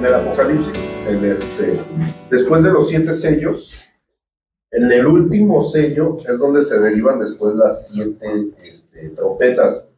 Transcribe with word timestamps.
en 0.00 0.06
el 0.06 0.14
Apocalipsis, 0.14 0.72
el 1.06 1.22
este, 1.26 1.78
después 2.30 2.62
de 2.62 2.70
los 2.70 2.88
siete 2.88 3.12
sellos, 3.12 3.78
en 4.70 4.90
el 4.90 5.06
último 5.06 5.62
sello 5.62 6.16
es 6.26 6.38
donde 6.38 6.64
se 6.64 6.78
derivan 6.78 7.20
después 7.20 7.54
las 7.54 7.88
siete 7.88 8.50
este, 8.62 9.10
trompetas. 9.10 9.88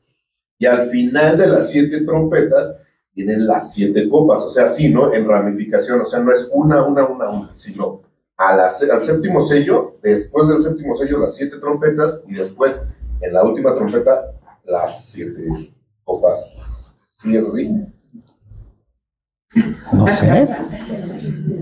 Y 0.58 0.66
al 0.66 0.90
final 0.90 1.38
de 1.38 1.46
las 1.46 1.70
siete 1.70 2.00
trompetas 2.00 2.74
vienen 3.14 3.46
las 3.46 3.72
siete 3.72 4.08
copas, 4.08 4.42
o 4.42 4.50
sea, 4.50 4.66
sí, 4.68 4.92
¿no? 4.92 5.12
En 5.14 5.28
ramificación, 5.28 6.00
o 6.00 6.06
sea, 6.06 6.18
no 6.18 6.32
es 6.32 6.48
una, 6.52 6.84
una, 6.84 7.06
una, 7.06 7.30
una, 7.30 7.56
sino 7.56 8.02
a 8.36 8.56
la, 8.56 8.64
al 8.64 9.04
séptimo 9.04 9.40
sello, 9.40 9.98
después 10.02 10.48
del 10.48 10.60
séptimo 10.60 10.96
sello 10.96 11.18
las 11.18 11.36
siete 11.36 11.58
trompetas 11.58 12.24
y 12.26 12.34
después 12.34 12.82
en 13.20 13.32
la 13.32 13.44
última 13.44 13.72
trompeta 13.72 14.32
las 14.64 15.08
siete 15.08 15.72
copas. 16.02 16.58
¿Sí 17.18 17.36
es 17.36 17.46
así? 17.46 17.91
No 19.92 20.06
sé. 20.06 20.46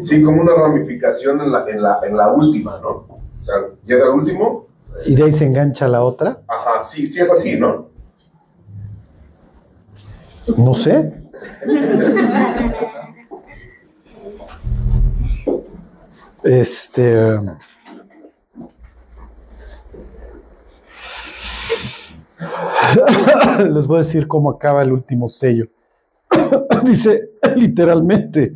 Sí, 0.02 0.22
como 0.22 0.42
una 0.42 0.54
ramificación 0.54 1.40
en 1.40 1.50
la, 1.52 1.64
en 1.68 1.82
la, 1.82 1.98
en 2.04 2.16
la 2.16 2.32
última, 2.32 2.78
¿no? 2.80 2.88
O 2.88 3.20
sea, 3.42 3.54
llega 3.84 4.04
el 4.04 4.10
último. 4.10 4.66
Y 5.06 5.14
de 5.14 5.24
ahí 5.24 5.32
se 5.32 5.46
engancha 5.46 5.88
la 5.88 6.02
otra. 6.02 6.42
Ajá, 6.46 6.84
sí, 6.84 7.06
sí 7.06 7.20
es 7.20 7.30
así, 7.30 7.58
¿no? 7.58 7.88
No 10.56 10.74
sé. 10.74 11.12
Este. 16.42 17.38
Les 23.70 23.86
voy 23.86 24.00
a 24.00 24.02
decir 24.02 24.26
cómo 24.26 24.50
acaba 24.50 24.82
el 24.82 24.92
último 24.92 25.28
sello. 25.28 25.68
Dice 26.84 27.29
literalmente 27.56 28.54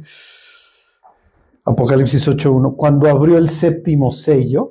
Apocalipsis 1.64 2.28
8.1, 2.28 2.76
cuando 2.76 3.08
abrió 3.08 3.38
el 3.38 3.48
séptimo 3.48 4.12
sello, 4.12 4.70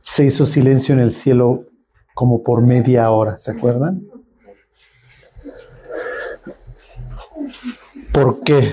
se 0.00 0.26
hizo 0.26 0.44
silencio 0.44 0.94
en 0.94 1.00
el 1.00 1.12
cielo 1.12 1.64
como 2.14 2.42
por 2.42 2.62
media 2.62 3.10
hora, 3.10 3.38
¿se 3.38 3.52
acuerdan? 3.52 4.02
¿Por 8.12 8.42
qué? 8.42 8.72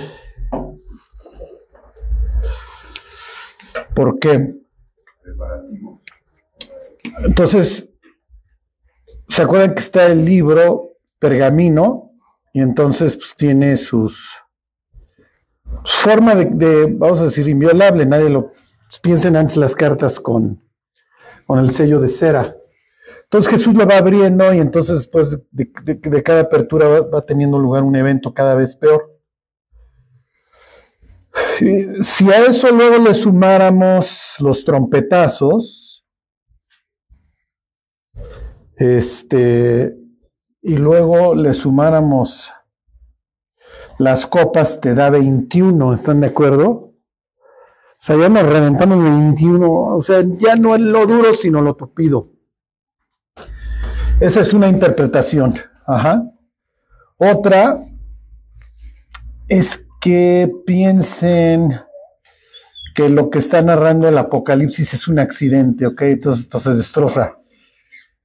¿Por 3.95 4.19
qué? 4.19 4.55
Entonces, 7.25 7.89
¿se 9.27 9.41
acuerdan 9.41 9.73
que 9.73 9.81
está 9.81 10.07
el 10.07 10.25
libro 10.25 10.97
pergamino? 11.19 12.02
Y 12.53 12.61
entonces 12.61 13.17
pues, 13.17 13.35
tiene 13.35 13.75
sus 13.75 14.29
forma 15.83 16.35
de, 16.35 16.85
vamos 16.97 17.19
a 17.19 17.25
decir, 17.25 17.47
inviolable. 17.49 18.05
Nadie 18.05 18.29
lo 18.29 18.51
piensen 19.01 19.35
antes 19.35 19.57
las 19.57 19.75
cartas 19.75 20.19
con, 20.19 20.63
con 21.45 21.59
el 21.59 21.71
sello 21.71 21.99
de 21.99 22.09
cera. 22.09 22.55
Entonces 23.23 23.51
Jesús 23.51 23.73
lo 23.73 23.87
va 23.87 23.97
abriendo 23.97 24.53
y 24.53 24.59
entonces 24.59 24.97
después 24.97 25.39
de, 25.51 26.23
cada 26.23 26.41
apertura 26.41 26.87
va, 27.01 27.25
teniendo 27.25 27.57
lugar 27.57 27.81
un 27.81 27.95
evento 27.95 28.33
cada 28.33 28.53
vez 28.53 28.75
peor. 28.75 29.09
Si 32.03 32.31
a 32.31 32.45
eso 32.45 32.71
luego 32.71 33.03
le 33.03 33.15
sumáramos 33.15 34.35
los 34.37 34.63
trompetazos, 34.63 36.05
este, 38.75 39.95
y 40.63 40.77
luego 40.77 41.35
le 41.35 41.53
sumáramos 41.53 42.51
las 43.99 44.25
copas, 44.25 44.79
te 44.79 44.95
da 44.95 45.09
21, 45.09 45.93
¿están 45.93 46.21
de 46.21 46.27
acuerdo? 46.27 46.69
O 46.69 48.05
sea, 48.05 48.17
ya 48.17 48.29
nos 48.29 48.43
reventamos 48.43 49.03
21, 49.03 49.71
o 49.71 50.01
sea, 50.01 50.21
ya 50.21 50.55
no 50.55 50.73
es 50.75 50.81
lo 50.81 51.05
duro, 51.05 51.33
sino 51.33 51.61
lo 51.61 51.75
tupido. 51.75 52.31
Esa 54.19 54.41
es 54.41 54.53
una 54.53 54.69
interpretación. 54.69 55.55
Ajá. 55.85 56.23
Otra 57.17 57.79
es 59.47 59.85
que 59.99 60.49
piensen 60.65 61.79
que 62.95 63.09
lo 63.09 63.29
que 63.29 63.39
está 63.39 63.61
narrando 63.61 64.07
el 64.07 64.17
Apocalipsis 64.17 64.93
es 64.93 65.07
un 65.07 65.19
accidente, 65.19 65.87
¿ok? 65.87 66.01
Entonces, 66.03 66.43
esto 66.43 66.59
se 66.59 66.73
destroza. 66.73 67.37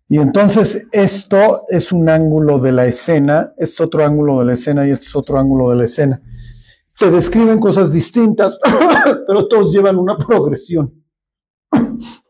Y 0.09 0.19
entonces 0.19 0.87
esto 0.91 1.65
es 1.69 1.93
un 1.93 2.09
ángulo 2.09 2.59
de 2.59 2.73
la 2.73 2.87
escena, 2.87 3.53
es 3.59 3.79
otro 3.81 4.05
ángulo 4.05 4.39
de 4.39 4.47
la 4.47 4.55
escena 4.55 4.87
y 4.87 4.91
este 4.91 5.07
es 5.07 5.17
otro 5.17 5.39
ángulo 5.39 5.71
de 5.71 5.77
la 5.77 5.85
escena. 5.85 6.23
Se 6.87 7.11
describen 7.11 7.61
cosas 7.61 7.93
distintas, 7.93 8.59
pero 9.27 9.47
todos 9.49 9.73
llevan 9.73 9.99
una 9.99 10.17
progresión. 10.17 10.95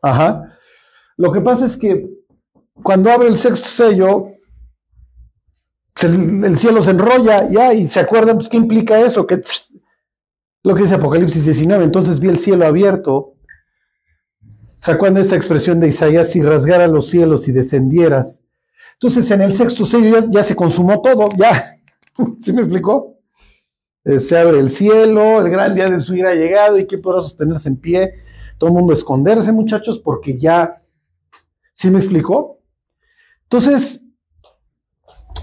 Ajá. 0.03 0.59
Lo 1.17 1.33
que 1.33 1.41
pasa 1.41 1.67
es 1.67 1.77
que 1.77 2.09
cuando 2.83 3.11
abre 3.11 3.29
el 3.29 3.39
sexto 3.39 3.69
sello, 3.69 4.27
el, 6.03 6.57
cielo 6.59 6.83
se 6.83 6.91
enrolla, 6.91 7.49
ya, 7.49 7.75
y 7.75 7.89
se 7.89 8.01
acuerdan, 8.01 8.37
pues, 8.37 8.49
¿qué 8.49 8.57
implica 8.57 9.01
eso? 9.01 9.27
Que, 9.27 9.41
lo 10.63 10.75
que 10.75 10.83
dice 10.83 10.95
Apocalipsis 10.95 11.45
19, 11.45 11.85
entonces 11.85 12.21
vi 12.21 12.29
el 12.29 12.39
cielo 12.39 12.67
abierto. 12.67 13.35
¿Se 14.79 14.93
acuerdan 14.93 15.23
esta 15.23 15.37
expresión 15.37 15.81
de 15.81 15.89
Isaías? 15.89 16.31
Si 16.31 16.43
rasgara 16.43 16.87
los 16.87 17.09
cielos 17.09 17.49
y 17.49 17.53
descendieras. 17.53 18.43
Entonces, 18.95 19.31
en 19.31 19.43
el 19.43 19.55
sexto 19.55 19.85
sello 19.85 20.27
ya, 20.31 20.43
se 20.43 20.57
consumó 20.57 21.01
todo, 21.01 21.29
ya. 21.37 21.73
¿Sí 22.41 22.53
me 22.53 22.63
explicó? 22.63 23.17
Eh, 24.05 24.21
se 24.21 24.39
abre 24.39 24.59
el 24.59 24.71
cielo, 24.71 25.41
el 25.41 25.51
gran 25.51 25.75
día 25.75 25.87
de 25.87 26.01
su 26.01 26.15
ira 26.15 26.31
ha 26.31 26.35
llegado 26.35 26.79
y 26.79 26.87
que 26.87 26.99
podrá 26.99 27.21
sostenerse 27.21 27.69
en 27.69 27.77
pie. 27.77 28.15
Todo 28.59 28.71
el 28.71 28.75
mundo 28.75 28.93
esconderse, 28.93 29.53
muchachos, 29.53 30.01
porque 30.01 30.39
ya. 30.39 30.73
¿Sí 31.75 31.91
me 31.91 31.99
explicó? 31.99 32.61
Entonces, 33.45 34.01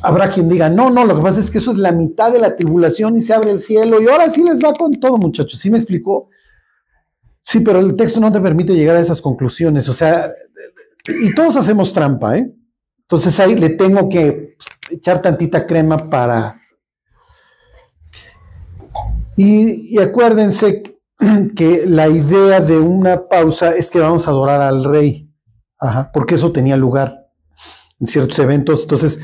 habrá 0.01 0.29
quien 0.29 0.49
diga, 0.49 0.69
no, 0.69 0.89
no, 0.89 1.05
lo 1.05 1.15
que 1.15 1.21
pasa 1.21 1.39
es 1.39 1.49
que 1.49 1.57
eso 1.57 1.71
es 1.71 1.77
la 1.77 1.91
mitad 1.91 2.31
de 2.31 2.39
la 2.39 2.55
tribulación 2.55 3.15
y 3.17 3.21
se 3.21 3.33
abre 3.33 3.51
el 3.51 3.61
cielo 3.61 4.01
y 4.01 4.07
ahora 4.07 4.29
sí 4.29 4.43
les 4.43 4.59
va 4.59 4.73
con 4.73 4.91
todo, 4.91 5.17
muchachos. 5.17 5.59
¿Sí 5.59 5.69
me 5.69 5.77
explicó? 5.77 6.29
Sí, 7.45 7.59
pero 7.59 7.77
el 7.79 7.95
texto 7.95 8.19
no 8.19 8.31
te 8.31 8.41
permite 8.41 8.73
llegar 8.73 8.95
a 8.95 9.01
esas 9.01 9.21
conclusiones. 9.21 9.87
O 9.87 9.93
sea, 9.93 10.31
y 11.07 11.33
todos 11.35 11.55
hacemos 11.55 11.93
trampa, 11.93 12.37
¿eh? 12.37 12.51
Entonces 13.01 13.39
ahí 13.39 13.55
le 13.55 13.69
tengo 13.69 14.09
que 14.09 14.57
echar 14.89 15.21
tantita 15.21 15.67
crema 15.67 16.09
para... 16.09 16.55
Y, 19.37 19.99
acuérdense 19.99 20.97
que 21.55 21.85
la 21.85 22.07
idea 22.07 22.61
de 22.61 22.79
una 22.79 23.27
pausa 23.27 23.75
es 23.75 23.91
que 23.91 23.99
vamos 23.99 24.27
a 24.27 24.31
adorar 24.31 24.61
al 24.61 24.83
rey, 24.83 25.29
Ajá, 25.77 26.09
porque 26.11 26.35
eso 26.35 26.51
tenía 26.51 26.77
lugar 26.77 27.27
en 27.99 28.07
ciertos 28.07 28.39
eventos. 28.39 28.81
Entonces, 28.83 29.19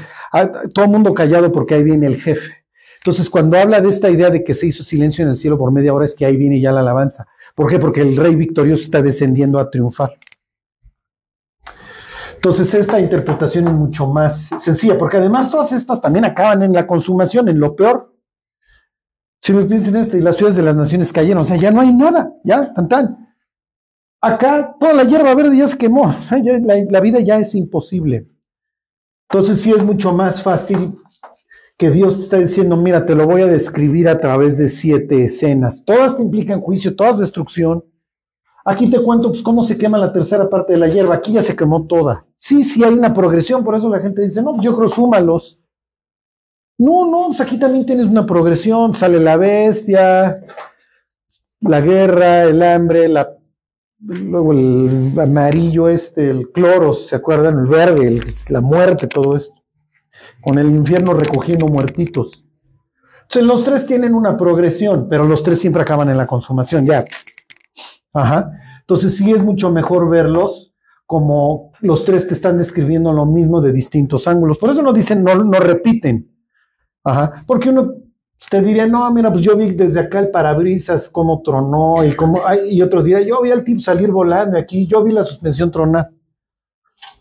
todo 0.76 0.86
el 0.86 0.92
mundo 0.92 1.16
callado 1.16 1.52
porque 1.52 1.74
ahí 1.74 1.84
viene 1.84 2.06
el 2.06 2.22
jefe. 2.22 2.66
Entonces, 2.98 3.32
cuando 3.32 3.58
habla 3.58 3.82
de 3.82 3.90
esta 3.90 4.12
idea 4.12 4.30
de 4.30 4.44
que 4.44 4.54
se 4.54 4.68
hizo 4.68 4.84
silencio 4.84 5.24
en 5.24 5.32
el 5.32 5.38
cielo 5.38 5.58
por 5.58 5.72
media 5.72 5.92
hora, 5.92 6.06
es 6.06 6.14
que 6.14 6.26
ahí 6.26 6.38
viene 6.38 6.62
ya 6.62 6.72
la 6.72 6.82
alabanza. 6.82 7.26
¿Por 7.56 7.70
qué? 7.70 7.80
Porque 7.80 8.02
el 8.02 8.16
rey 8.16 8.36
victorioso 8.36 8.84
está 8.84 9.02
descendiendo 9.02 9.60
a 9.60 9.70
triunfar. 9.70 10.18
Entonces, 12.36 12.74
esta 12.74 13.00
interpretación 13.00 13.68
es 13.68 13.74
mucho 13.74 14.08
más 14.08 14.50
sencilla, 14.60 14.98
porque 14.98 15.18
además 15.18 15.52
todas 15.52 15.72
estas 15.74 16.02
también 16.02 16.26
acaban 16.26 16.64
en 16.64 16.74
la 16.74 16.88
consumación, 16.88 17.48
en 17.50 17.60
lo 17.60 17.76
peor. 17.76 18.16
Si 19.42 19.54
nos 19.54 19.66
piensan 19.66 19.96
esto, 19.98 20.18
y 20.18 20.22
las 20.22 20.38
ciudades 20.38 20.58
de 20.58 20.64
las 20.64 20.76
naciones 20.76 21.14
cayeron, 21.14 21.44
o 21.44 21.46
sea, 21.46 21.58
ya 21.58 21.72
no 21.72 21.82
hay 21.82 21.94
nada, 21.94 22.34
ya, 22.44 22.74
tan 22.74 22.90
tan. 22.90 23.36
Acá 24.22 24.76
toda 24.80 24.94
la 24.94 25.04
hierba 25.04 25.34
verde 25.36 25.58
ya 25.58 25.68
se 25.68 25.78
quemó, 25.78 26.04
o 26.20 26.24
sea, 26.24 26.40
la 26.40 27.00
vida 27.00 27.20
ya 27.20 27.38
es 27.38 27.54
imposible. 27.54 28.28
Entonces 29.30 29.62
sí 29.62 29.72
es 29.72 29.84
mucho 29.84 30.12
más 30.12 30.44
fácil 30.44 30.98
que 31.82 31.90
Dios 31.90 32.20
está 32.20 32.38
diciendo, 32.38 32.78
mira, 32.78 33.08
te 33.08 33.16
lo 33.16 33.26
voy 33.26 33.42
a 33.42 33.48
describir 33.48 34.08
a 34.08 34.20
través 34.20 34.60
de 34.60 34.68
siete 34.68 35.26
escenas. 35.26 35.84
Todas 35.84 36.16
te 36.16 36.22
implican 36.22 36.62
juicio, 36.62 36.96
todas 36.96 37.18
destrucción. 37.18 37.84
Aquí 38.64 38.88
te 38.88 39.02
cuento 39.02 39.32
pues, 39.32 39.42
cómo 39.42 39.64
se 39.64 39.80
quema 39.80 39.98
la 39.98 40.14
tercera 40.14 40.48
parte 40.48 40.74
de 40.74 40.78
la 40.78 40.90
hierba. 40.90 41.16
Aquí 41.16 41.34
ya 41.34 41.42
se 41.42 41.56
quemó 41.56 41.88
toda. 41.88 42.28
Sí, 42.38 42.64
sí 42.64 42.84
hay 42.84 42.94
una 42.94 43.16
progresión, 43.16 43.64
por 43.64 43.76
eso 43.76 43.90
la 43.90 44.00
gente 44.00 44.22
dice, 44.22 44.44
no, 44.44 44.52
pues 44.52 44.64
yo 44.64 44.78
creo 44.78 44.90
súmalos. 44.90 45.60
No, 46.78 47.10
no, 47.10 47.30
pues 47.30 47.42
aquí 47.42 47.58
también 47.58 47.88
tienes 47.88 48.10
una 48.10 48.28
progresión. 48.28 48.94
Sale 48.94 49.20
la 49.20 49.38
bestia, 49.38 50.46
la 51.62 51.82
guerra, 51.82 52.44
el 52.44 52.62
hambre, 52.62 53.12
luego 53.98 54.52
el 54.52 55.20
amarillo 55.20 55.90
este, 55.90 56.30
el 56.30 56.52
cloro, 56.52 56.94
¿se 56.94 57.16
acuerdan? 57.16 57.58
El 57.58 57.66
verde, 57.66 58.20
la 58.50 58.62
muerte, 58.62 59.08
todo 59.08 59.36
esto. 59.36 59.61
Con 60.42 60.58
el 60.58 60.70
infierno 60.70 61.14
recogiendo 61.14 61.68
muertitos. 61.68 62.44
Entonces 63.24 63.44
los 63.44 63.64
tres 63.64 63.86
tienen 63.86 64.14
una 64.14 64.36
progresión, 64.36 65.08
pero 65.10 65.26
los 65.26 65.44
tres 65.44 65.60
siempre 65.60 65.82
acaban 65.82 66.10
en 66.10 66.18
la 66.18 66.28
consumación, 66.28 66.86
ya. 66.86 67.06
Ajá. 68.14 68.52
Entonces 68.82 69.16
sí 69.16 69.32
es 69.32 69.42
mucho 69.44 69.72
mejor 69.72 70.10
verlos 70.10 70.74
como 71.06 71.72
los 71.80 72.04
tres 72.04 72.26
que 72.26 72.34
están 72.34 72.58
describiendo 72.58 73.14
lo 73.14 73.26
mismo 73.26 73.62
de 73.62 73.72
distintos 73.72 74.28
ángulos. 74.28 74.58
Por 74.58 74.72
eso 74.72 74.82
no 74.82 74.92
dicen, 74.92 75.24
no, 75.24 75.36
no 75.36 75.60
repiten. 75.60 76.30
Ajá. 77.04 77.44
Porque 77.46 77.70
uno 77.70 77.94
Usted 78.42 78.64
diría, 78.64 78.88
no, 78.88 79.10
mira, 79.14 79.32
pues 79.32 79.44
yo 79.44 79.56
vi 79.56 79.72
desde 79.72 80.00
acá 80.00 80.20
el 80.20 80.32
parabrisas 80.32 81.10
cómo 81.10 81.42
tronó 81.44 82.04
y 82.04 82.16
cómo, 82.16 82.42
y 82.68 82.82
otros 82.82 83.04
diría, 83.04 83.22
yo 83.22 83.42
vi 83.42 83.52
al 83.52 83.64
tipo 83.64 83.82
salir 83.82 84.10
volando 84.10 84.58
aquí, 84.58 84.88
yo 84.88 85.04
vi 85.04 85.14
la 85.14 85.24
suspensión 85.24 85.72
tronar. 85.72 86.10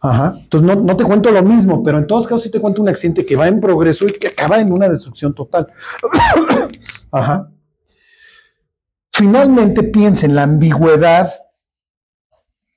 Ajá. 0.00 0.34
Entonces 0.38 0.66
no, 0.66 0.82
no 0.82 0.96
te 0.96 1.04
cuento 1.04 1.30
lo 1.30 1.42
mismo, 1.42 1.82
pero 1.82 1.98
en 1.98 2.06
todos 2.06 2.26
casos 2.26 2.44
sí 2.44 2.50
te 2.50 2.60
cuento 2.60 2.82
un 2.82 2.88
accidente 2.88 3.24
que 3.24 3.36
va 3.36 3.48
en 3.48 3.60
progreso 3.60 4.06
y 4.06 4.18
que 4.18 4.28
acaba 4.28 4.58
en 4.58 4.72
una 4.72 4.88
destrucción 4.88 5.34
total. 5.34 5.66
Ajá. 7.12 7.50
Finalmente 9.12 9.82
piensa 9.82 10.26
en 10.26 10.34
la 10.34 10.44
ambigüedad 10.44 11.30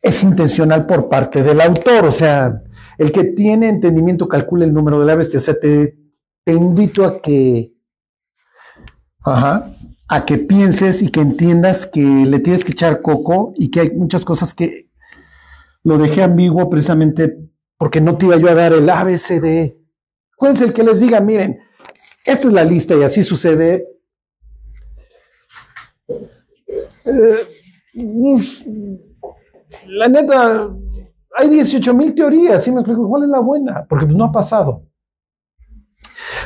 es 0.03 0.21
intencional 0.21 0.85
por 0.85 1.07
parte 1.07 1.41
del 1.41 1.61
autor, 1.61 2.05
o 2.05 2.11
sea, 2.11 2.61
el 2.97 3.11
que 3.13 3.23
tiene 3.23 3.69
entendimiento 3.69 4.27
calcula 4.27 4.65
el 4.65 4.73
número 4.73 4.99
de 4.99 5.05
la 5.05 5.15
bestia, 5.15 5.39
o 5.39 5.41
sea, 5.41 5.57
te, 5.57 5.97
te 6.43 6.51
invito 6.51 7.05
a 7.05 7.21
que, 7.21 7.73
ajá, 9.21 9.71
a 10.09 10.25
que 10.25 10.37
pienses 10.37 11.01
y 11.01 11.07
que 11.09 11.21
entiendas 11.21 11.87
que 11.87 12.01
le 12.01 12.39
tienes 12.39 12.65
que 12.65 12.73
echar 12.73 13.01
coco 13.01 13.53
y 13.55 13.71
que 13.71 13.79
hay 13.79 13.91
muchas 13.91 14.25
cosas 14.25 14.53
que 14.53 14.89
lo 15.83 15.97
dejé 15.97 16.23
ambiguo 16.23 16.69
precisamente 16.69 17.37
porque 17.77 17.99
no 17.99 18.15
te 18.17 18.25
iba 18.25 18.37
yo 18.37 18.49
a 18.49 18.53
dar 18.53 18.73
el 18.73 18.89
ABCD. 18.89 19.75
Acuérdense 20.33 20.65
el 20.65 20.73
que 20.73 20.83
les 20.83 20.99
diga, 20.99 21.19
miren, 21.19 21.59
esta 22.25 22.47
es 22.47 22.53
la 22.53 22.63
lista 22.63 22.95
y 22.95 23.03
así 23.03 23.23
sucede. 23.23 23.87
Eh, 27.05 27.47
la 29.87 30.07
neta, 30.07 30.69
hay 31.35 31.49
18 31.49 31.93
mil 31.93 32.15
teorías, 32.15 32.63
¿sí 32.63 32.71
me 32.71 32.79
explico? 32.79 33.07
¿Cuál 33.07 33.23
es 33.23 33.29
la 33.29 33.39
buena? 33.39 33.85
Porque 33.87 34.05
pues, 34.05 34.17
no 34.17 34.25
ha 34.25 34.31
pasado. 34.31 34.85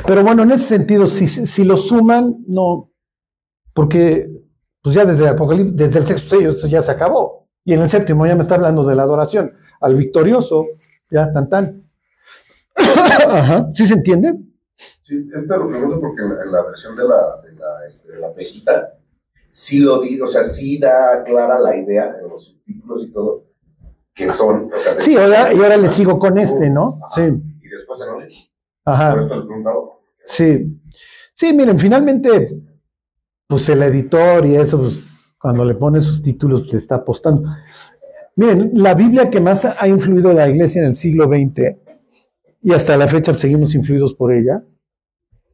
Pero 0.06 0.22
bueno, 0.24 0.42
en 0.42 0.52
ese 0.52 0.64
sentido, 0.64 1.06
si, 1.06 1.28
si 1.28 1.64
lo 1.64 1.76
suman, 1.76 2.36
no, 2.46 2.90
porque 3.74 4.28
pues 4.82 4.94
ya 4.96 5.04
desde, 5.04 5.28
Apocalipsis, 5.28 5.76
desde 5.76 5.98
el 6.00 6.06
sexto 6.06 6.36
sello 6.36 6.50
eso 6.50 6.66
ya 6.66 6.82
se 6.82 6.90
acabó. 6.90 7.37
Y 7.68 7.74
en 7.74 7.82
el 7.82 7.90
séptimo 7.90 8.26
ya 8.26 8.34
me 8.34 8.40
está 8.40 8.54
hablando 8.54 8.82
de 8.82 8.94
la 8.94 9.02
adoración 9.02 9.50
al 9.82 9.94
victorioso, 9.94 10.64
ya 11.10 11.30
tan 11.30 11.50
tan. 11.50 11.82
Ajá, 12.74 13.70
¿sí 13.74 13.86
se 13.86 13.92
entiende? 13.92 14.36
Sí, 15.02 15.28
esta 15.34 15.58
lo 15.58 15.68
pregunto 15.68 16.00
porque 16.00 16.22
en 16.22 16.50
la, 16.50 16.62
versión 16.62 16.96
de 16.96 17.04
la, 17.04 17.42
de 17.42 17.52
la, 17.56 17.86
este, 17.86 18.10
de 18.10 18.20
la 18.20 18.32
pesita, 18.32 18.94
sí 19.50 19.80
lo 19.80 20.00
digo, 20.00 20.24
o 20.24 20.28
sea, 20.28 20.44
sí 20.44 20.78
da 20.78 21.22
clara 21.22 21.58
la 21.58 21.76
idea 21.76 22.16
en 22.18 22.30
los 22.30 22.42
subtítulos 22.42 23.04
y 23.04 23.12
todo, 23.12 23.44
que 24.14 24.30
son. 24.30 24.70
O 24.74 24.80
sea, 24.80 24.98
sí, 24.98 25.18
ahora, 25.18 25.52
y 25.52 25.58
ahora 25.58 25.76
le 25.76 25.90
sigo 25.90 26.18
con 26.18 26.38
este, 26.38 26.70
¿no? 26.70 26.98
Ajá, 27.04 27.16
sí. 27.16 27.32
Y 27.60 27.68
después 27.68 28.00
en 28.00 28.22
el. 28.22 28.32
Ajá. 28.86 29.12
Por 29.12 29.24
esto. 29.24 30.00
Sí. 30.24 30.80
Sí, 31.34 31.52
miren, 31.52 31.78
finalmente, 31.78 32.62
pues 33.46 33.68
el 33.68 33.82
editor 33.82 34.46
y 34.46 34.56
eso, 34.56 34.78
pues 34.78 35.17
cuando 35.40 35.64
le 35.64 35.74
pone 35.74 36.00
sus 36.00 36.22
títulos, 36.22 36.72
le 36.72 36.78
está 36.78 36.96
apostando. 36.96 37.48
Miren, 38.36 38.70
la 38.74 38.94
Biblia 38.94 39.30
que 39.30 39.40
más 39.40 39.64
ha 39.64 39.88
influido 39.88 40.32
la 40.32 40.48
iglesia 40.48 40.80
en 40.80 40.88
el 40.88 40.96
siglo 40.96 41.24
XX, 41.24 41.76
y 42.62 42.72
hasta 42.72 42.96
la 42.96 43.08
fecha 43.08 43.34
seguimos 43.34 43.74
influidos 43.74 44.14
por 44.14 44.32
ella, 44.32 44.62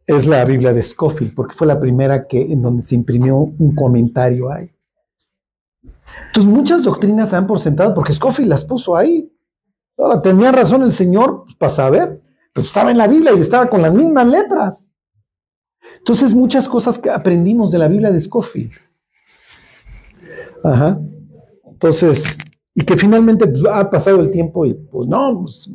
es 0.07 0.27
la 0.27 0.45
Biblia 0.45 0.73
de 0.73 0.83
Scofield, 0.83 1.35
porque 1.35 1.55
fue 1.55 1.67
la 1.67 1.81
primera 1.81 2.27
que, 2.27 2.41
en 2.41 2.63
donde 2.63 2.83
se 2.83 2.95
imprimió 2.95 3.37
un 3.37 3.75
comentario 3.75 4.51
ahí. 4.51 4.71
Entonces, 6.27 6.53
muchas 6.53 6.83
doctrinas 6.83 7.31
se 7.31 7.37
han 7.37 7.47
por 7.47 7.61
sentado 7.61 7.95
porque 7.95 8.13
Scofield 8.13 8.49
las 8.49 8.65
puso 8.65 8.97
ahí. 8.97 9.31
Ahora, 9.97 10.21
tenía 10.21 10.53
razón 10.53 10.83
el 10.83 10.93
Señor 10.93 11.45
pues, 11.45 11.57
para 11.57 11.73
saber, 11.73 12.23
pues 12.53 12.67
estaba 12.67 12.91
en 12.91 12.99
la 12.99 13.09
Biblia 13.09 13.33
y 13.35 13.41
estaba 13.41 13.67
con 13.67 13.83
las 13.83 13.93
mismas 13.93 14.27
letras. 14.27 14.85
Entonces, 15.99 16.35
muchas 16.35 16.69
cosas 16.69 16.99
que 16.99 17.11
aprendimos 17.11 17.73
de 17.73 17.79
la 17.79 17.89
Biblia 17.89 18.11
de 18.11 18.21
Scofield. 18.21 18.73
Ajá. 20.65 20.99
Entonces, 21.67 22.25
y 22.75 22.85
que 22.85 22.97
finalmente 22.97 23.47
pues, 23.47 23.63
ha 23.71 23.89
pasado 23.91 24.21
el 24.21 24.31
tiempo 24.31 24.65
y 24.65 24.75
pues 24.75 25.07
no, 25.09 25.43
pues, 25.43 25.71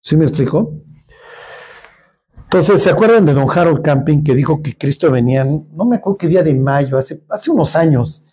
¿sí 0.00 0.16
me 0.16 0.24
explico? 0.24 0.78
Entonces, 2.44 2.82
¿se 2.82 2.90
acuerdan 2.90 3.24
de 3.26 3.34
don 3.34 3.48
Harold 3.48 3.82
Camping 3.82 4.22
que 4.22 4.34
dijo 4.34 4.62
que 4.62 4.76
Cristo 4.76 5.10
venía, 5.10 5.44
no 5.44 5.84
me 5.84 5.96
acuerdo 5.96 6.18
qué 6.18 6.28
día 6.28 6.42
de 6.42 6.54
mayo, 6.54 6.98
hace, 6.98 7.22
hace 7.28 7.50
unos 7.50 7.74
años? 7.74 8.24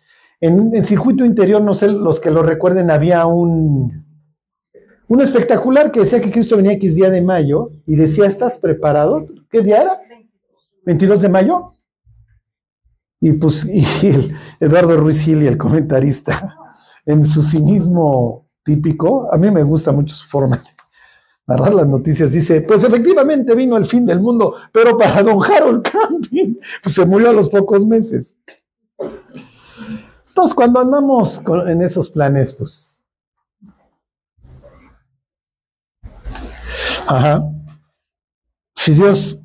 En 0.41 0.75
el 0.75 0.85
circuito 0.85 1.25
interior, 1.25 1.61
no 1.61 1.73
sé, 1.73 1.87
los 1.87 2.19
que 2.19 2.29
lo 2.29 2.43
recuerden, 2.43 2.91
había 2.91 3.25
un, 3.25 4.05
un 5.07 5.21
espectacular 5.21 5.91
que 5.91 6.01
decía 6.01 6.21
que 6.21 6.31
Cristo 6.31 6.57
venía 6.57 6.73
X 6.73 6.95
día 6.95 7.09
de 7.09 7.21
mayo 7.21 7.71
y 7.87 7.95
decía, 7.95 8.25
¿estás 8.25 8.57
preparado? 8.57 9.25
¿Qué 9.49 9.61
día 9.61 9.81
era? 9.81 9.99
22 10.85 11.21
de 11.21 11.29
mayo. 11.29 11.78
Y 13.21 13.33
pues 13.33 13.65
y 13.71 13.85
Eduardo 14.59 14.97
Ruiz 14.97 15.21
Gil 15.21 15.43
y 15.43 15.47
el 15.47 15.57
comentarista, 15.57 16.55
en 17.05 17.25
su 17.25 17.43
cinismo 17.43 18.47
típico, 18.63 19.33
a 19.33 19.37
mí 19.37 19.49
me 19.51 19.63
gusta 19.63 19.91
mucho 19.91 20.15
su 20.15 20.27
forma 20.27 20.57
de 20.57 20.69
narrar 21.49 21.73
las 21.73 21.87
noticias, 21.87 22.31
dice, 22.31 22.61
pues 22.61 22.83
efectivamente 22.83 23.55
vino 23.55 23.75
el 23.75 23.87
fin 23.87 24.05
del 24.05 24.19
mundo, 24.19 24.55
pero 24.71 24.95
para 24.95 25.23
don 25.23 25.43
Harold 25.43 25.81
Camping, 25.81 26.55
pues 26.83 26.93
se 26.93 27.05
murió 27.05 27.31
a 27.31 27.33
los 27.33 27.49
pocos 27.49 27.83
meses. 27.85 28.35
Entonces, 30.27 30.53
cuando 30.53 30.79
andamos 30.79 31.41
en 31.67 31.81
esos 31.81 32.09
planes, 32.09 32.53
pues... 32.53 32.99
Ajá. 37.07 37.43
Si 38.75 38.93
Dios 38.93 39.39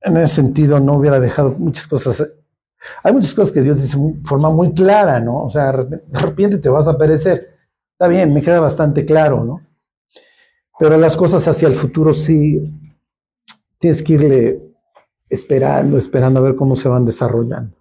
en 0.00 0.16
ese 0.16 0.34
sentido 0.34 0.80
no 0.80 0.94
hubiera 0.94 1.20
dejado 1.20 1.52
muchas 1.52 1.86
cosas. 1.86 2.28
Hay 3.02 3.12
muchas 3.12 3.34
cosas 3.34 3.52
que 3.52 3.62
Dios 3.62 3.80
dice 3.80 3.98
de 3.98 4.20
forma 4.24 4.50
muy 4.50 4.72
clara, 4.72 5.20
¿no? 5.20 5.44
O 5.44 5.50
sea, 5.50 5.72
de 5.72 6.18
repente 6.18 6.58
te 6.58 6.68
vas 6.68 6.86
a 6.88 6.96
perecer. 6.98 7.56
Está 7.92 8.08
bien, 8.08 8.32
me 8.32 8.42
queda 8.42 8.60
bastante 8.60 9.04
claro, 9.04 9.44
¿no? 9.44 9.60
Pero 10.78 10.96
las 10.96 11.16
cosas 11.16 11.46
hacia 11.46 11.68
el 11.68 11.74
futuro 11.74 12.12
sí 12.12 12.72
tienes 13.78 14.02
que 14.02 14.14
irle 14.14 14.74
esperando, 15.28 15.96
esperando 15.96 16.40
a 16.40 16.42
ver 16.42 16.56
cómo 16.56 16.76
se 16.76 16.88
van 16.88 17.04
desarrollando. 17.04 17.76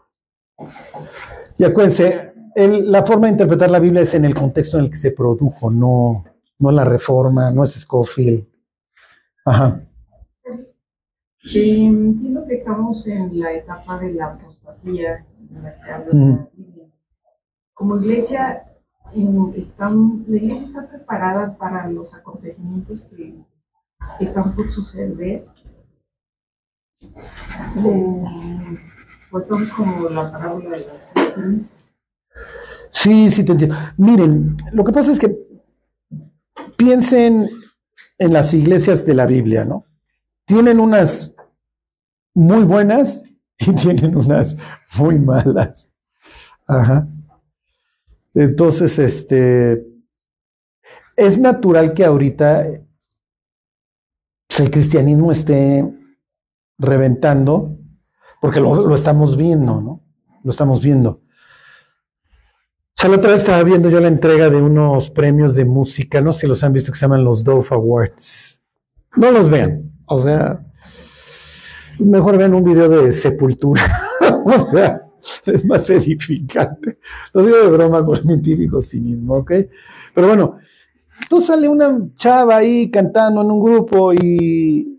Y 1.57 1.63
acuérdense, 1.63 2.33
la 2.55 3.05
forma 3.05 3.27
de 3.27 3.33
interpretar 3.33 3.71
la 3.71 3.79
Biblia 3.79 4.03
es 4.03 4.13
en 4.13 4.25
el 4.25 4.35
contexto 4.35 4.77
en 4.77 4.85
el 4.85 4.91
que 4.91 4.97
se 4.97 5.11
produjo, 5.11 5.71
no, 5.71 6.23
no 6.59 6.71
la 6.71 6.83
reforma, 6.83 7.51
no 7.51 7.65
es 7.65 7.73
Scofield. 7.73 8.47
Ajá. 9.45 9.81
Entiendo 11.43 12.45
que 12.47 12.55
estamos 12.55 13.05
en 13.07 13.39
la 13.39 13.53
etapa 13.53 13.99
de 13.99 14.13
la 14.13 14.37
Mm. 16.11 16.35
Como 17.73 17.97
iglesia, 17.97 18.63
eh, 19.13 19.53
están, 19.57 20.25
la 20.27 20.37
iglesia 20.37 20.63
está 20.63 20.87
preparada 20.87 21.57
para 21.57 21.87
los 21.89 22.13
acontecimientos 22.13 23.05
que 23.05 23.35
están 24.19 24.55
por 24.55 24.69
suceder. 24.69 25.45
O, 27.83 28.25
pues 29.29 29.71
como 29.71 30.09
la 30.09 30.31
parábola 30.31 30.77
de 30.77 30.85
las 30.85 31.13
vírgenes. 31.13 31.89
Sí, 32.89 33.31
sí, 33.31 33.43
te 33.43 33.51
entiendo. 33.51 33.75
Miren, 33.97 34.55
lo 34.71 34.83
que 34.83 34.91
pasa 34.91 35.11
es 35.11 35.19
que 35.19 35.35
piensen 36.77 37.49
en 38.17 38.33
las 38.33 38.53
iglesias 38.53 39.05
de 39.05 39.13
la 39.13 39.25
Biblia, 39.25 39.65
¿no? 39.65 39.85
Tienen 40.45 40.79
unas 40.79 41.35
muy 42.33 42.63
buenas 42.63 43.23
tienen 43.81 44.15
unas 44.15 44.57
muy 44.97 45.19
malas. 45.19 45.89
Ajá. 46.67 47.07
Entonces, 48.33 48.97
este, 48.99 49.85
es 51.15 51.39
natural 51.39 51.93
que 51.93 52.05
ahorita 52.05 52.65
pues, 54.47 54.59
el 54.59 54.71
cristianismo 54.71 55.31
esté 55.31 55.87
reventando, 56.77 57.77
porque 58.41 58.59
lo, 58.59 58.87
lo 58.87 58.95
estamos 58.95 59.37
viendo, 59.37 59.79
¿no? 59.81 60.01
Lo 60.43 60.51
estamos 60.51 60.81
viendo. 60.81 61.21
O 62.95 63.01
sea, 63.01 63.09
la 63.09 63.17
otra 63.17 63.31
vez 63.31 63.41
estaba 63.41 63.63
viendo 63.63 63.89
yo 63.89 63.99
la 63.99 64.07
entrega 64.07 64.49
de 64.49 64.61
unos 64.61 65.09
premios 65.09 65.55
de 65.55 65.65
música, 65.65 66.21
no 66.21 66.31
sé 66.31 66.41
si 66.41 66.47
los 66.47 66.63
han 66.63 66.73
visto, 66.73 66.91
que 66.91 66.97
se 66.97 67.05
llaman 67.05 67.23
los 67.23 67.43
Dove 67.43 67.67
Awards. 67.71 68.61
No 69.15 69.31
los 69.31 69.49
vean, 69.49 69.91
o 70.05 70.21
sea, 70.21 70.65
mejor 71.99 72.37
vean 72.37 72.53
un 72.53 72.63
video 72.63 72.89
de 72.89 73.11
Sepultura. 73.11 73.81
es 75.45 75.65
más 75.65 75.89
edificante. 75.89 76.99
Lo 77.33 77.43
digo 77.43 77.57
de 77.57 77.69
broma 77.69 78.05
con 78.05 78.19
mi 78.25 78.41
típico 78.41 78.81
cinismo, 78.81 79.37
¿ok? 79.37 79.51
Pero 80.13 80.27
bueno, 80.27 80.57
entonces 81.21 81.47
sale 81.47 81.67
una 81.67 81.99
chava 82.15 82.57
ahí 82.57 82.89
cantando 82.89 83.41
en 83.41 83.51
un 83.51 83.63
grupo 83.63 84.13
y. 84.13 84.89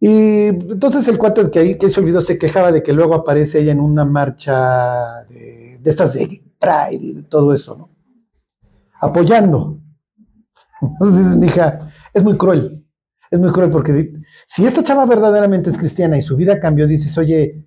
Y 0.00 0.48
entonces 0.48 1.08
el 1.08 1.16
cuate 1.16 1.50
que 1.50 1.58
ahí 1.58 1.78
que 1.78 1.86
hizo 1.86 2.00
el 2.00 2.06
video 2.06 2.20
se 2.20 2.38
quejaba 2.38 2.70
de 2.70 2.82
que 2.82 2.92
luego 2.92 3.14
aparece 3.14 3.60
ella 3.60 3.72
en 3.72 3.80
una 3.80 4.04
marcha 4.04 5.24
de, 5.30 5.80
estas 5.82 6.12
de 6.12 6.42
Pride 6.58 7.04
y 7.04 7.14
de 7.14 7.22
todo 7.22 7.54
eso, 7.54 7.74
¿no? 7.76 7.90
Apoyando. 9.00 9.78
Entonces 10.82 11.18
dices, 11.18 11.36
mija, 11.36 11.90
es 12.12 12.22
muy 12.22 12.36
cruel. 12.36 12.83
Es 13.34 13.40
muy 13.40 13.52
cruel 13.52 13.70
porque 13.70 14.12
si 14.46 14.64
esta 14.64 14.82
chava 14.82 15.04
verdaderamente 15.06 15.70
es 15.70 15.78
cristiana 15.78 16.16
y 16.16 16.22
su 16.22 16.36
vida 16.36 16.60
cambió, 16.60 16.86
dices, 16.86 17.16
oye, 17.18 17.64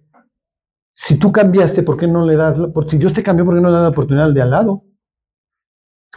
si 0.94 1.18
tú 1.20 1.32
cambiaste, 1.32 1.84
¿por 1.84 1.98
qué 1.98 2.08
no 2.08 2.26
le 2.26 2.36
das, 2.36 2.58
por, 2.74 2.90
si 2.90 2.98
Dios 2.98 3.14
te 3.14 3.22
cambió, 3.24 3.46
¿por 3.46 3.56
qué 3.56 3.62
no 3.62 3.70
le 3.70 3.76
das 3.76 3.84
la 3.84 3.90
oportunidad 3.90 4.28
al 4.28 4.34
de 4.34 4.42
al 4.42 4.50
lado? 4.50 4.84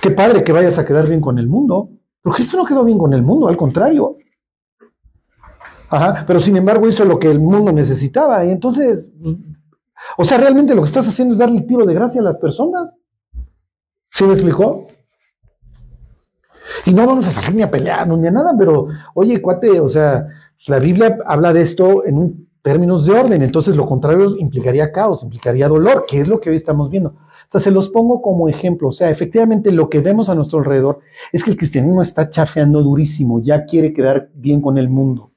Qué 0.01 0.11
padre 0.13 0.43
que 0.45 0.53
vayas 0.53 0.79
a 0.79 0.85
quedar 0.85 1.09
bien 1.09 1.21
con 1.21 1.39
el 1.39 1.49
mundo. 1.49 1.91
Porque 2.23 2.43
esto 2.43 2.57
no 2.57 2.65
quedó 2.65 2.85
bien 2.85 2.99
con 2.99 3.13
el 3.13 3.23
mundo, 3.23 3.49
al 3.49 3.57
contrario. 3.57 4.15
Ajá, 5.89 6.25
pero 6.27 6.39
sin 6.39 6.57
embargo 6.57 6.89
hizo 6.89 7.05
lo 7.05 7.19
que 7.19 7.31
el 7.31 7.41
mundo 7.41 7.73
necesitaba. 7.73 8.45
Y 8.45 8.51
entonces, 8.51 9.09
o 10.17 10.25
sea, 10.25 10.39
realmente 10.39 10.75
lo 10.75 10.83
que 10.83 10.89
estás 10.89 11.09
haciendo 11.09 11.35
es 11.35 11.39
darle 11.39 11.59
el 11.59 11.67
tiro 11.67 11.85
de 11.85 11.95
gracia 11.95 12.21
a 12.21 12.25
las 12.25 12.39
personas. 12.39 12.91
¿Sí 14.11 14.25
me 14.25 14.35
explicó? 14.35 14.87
Y 16.85 16.93
no 16.93 17.07
vamos 17.07 17.27
a 17.27 17.33
salir 17.33 17.57
ni 17.57 17.63
a 17.63 17.71
pelearnos 17.71 18.19
ni 18.19 18.27
a 18.29 18.31
nada, 18.31 18.55
pero 18.59 18.89
oye, 19.15 19.41
cuate, 19.41 19.81
o 19.81 19.89
sea, 19.89 20.27
la 20.67 20.79
Biblia 20.79 21.19
habla 21.27 21.53
de 21.53 21.63
esto 21.63 22.05
en 22.05 22.49
términos 22.63 23.07
de 23.07 23.13
orden, 23.13 23.43
entonces 23.43 23.75
lo 23.75 23.87
contrario 23.87 24.37
implicaría 24.37 24.93
caos, 24.93 25.23
implicaría 25.23 25.69
dolor, 25.69 26.05
que 26.09 26.21
es 26.21 26.29
lo 26.29 26.41
que 26.41 26.51
hoy 26.51 26.57
estamos 26.57 26.91
viendo. 26.91 27.11
O 27.11 27.53
sea, 27.53 27.61
se 27.61 27.71
los 27.71 27.89
pongo 27.89 28.23
como 28.23 28.49
ejemplo, 28.49 28.89
o 28.89 28.93
sea, 28.93 29.11
efectivamente 29.11 29.73
lo 29.73 29.89
que 29.89 30.01
vemos 30.01 30.29
a 30.29 30.35
nuestro 30.35 30.59
alrededor 30.61 31.01
es 31.33 31.43
que 31.43 31.51
el 31.51 31.57
cristianismo 31.57 32.03
está 32.03 32.31
chafeando 32.31 32.83
durísimo, 32.83 33.41
ya 33.41 33.65
quiere 33.65 33.93
quedar 33.93 34.31
bien 34.35 34.61
con 34.61 34.79
el 34.79 34.89
mundo. 34.89 35.33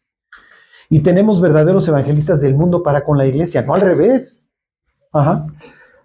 Y 0.89 0.99
tenemos 0.99 1.41
verdaderos 1.41 1.87
evangelistas 1.87 2.39
del 2.41 2.55
mundo 2.55 2.83
para 2.83 3.03
con 3.03 3.17
la 3.17 3.25
iglesia, 3.25 3.63
no 3.63 3.73
al 3.73 3.81
revés. 3.81 4.45
Ajá. 5.11 5.47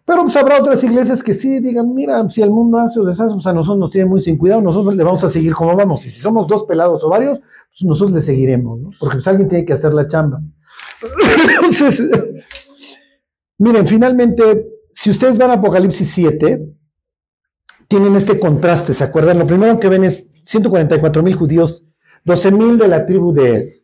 Pero 0.09 0.23
pues 0.23 0.35
habrá 0.37 0.59
otras 0.59 0.83
iglesias 0.83 1.23
que 1.23 1.35
sí 1.35 1.61
digan, 1.61 1.95
mira, 1.95 2.27
si 2.31 2.41
el 2.41 2.49
mundo 2.49 2.79
hace 2.79 2.99
o 2.99 3.05
deshace, 3.05 3.35
pues 3.35 3.47
a 3.47 3.53
nosotros 3.53 3.79
nos 3.79 3.91
tiene 3.91 4.09
muy 4.09 4.23
sin 4.23 4.39
cuidado, 4.39 4.63
nosotros 4.63 4.97
le 4.97 5.05
vamos 5.05 5.23
a 5.23 5.29
seguir 5.29 5.53
como 5.53 5.77
vamos. 5.77 6.07
Y 6.07 6.09
si 6.09 6.23
somos 6.23 6.49
dos 6.49 6.65
pelados 6.65 7.05
o 7.05 7.11
varios, 7.11 7.41
pues 7.41 7.83
nosotros 7.83 8.13
le 8.13 8.23
seguiremos, 8.23 8.81
¿no? 8.81 8.91
Porque 8.99 9.17
pues 9.17 9.29
alguien 9.29 9.51
tiene 9.51 9.67
que 9.67 9.75
hacer 9.75 9.93
la 9.93 10.09
chamba. 10.09 10.41
Miren, 13.59 13.87
finalmente, 13.87 14.67
si 14.95 15.11
ustedes 15.11 15.37
van 15.37 15.51
a 15.51 15.55
Apocalipsis 15.55 16.11
7, 16.11 16.59
tienen 17.87 18.17
este 18.17 18.41
contraste, 18.41 18.95
¿se 18.95 19.05
acuerdan? 19.05 19.39
Lo 19.39 19.47
primero 19.47 19.79
que 19.79 19.91
ven 19.91 20.05
es 20.05 20.27
144 20.47 21.23
mil 21.23 21.35
judíos, 21.35 21.85
12 22.25 22.53
mil 22.53 22.79
de 22.79 22.89
la 22.89 23.05
tribu 23.05 23.35
de 23.35 23.83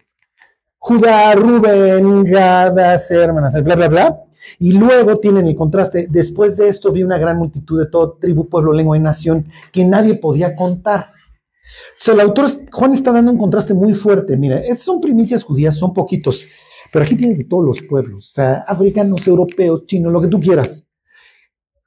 Judá, 0.79 1.35
Rubén, 1.35 2.25
Gad, 2.25 2.79
hermanas, 3.11 3.63
bla, 3.63 3.77
bla, 3.77 3.89
bla. 3.89 4.24
Y 4.59 4.73
luego 4.73 5.19
tienen 5.19 5.47
el 5.47 5.57
contraste. 5.57 6.07
Después 6.11 6.57
de 6.57 6.69
esto 6.69 6.93
vi 6.93 7.03
una 7.03 7.19
gran 7.19 7.39
multitud 7.39 7.79
de 7.79 7.87
todo 7.87 8.13
tribu, 8.21 8.49
pueblo, 8.49 8.73
lengua 8.73 8.97
y 8.97 9.01
nación 9.01 9.47
que 9.73 9.85
nadie 9.85 10.15
podía 10.15 10.55
contar. 10.55 11.11
O 11.65 11.97
sea, 11.99 12.15
el 12.15 12.21
autor 12.21 12.51
Juan 12.71 12.95
está 12.95 13.13
dando 13.13 13.33
un 13.33 13.39
contraste 13.39 13.75
muy 13.75 13.95
fuerte. 13.95 14.37
Mira, 14.37 14.61
estas 14.61 14.85
son 14.85 15.01
primicias 15.01 15.43
judías, 15.43 15.77
son 15.77 15.95
poquitos, 15.95 16.47
pero 16.93 17.05
aquí 17.05 17.17
tienes 17.17 17.39
de 17.39 17.45
todos 17.45 17.65
los 17.65 17.83
pueblos, 17.83 18.29
o 18.29 18.31
sea, 18.31 18.65
africanos, 18.67 19.27
europeos, 19.27 19.87
chinos, 19.87 20.13
lo 20.13 20.21
que 20.21 20.29
tú 20.29 20.41
quieras. 20.41 20.87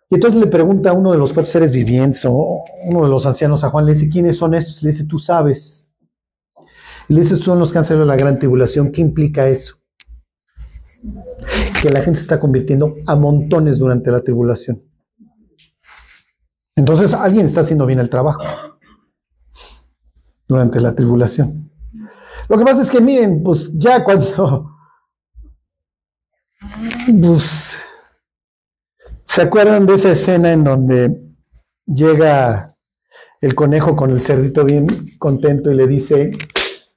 Y 0.09 0.15
entonces 0.15 0.39
le 0.39 0.47
pregunta 0.47 0.91
a 0.91 0.93
uno 0.93 1.11
de 1.11 1.17
los 1.17 1.33
cuatro 1.33 1.51
seres 1.51 1.71
vivientes 1.71 2.23
o 2.25 2.63
uno 2.89 3.03
de 3.03 3.09
los 3.09 3.25
ancianos 3.25 3.63
a 3.63 3.69
Juan, 3.69 3.85
le 3.85 3.93
dice, 3.93 4.09
¿quiénes 4.09 4.37
son 4.37 4.55
estos? 4.55 4.81
Le 4.81 4.91
dice, 4.91 5.03
tú 5.03 5.19
sabes. 5.19 5.85
Y 7.09 7.13
le 7.13 7.21
dice, 7.21 7.37
son 7.37 7.59
los 7.59 7.71
que 7.73 7.79
de 7.79 8.05
la 8.05 8.15
gran 8.15 8.37
tribulación. 8.37 8.91
¿Qué 8.91 9.01
implica 9.01 9.47
eso? 9.49 9.77
Que 11.81 11.89
la 11.89 12.01
gente 12.01 12.17
se 12.17 12.23
está 12.23 12.39
convirtiendo 12.39 12.95
a 13.05 13.15
montones 13.15 13.77
durante 13.77 14.11
la 14.11 14.21
tribulación. 14.21 14.81
Entonces 16.75 17.13
alguien 17.13 17.45
está 17.45 17.61
haciendo 17.61 17.85
bien 17.85 17.99
el 17.99 18.09
trabajo 18.09 18.43
durante 20.47 20.79
la 20.79 20.95
tribulación. 20.95 21.71
Lo 22.49 22.57
que 22.57 22.63
pasa 22.63 22.81
es 22.81 22.89
que 22.89 23.01
miren, 23.01 23.43
pues 23.43 23.71
ya 23.73 24.03
cuando 24.03 24.73
pues, 27.19 27.77
¿se 29.25 29.41
acuerdan 29.41 29.85
de 29.85 29.95
esa 29.95 30.11
escena 30.11 30.53
en 30.53 30.63
donde 30.63 31.21
llega 31.85 32.75
el 33.41 33.55
conejo 33.55 33.95
con 33.95 34.11
el 34.11 34.21
cerdito 34.21 34.65
bien 34.65 34.87
contento 35.19 35.71
y 35.71 35.75
le 35.75 35.87
dice, 35.87 36.31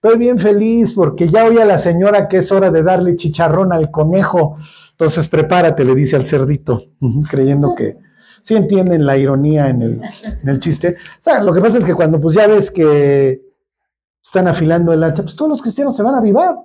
estoy 0.02 0.18
bien 0.18 0.38
feliz 0.38 0.94
porque 0.94 1.28
ya 1.28 1.44
oí 1.44 1.58
a 1.58 1.66
la 1.66 1.78
señora 1.78 2.26
que 2.26 2.38
es 2.38 2.50
hora 2.50 2.70
de 2.70 2.82
darle 2.82 3.16
chicharrón 3.16 3.70
al 3.70 3.90
conejo. 3.90 4.56
Entonces 4.92 5.28
prepárate, 5.28 5.84
le 5.84 5.94
dice 5.94 6.16
al 6.16 6.24
cerdito, 6.24 6.84
creyendo 7.30 7.74
que 7.74 7.98
sí 8.42 8.54
entienden 8.54 9.04
la 9.04 9.18
ironía 9.18 9.68
en 9.68 9.82
el, 9.82 10.58
chiste. 10.58 10.94
O 10.94 11.22
sea, 11.22 11.42
lo 11.42 11.52
que 11.52 11.60
pasa 11.60 11.78
es 11.78 11.84
que 11.84 11.94
cuando 11.94 12.18
pues 12.18 12.34
ya 12.34 12.46
ves 12.46 12.70
que 12.70 13.42
están 14.24 14.48
afilando 14.48 14.90
el 14.94 15.04
hacha, 15.04 15.22
pues 15.22 15.36
todos 15.36 15.50
los 15.50 15.62
cristianos 15.62 15.94
se 15.94 16.02
van 16.02 16.14
a 16.14 16.18
avivar. 16.18 16.56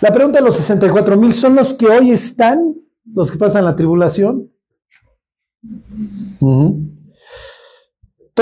La 0.00 0.12
pregunta 0.12 0.40
de 0.40 0.44
los 0.44 0.56
64 0.56 1.16
mil, 1.16 1.34
¿son 1.34 1.54
los 1.54 1.74
que 1.74 1.86
hoy 1.86 2.10
están, 2.10 2.74
los 3.14 3.30
que 3.30 3.38
pasan 3.38 3.64
la 3.64 3.76
tribulación? 3.76 4.50
Ujú. 6.40 6.99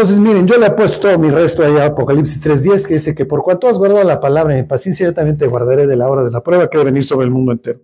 Entonces, 0.00 0.20
miren, 0.20 0.46
yo 0.46 0.56
le 0.58 0.66
he 0.66 0.70
puesto 0.70 1.00
todo 1.00 1.18
mi 1.18 1.28
resto 1.28 1.64
ahí 1.64 1.76
a 1.76 1.86
Apocalipsis 1.86 2.46
3.10, 2.46 2.86
que 2.86 2.94
dice 2.94 3.16
que 3.16 3.26
por 3.26 3.42
cuanto 3.42 3.66
has 3.66 3.76
guardado 3.78 4.04
la 4.04 4.20
palabra 4.20 4.56
en 4.56 4.68
paciencia, 4.68 5.04
yo 5.04 5.12
también 5.12 5.36
te 5.36 5.48
guardaré 5.48 5.88
de 5.88 5.96
la 5.96 6.08
hora 6.08 6.22
de 6.22 6.30
la 6.30 6.40
prueba 6.40 6.70
que 6.70 6.78
debe 6.78 6.92
venir 6.92 7.04
sobre 7.04 7.24
el 7.24 7.32
mundo 7.32 7.50
entero. 7.50 7.80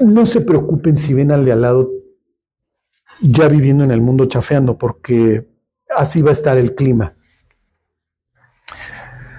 No 0.00 0.26
se 0.26 0.42
preocupen 0.42 0.98
si 0.98 1.14
ven 1.14 1.30
al 1.30 1.42
de 1.46 1.52
al 1.52 1.62
lado 1.62 1.90
ya 3.22 3.48
viviendo 3.48 3.82
en 3.82 3.92
el 3.92 4.02
mundo 4.02 4.26
chafeando, 4.26 4.76
porque 4.76 5.48
así 5.96 6.20
va 6.20 6.28
a 6.28 6.34
estar 6.34 6.58
el 6.58 6.74
clima. 6.74 7.16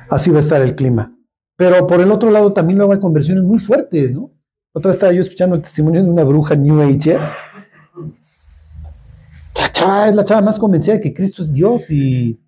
Así 0.09 0.31
va 0.31 0.37
a 0.37 0.41
estar 0.41 0.63
el 0.63 0.73
clima. 0.73 1.15
Pero 1.55 1.85
por 1.85 2.01
el 2.01 2.09
otro 2.11 2.31
lado 2.31 2.53
también 2.53 2.79
luego 2.79 2.93
hay 2.93 2.99
conversiones 2.99 3.43
muy 3.43 3.59
fuertes, 3.59 4.15
¿no? 4.15 4.31
Otra 4.73 4.89
vez 4.89 4.95
estaba 4.95 5.13
yo 5.13 5.21
escuchando 5.21 5.55
el 5.55 5.61
testimonio 5.61 6.03
de 6.03 6.09
una 6.09 6.23
bruja 6.23 6.55
New 6.55 6.81
Age. 6.81 7.19
La 9.59 9.71
chava 9.71 10.09
es 10.09 10.15
la 10.15 10.25
chava 10.25 10.41
más 10.41 10.59
convencida 10.59 10.95
de 10.95 11.01
que 11.01 11.13
Cristo 11.13 11.41
es 11.41 11.51
Dios 11.51 11.89
y 11.89 12.39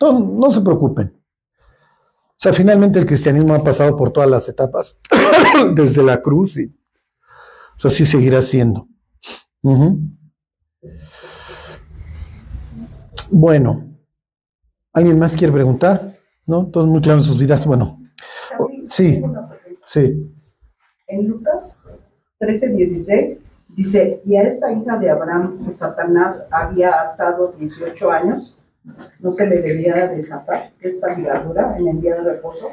no, 0.00 0.20
no 0.20 0.50
se 0.50 0.60
preocupen. 0.60 1.12
O 1.58 2.38
sea, 2.38 2.52
finalmente 2.52 2.98
el 2.98 3.06
cristianismo 3.06 3.54
ha 3.54 3.64
pasado 3.64 3.96
por 3.96 4.12
todas 4.12 4.28
las 4.28 4.48
etapas, 4.48 4.98
desde 5.74 6.02
la 6.02 6.20
cruz 6.20 6.58
y 6.58 6.66
o 6.66 7.78
sea, 7.78 7.90
así 7.90 8.06
seguirá 8.06 8.40
siendo. 8.40 8.88
Bueno, 13.30 13.98
¿alguien 14.92 15.18
más 15.18 15.36
quiere 15.36 15.52
preguntar? 15.52 16.18
¿No? 16.46 16.66
Todos 16.66 16.86
muy 16.86 17.00
claros 17.00 17.24
en 17.24 17.28
sus 17.28 17.40
vidas. 17.40 17.66
Bueno, 17.66 18.00
sí. 18.88 19.22
sí. 19.88 20.32
En 21.08 21.28
Lucas 21.28 21.90
13, 22.38 22.68
16 22.68 23.45
dice, 23.76 24.22
y 24.24 24.36
a 24.36 24.42
esta 24.42 24.72
hija 24.72 24.96
de 24.98 25.10
Abraham 25.10 25.64
que 25.64 25.70
Satanás 25.70 26.48
había 26.50 26.90
atado 27.00 27.54
18 27.58 28.10
años, 28.10 28.58
no 29.20 29.32
se 29.32 29.46
le 29.46 29.60
debía 29.60 30.08
desatar 30.08 30.72
esta 30.80 31.14
ligadura 31.14 31.76
en 31.78 31.88
el 31.88 32.00
día 32.00 32.14
de 32.16 32.22
reposo. 32.32 32.68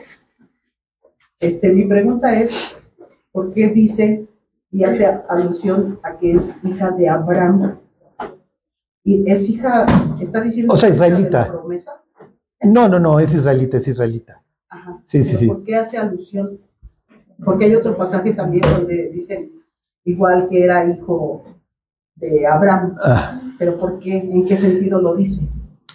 Este, 1.40 1.74
mi 1.74 1.86
pregunta 1.86 2.32
es, 2.40 2.78
¿por 3.32 3.54
qué 3.54 3.68
dice 3.68 4.26
y 4.72 4.84
hace 4.86 5.06
alusión 5.28 6.00
a 6.04 6.18
que 6.18 6.34
es 6.34 6.56
hija 6.64 6.92
de 6.92 7.10
Abraham? 7.10 7.80
Y 9.04 9.30
es 9.30 9.50
hija, 9.50 9.86
está 10.22 10.40
diciendo 10.42 10.74
O 10.74 10.78
sea, 10.78 10.88
que 10.90 10.94
es 10.96 10.98
hija 11.02 11.06
de 11.06 11.12
la 11.12 11.20
israelita. 11.20 11.52
promesa. 11.52 12.02
No, 12.62 12.88
no, 12.88 12.98
no, 13.00 13.20
es 13.20 13.34
israelita, 13.34 13.78
es 13.78 13.88
israelita. 13.90 14.42
Ajá. 14.70 15.04
Sí, 15.08 15.24
sí, 15.26 15.36
sí. 15.36 15.48
¿Por 15.48 15.64
qué 15.66 15.76
hace 15.76 15.98
alusión? 15.98 16.60
Porque 17.44 17.66
hay 17.66 17.76
otro 17.76 17.98
pasaje 17.98 18.34
también 18.34 18.64
donde 18.74 19.10
dicen 19.10 19.52
igual 20.06 20.48
que 20.50 20.64
era 20.64 20.86
hijo 20.90 21.44
de 22.16 22.46
Abraham, 22.48 22.96
Ah, 23.04 23.40
pero 23.58 23.78
¿por 23.78 24.00
qué? 24.00 24.18
¿En 24.18 24.46
qué 24.46 24.56
sentido 24.58 25.02
lo 25.02 25.16
dice? 25.16 25.48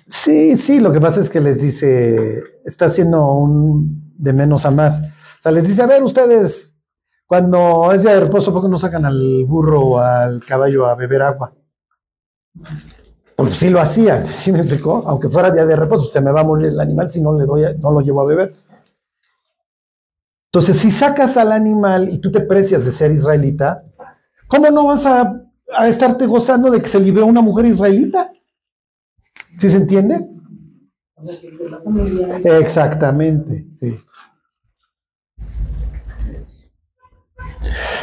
sí, 0.09 0.57
sí, 0.57 0.81
lo 0.81 0.91
que 0.93 1.01
pasa 1.01 1.21
es 1.21 1.31
que 1.31 1.41
les 1.41 1.61
dice, 1.61 2.43
está 2.65 2.87
haciendo 2.87 3.33
un 3.33 4.13
de 4.17 4.33
menos 4.33 4.65
a 4.67 4.71
más. 4.71 5.01
O 5.01 5.43
sea, 5.43 5.53
les 5.53 5.67
dice, 5.69 5.83
a 5.83 5.87
ver, 5.87 6.03
ustedes, 6.03 6.73
cuando 7.27 7.93
es 7.93 8.03
día 8.03 8.15
de 8.15 8.21
reposo, 8.21 8.53
¿por 8.53 8.63
qué 8.63 8.69
no 8.69 8.79
sacan 8.79 9.05
al 9.05 9.45
burro 9.47 9.81
o 9.83 9.99
al 9.99 10.41
caballo 10.45 10.87
a 10.87 10.95
beber 10.97 11.23
agua? 11.23 11.53
Pues 13.37 13.57
sí 13.57 13.71
lo 13.71 13.81
hacían, 13.81 14.27
¿sí 14.33 14.51
me 14.51 14.59
explicó? 14.59 15.05
Aunque 15.07 15.29
fuera 15.29 15.51
día 15.51 15.65
de 15.67 15.77
reposo, 15.77 16.09
se 16.09 16.21
me 16.21 16.33
va 16.33 16.41
a 16.41 16.45
morir 16.45 16.69
el 16.69 16.81
animal 16.81 17.11
si 17.11 17.21
no 17.23 17.39
le 17.39 17.45
doy, 17.47 17.65
a- 17.65 17.75
no 17.75 17.93
lo 17.93 18.01
llevo 18.01 18.23
a 18.23 18.27
beber. 18.27 18.55
Entonces, 20.53 20.79
si 20.79 20.91
sacas 20.91 21.37
al 21.37 21.53
animal 21.53 22.09
y 22.13 22.19
tú 22.19 22.33
te 22.33 22.41
precias 22.41 22.85
de 22.85 22.91
ser 22.93 23.13
israelita, 23.13 23.85
¿cómo 24.49 24.71
no 24.71 24.87
vas 24.87 25.07
a, 25.07 25.43
a 25.77 25.89
estarte 25.89 26.27
gozando 26.27 26.71
de 26.71 26.83
que 26.83 26.89
se 26.89 26.99
liberó 27.01 27.27
una 27.27 27.41
mujer 27.43 27.67
israelita? 27.67 28.33
¿Sí 29.59 29.71
se 29.71 29.77
entiende? 29.77 30.27
Exactamente, 32.45 33.67
sí. 33.81 33.99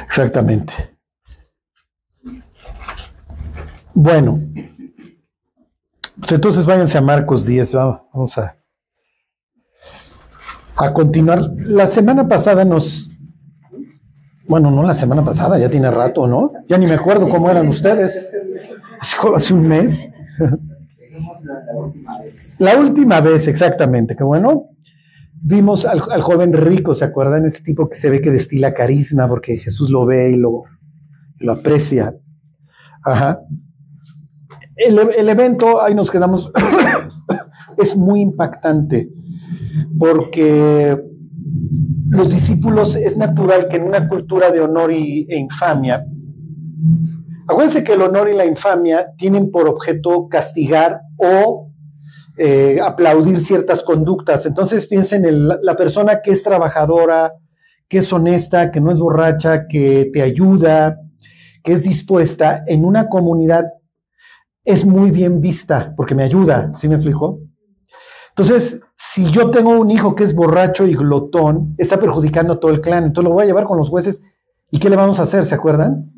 Exactamente. 0.05 0.73
Bueno, 3.93 4.39
Pues 6.19 6.31
entonces 6.31 6.65
váyanse 6.65 6.97
a 6.97 7.01
Marcos 7.01 7.45
10, 7.45 7.73
vamos 7.73 8.37
a, 8.37 8.57
a 10.75 10.93
continuar. 10.93 11.51
La 11.57 11.87
semana 11.87 12.27
pasada 12.27 12.65
nos, 12.65 13.09
bueno, 14.47 14.71
no 14.71 14.83
la 14.83 14.93
semana 14.93 15.23
pasada, 15.23 15.57
ya 15.57 15.69
tiene 15.69 15.89
rato, 15.89 16.27
¿no? 16.27 16.51
Ya 16.67 16.77
ni 16.77 16.85
me 16.85 16.93
acuerdo 16.93 17.29
cómo 17.29 17.49
eran 17.49 17.67
ustedes. 17.67 18.35
Hace 18.99 19.53
un 19.53 19.67
mes. 19.67 20.09
La 22.59 22.77
última 22.77 23.21
vez, 23.21 23.47
exactamente, 23.47 24.15
que 24.15 24.23
bueno. 24.23 24.69
Vimos 25.47 25.85
al, 25.85 25.99
joven 25.99 26.53
rico, 26.53 26.95
¿se 26.95 27.05
acuerdan? 27.05 27.45
Ese 27.45 27.61
tipo 27.61 27.87
que 27.87 27.95
se 27.95 28.09
ve 28.09 28.19
que 28.19 28.31
destila 28.31 28.73
carisma 28.73 29.27
porque 29.27 29.57
Jesús 29.57 29.91
lo 29.91 30.03
ve 30.05 30.31
y 30.31 30.37
lo, 30.37 30.63
lo 31.37 31.51
aprecia. 31.51 32.15
Ajá. 33.03 33.41
El, 34.75 34.99
el 35.15 35.29
evento, 35.29 35.83
ahí 35.83 35.93
nos 35.93 36.09
quedamos, 36.09 36.51
es 37.77 37.95
muy 37.95 38.21
impactante 38.21 39.09
porque 39.97 40.97
los 42.15 42.31
discípulos 42.31 42.95
es 42.95 43.17
natural 43.17 43.67
que 43.67 43.77
en 43.77 43.83
una 43.83 44.07
cultura 44.07 44.51
de 44.51 44.61
honor 44.61 44.91
y, 44.91 45.27
e 45.29 45.37
infamia, 45.37 46.05
acuérdense 47.47 47.83
que 47.83 47.93
el 47.93 48.01
honor 48.01 48.29
y 48.29 48.35
la 48.35 48.45
infamia 48.45 49.07
tienen 49.17 49.51
por 49.51 49.67
objeto 49.67 50.27
castigar 50.27 51.01
o 51.17 51.71
eh, 52.37 52.79
aplaudir 52.81 53.39
ciertas 53.39 53.81
conductas. 53.81 54.45
Entonces 54.45 54.87
piensen 54.87 55.25
en 55.25 55.47
la 55.47 55.75
persona 55.75 56.21
que 56.21 56.31
es 56.31 56.43
trabajadora, 56.43 57.33
que 57.87 57.99
es 57.99 58.11
honesta, 58.11 58.71
que 58.71 58.81
no 58.81 58.91
es 58.91 58.99
borracha, 58.99 59.67
que 59.67 60.09
te 60.11 60.21
ayuda, 60.21 60.97
que 61.63 61.73
es 61.73 61.83
dispuesta 61.83 62.63
en 62.67 62.85
una 62.85 63.07
comunidad 63.07 63.65
es 64.65 64.83
muy 64.83 65.11
bien 65.11 65.41
vista 65.41 65.93
porque 65.95 66.15
me 66.15 66.23
ayuda, 66.23 66.71
¿sí 66.75 66.89
me 66.89 66.95
explico? 66.95 67.39
Entonces, 68.29 68.79
si 69.15 69.31
yo 69.31 69.49
tengo 69.49 69.69
un 69.79 69.89
hijo 69.91 70.13
que 70.13 70.25
es 70.25 70.35
borracho 70.35 70.85
y 70.85 70.93
glotón, 70.93 71.73
está 71.77 71.97
perjudicando 71.97 72.51
a 72.51 72.59
todo 72.59 72.71
el 72.71 72.81
clan, 72.81 73.05
entonces 73.05 73.29
lo 73.29 73.33
voy 73.33 73.43
a 73.43 73.45
llevar 73.45 73.63
con 73.63 73.77
los 73.77 73.89
jueces. 73.89 74.21
¿Y 74.69 74.77
qué 74.77 74.89
le 74.89 74.97
vamos 74.97 75.21
a 75.21 75.23
hacer? 75.23 75.45
¿Se 75.45 75.55
acuerdan? 75.55 76.11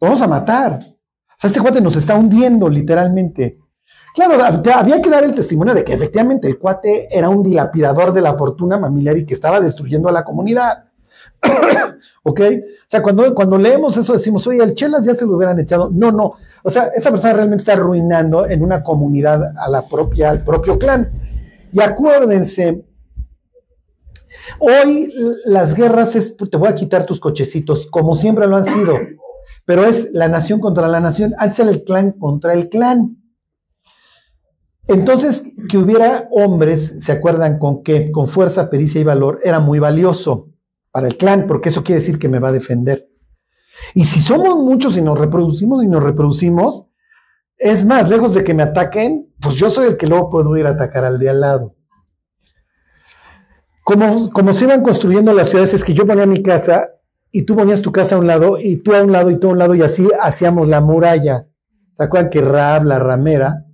Lo 0.00 0.06
vamos 0.06 0.22
a 0.22 0.28
matar. 0.28 0.78
O 0.80 1.34
sea, 1.38 1.48
este 1.48 1.58
cuate 1.58 1.80
nos 1.80 1.96
está 1.96 2.14
hundiendo 2.14 2.68
literalmente. 2.68 3.58
Claro, 4.14 4.40
había 4.44 5.02
que 5.02 5.10
dar 5.10 5.24
el 5.24 5.34
testimonio 5.34 5.74
de 5.74 5.82
que 5.82 5.94
efectivamente 5.94 6.46
el 6.46 6.56
cuate 6.56 7.08
era 7.10 7.28
un 7.28 7.42
dilapidador 7.42 8.12
de 8.12 8.20
la 8.20 8.34
fortuna 8.34 8.78
familiar 8.78 9.18
y 9.18 9.26
que 9.26 9.34
estaba 9.34 9.60
destruyendo 9.60 10.08
a 10.08 10.12
la 10.12 10.22
comunidad. 10.22 10.84
¿Ok? 12.22 12.40
O 12.40 12.86
sea, 12.86 13.02
cuando, 13.02 13.34
cuando 13.34 13.58
leemos 13.58 13.96
eso 13.96 14.12
decimos, 14.12 14.46
oye, 14.46 14.62
el 14.62 14.76
Chelas 14.76 15.04
ya 15.04 15.16
se 15.16 15.26
lo 15.26 15.34
hubieran 15.34 15.58
echado. 15.58 15.90
No, 15.92 16.12
no. 16.12 16.34
O 16.62 16.70
sea, 16.70 16.92
esa 16.94 17.10
persona 17.10 17.32
realmente 17.32 17.62
está 17.62 17.72
arruinando 17.72 18.46
en 18.46 18.62
una 18.62 18.84
comunidad 18.84 19.52
a 19.58 19.68
la 19.68 19.88
propia, 19.88 20.30
al 20.30 20.44
propio 20.44 20.78
clan. 20.78 21.25
Y 21.76 21.82
acuérdense, 21.82 22.86
hoy 24.60 25.12
las 25.44 25.74
guerras 25.74 26.16
es, 26.16 26.34
te 26.34 26.56
voy 26.56 26.68
a 26.68 26.74
quitar 26.74 27.04
tus 27.04 27.20
cochecitos, 27.20 27.90
como 27.90 28.16
siempre 28.16 28.46
lo 28.46 28.56
han 28.56 28.64
sido, 28.64 28.94
pero 29.66 29.84
es 29.84 30.08
la 30.14 30.26
nación 30.26 30.58
contra 30.58 30.88
la 30.88 31.00
nación, 31.00 31.34
antes 31.36 31.58
era 31.58 31.70
el 31.70 31.84
clan 31.84 32.12
contra 32.12 32.54
el 32.54 32.70
clan. 32.70 33.18
Entonces, 34.86 35.44
que 35.68 35.76
hubiera 35.76 36.28
hombres, 36.30 36.96
¿se 37.02 37.12
acuerdan 37.12 37.58
con 37.58 37.82
qué? 37.82 38.10
Con 38.10 38.28
fuerza, 38.28 38.70
pericia 38.70 39.02
y 39.02 39.04
valor, 39.04 39.40
era 39.44 39.60
muy 39.60 39.78
valioso 39.78 40.48
para 40.90 41.08
el 41.08 41.18
clan, 41.18 41.46
porque 41.46 41.68
eso 41.68 41.84
quiere 41.84 42.00
decir 42.00 42.18
que 42.18 42.28
me 42.28 42.38
va 42.38 42.48
a 42.48 42.52
defender. 42.52 43.10
Y 43.94 44.06
si 44.06 44.22
somos 44.22 44.56
muchos 44.56 44.96
y 44.96 45.02
nos 45.02 45.18
reproducimos 45.18 45.84
y 45.84 45.88
nos 45.88 46.02
reproducimos, 46.02 46.85
es 47.58 47.84
más, 47.84 48.08
lejos 48.08 48.34
de 48.34 48.44
que 48.44 48.54
me 48.54 48.62
ataquen, 48.62 49.32
pues 49.40 49.56
yo 49.56 49.70
soy 49.70 49.88
el 49.88 49.96
que 49.96 50.06
luego 50.06 50.30
puedo 50.30 50.56
ir 50.56 50.66
a 50.66 50.70
atacar 50.70 51.04
al 51.04 51.18
de 51.18 51.30
al 51.30 51.40
lado. 51.40 51.74
Como, 53.84 54.30
como 54.30 54.52
se 54.52 54.64
iban 54.64 54.82
construyendo 54.82 55.32
las 55.32 55.48
ciudades, 55.48 55.74
es 55.74 55.84
que 55.84 55.94
yo 55.94 56.06
ponía 56.06 56.26
mi 56.26 56.42
casa 56.42 56.90
y 57.30 57.42
tú 57.42 57.56
ponías 57.56 57.82
tu 57.82 57.92
casa 57.92 58.16
a 58.16 58.18
un 58.18 58.26
lado 58.26 58.58
y 58.58 58.76
tú 58.76 58.94
a 58.94 59.02
un 59.02 59.12
lado 59.12 59.30
y 59.30 59.38
tú 59.38 59.48
a 59.48 59.52
un 59.52 59.58
lado 59.58 59.74
y 59.74 59.82
así 59.82 60.08
hacíamos 60.20 60.68
la 60.68 60.80
muralla. 60.80 61.46
¿Se 61.92 62.02
acuerdan 62.02 62.30
que 62.30 62.40
Rab, 62.40 62.84
la 62.84 62.98
ramera, 62.98 63.64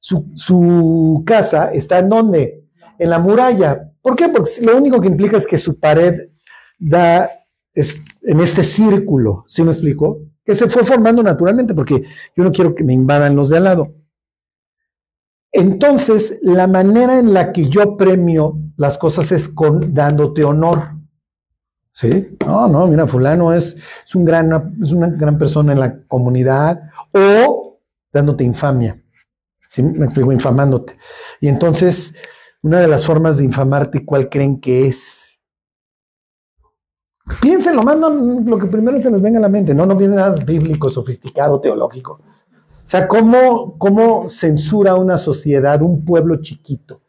su, 0.00 0.26
su 0.36 1.22
casa 1.24 1.72
está 1.72 1.98
en 1.98 2.08
donde? 2.08 2.64
En 2.98 3.10
la 3.10 3.18
muralla. 3.18 3.90
¿Por 4.02 4.16
qué? 4.16 4.28
Porque 4.28 4.50
lo 4.62 4.76
único 4.76 5.00
que 5.00 5.08
implica 5.08 5.36
es 5.36 5.46
que 5.46 5.56
su 5.56 5.78
pared 5.78 6.30
da 6.78 7.28
en 7.74 8.40
este 8.40 8.64
círculo, 8.64 9.44
¿sí 9.46 9.62
me 9.62 9.70
explico? 9.70 10.18
Que 10.50 10.56
se 10.56 10.68
fue 10.68 10.84
formando 10.84 11.22
naturalmente, 11.22 11.74
porque 11.74 12.02
yo 12.36 12.42
no 12.42 12.50
quiero 12.50 12.74
que 12.74 12.82
me 12.82 12.92
invadan 12.92 13.36
los 13.36 13.50
de 13.50 13.58
al 13.58 13.64
lado. 13.64 13.94
Entonces, 15.52 16.40
la 16.42 16.66
manera 16.66 17.20
en 17.20 17.32
la 17.32 17.52
que 17.52 17.68
yo 17.68 17.96
premio 17.96 18.58
las 18.76 18.98
cosas 18.98 19.30
es 19.30 19.48
con 19.48 19.94
dándote 19.94 20.42
honor. 20.42 20.88
¿Sí? 21.92 22.36
No, 22.44 22.66
no, 22.66 22.88
mira, 22.88 23.06
fulano 23.06 23.52
es, 23.52 23.76
es, 24.04 24.14
un 24.16 24.24
gran, 24.24 24.74
es 24.82 24.90
una 24.90 25.06
gran 25.06 25.38
persona 25.38 25.72
en 25.72 25.78
la 25.78 26.02
comunidad 26.08 26.80
o 27.12 27.78
dándote 28.12 28.42
infamia. 28.42 29.00
¿Sí? 29.68 29.84
Me 29.84 30.06
explico, 30.06 30.32
infamándote. 30.32 30.98
Y 31.40 31.46
entonces, 31.46 32.12
una 32.62 32.80
de 32.80 32.88
las 32.88 33.04
formas 33.06 33.36
de 33.36 33.44
infamarte, 33.44 34.04
¿cuál 34.04 34.28
creen 34.28 34.60
que 34.60 34.88
es? 34.88 35.19
Piénsenlo 37.40 37.82
más, 37.82 37.98
lo 37.98 38.58
que 38.58 38.66
primero 38.66 39.00
se 39.00 39.10
les 39.10 39.20
venga 39.20 39.38
a 39.38 39.42
la 39.42 39.48
mente, 39.48 39.74
no, 39.74 39.86
no 39.86 39.94
viene 39.96 40.16
nada 40.16 40.34
bíblico, 40.44 40.90
sofisticado, 40.90 41.60
teológico. 41.60 42.20
O 42.84 42.88
sea, 42.90 43.06
¿cómo, 43.06 43.78
¿cómo 43.78 44.28
censura 44.28 44.96
una 44.96 45.16
sociedad, 45.16 45.80
un 45.82 46.04
pueblo 46.04 46.42
chiquito, 46.42 47.02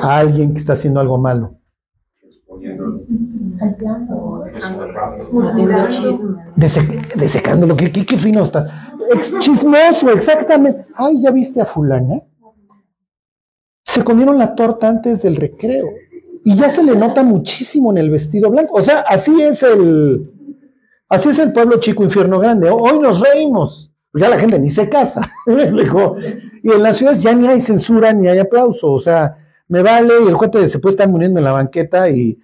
a 0.00 0.18
alguien 0.18 0.52
que 0.52 0.58
está 0.58 0.72
haciendo 0.72 1.00
algo 1.00 1.18
malo? 1.18 1.58
Desecándolo, 7.16 7.76
¿qué, 7.76 7.92
qué, 7.92 8.06
qué 8.06 8.16
fino 8.16 8.42
está. 8.42 8.94
chismoso, 9.38 10.10
exactamente. 10.12 10.86
Ay, 10.94 11.22
ya 11.22 11.30
viste 11.30 11.60
a 11.60 11.66
fulana. 11.66 12.22
Se 13.82 14.02
comieron 14.02 14.38
la 14.38 14.54
torta 14.54 14.88
antes 14.88 15.22
del 15.22 15.36
recreo 15.36 15.88
y 16.46 16.54
ya 16.54 16.70
se 16.70 16.80
le 16.80 16.94
nota 16.94 17.24
muchísimo 17.24 17.90
en 17.90 17.98
el 17.98 18.08
vestido 18.08 18.50
blanco. 18.50 18.76
O 18.76 18.82
sea, 18.82 19.00
así 19.00 19.42
es 19.42 19.64
el, 19.64 20.30
así 21.08 21.30
es 21.30 21.40
el 21.40 21.52
pueblo 21.52 21.80
chico 21.80 22.04
infierno 22.04 22.38
grande. 22.38 22.70
Hoy 22.70 23.00
nos 23.00 23.18
reímos, 23.18 23.90
ya 24.14 24.28
la 24.28 24.38
gente 24.38 24.56
ni 24.60 24.70
se 24.70 24.88
casa. 24.88 25.22
y 25.48 26.70
en 26.70 26.82
las 26.84 26.98
ciudades 26.98 27.20
ya 27.20 27.34
ni 27.34 27.48
hay 27.48 27.60
censura 27.60 28.12
ni 28.12 28.28
hay 28.28 28.38
aplauso. 28.38 28.92
O 28.92 29.00
sea, 29.00 29.36
me 29.66 29.82
vale 29.82 30.14
y 30.24 30.28
el 30.28 30.34
juez 30.34 30.70
se 30.70 30.78
puede 30.78 30.92
estar 30.92 31.08
muriendo 31.08 31.40
en 31.40 31.44
la 31.46 31.50
banqueta 31.50 32.08
y 32.08 32.38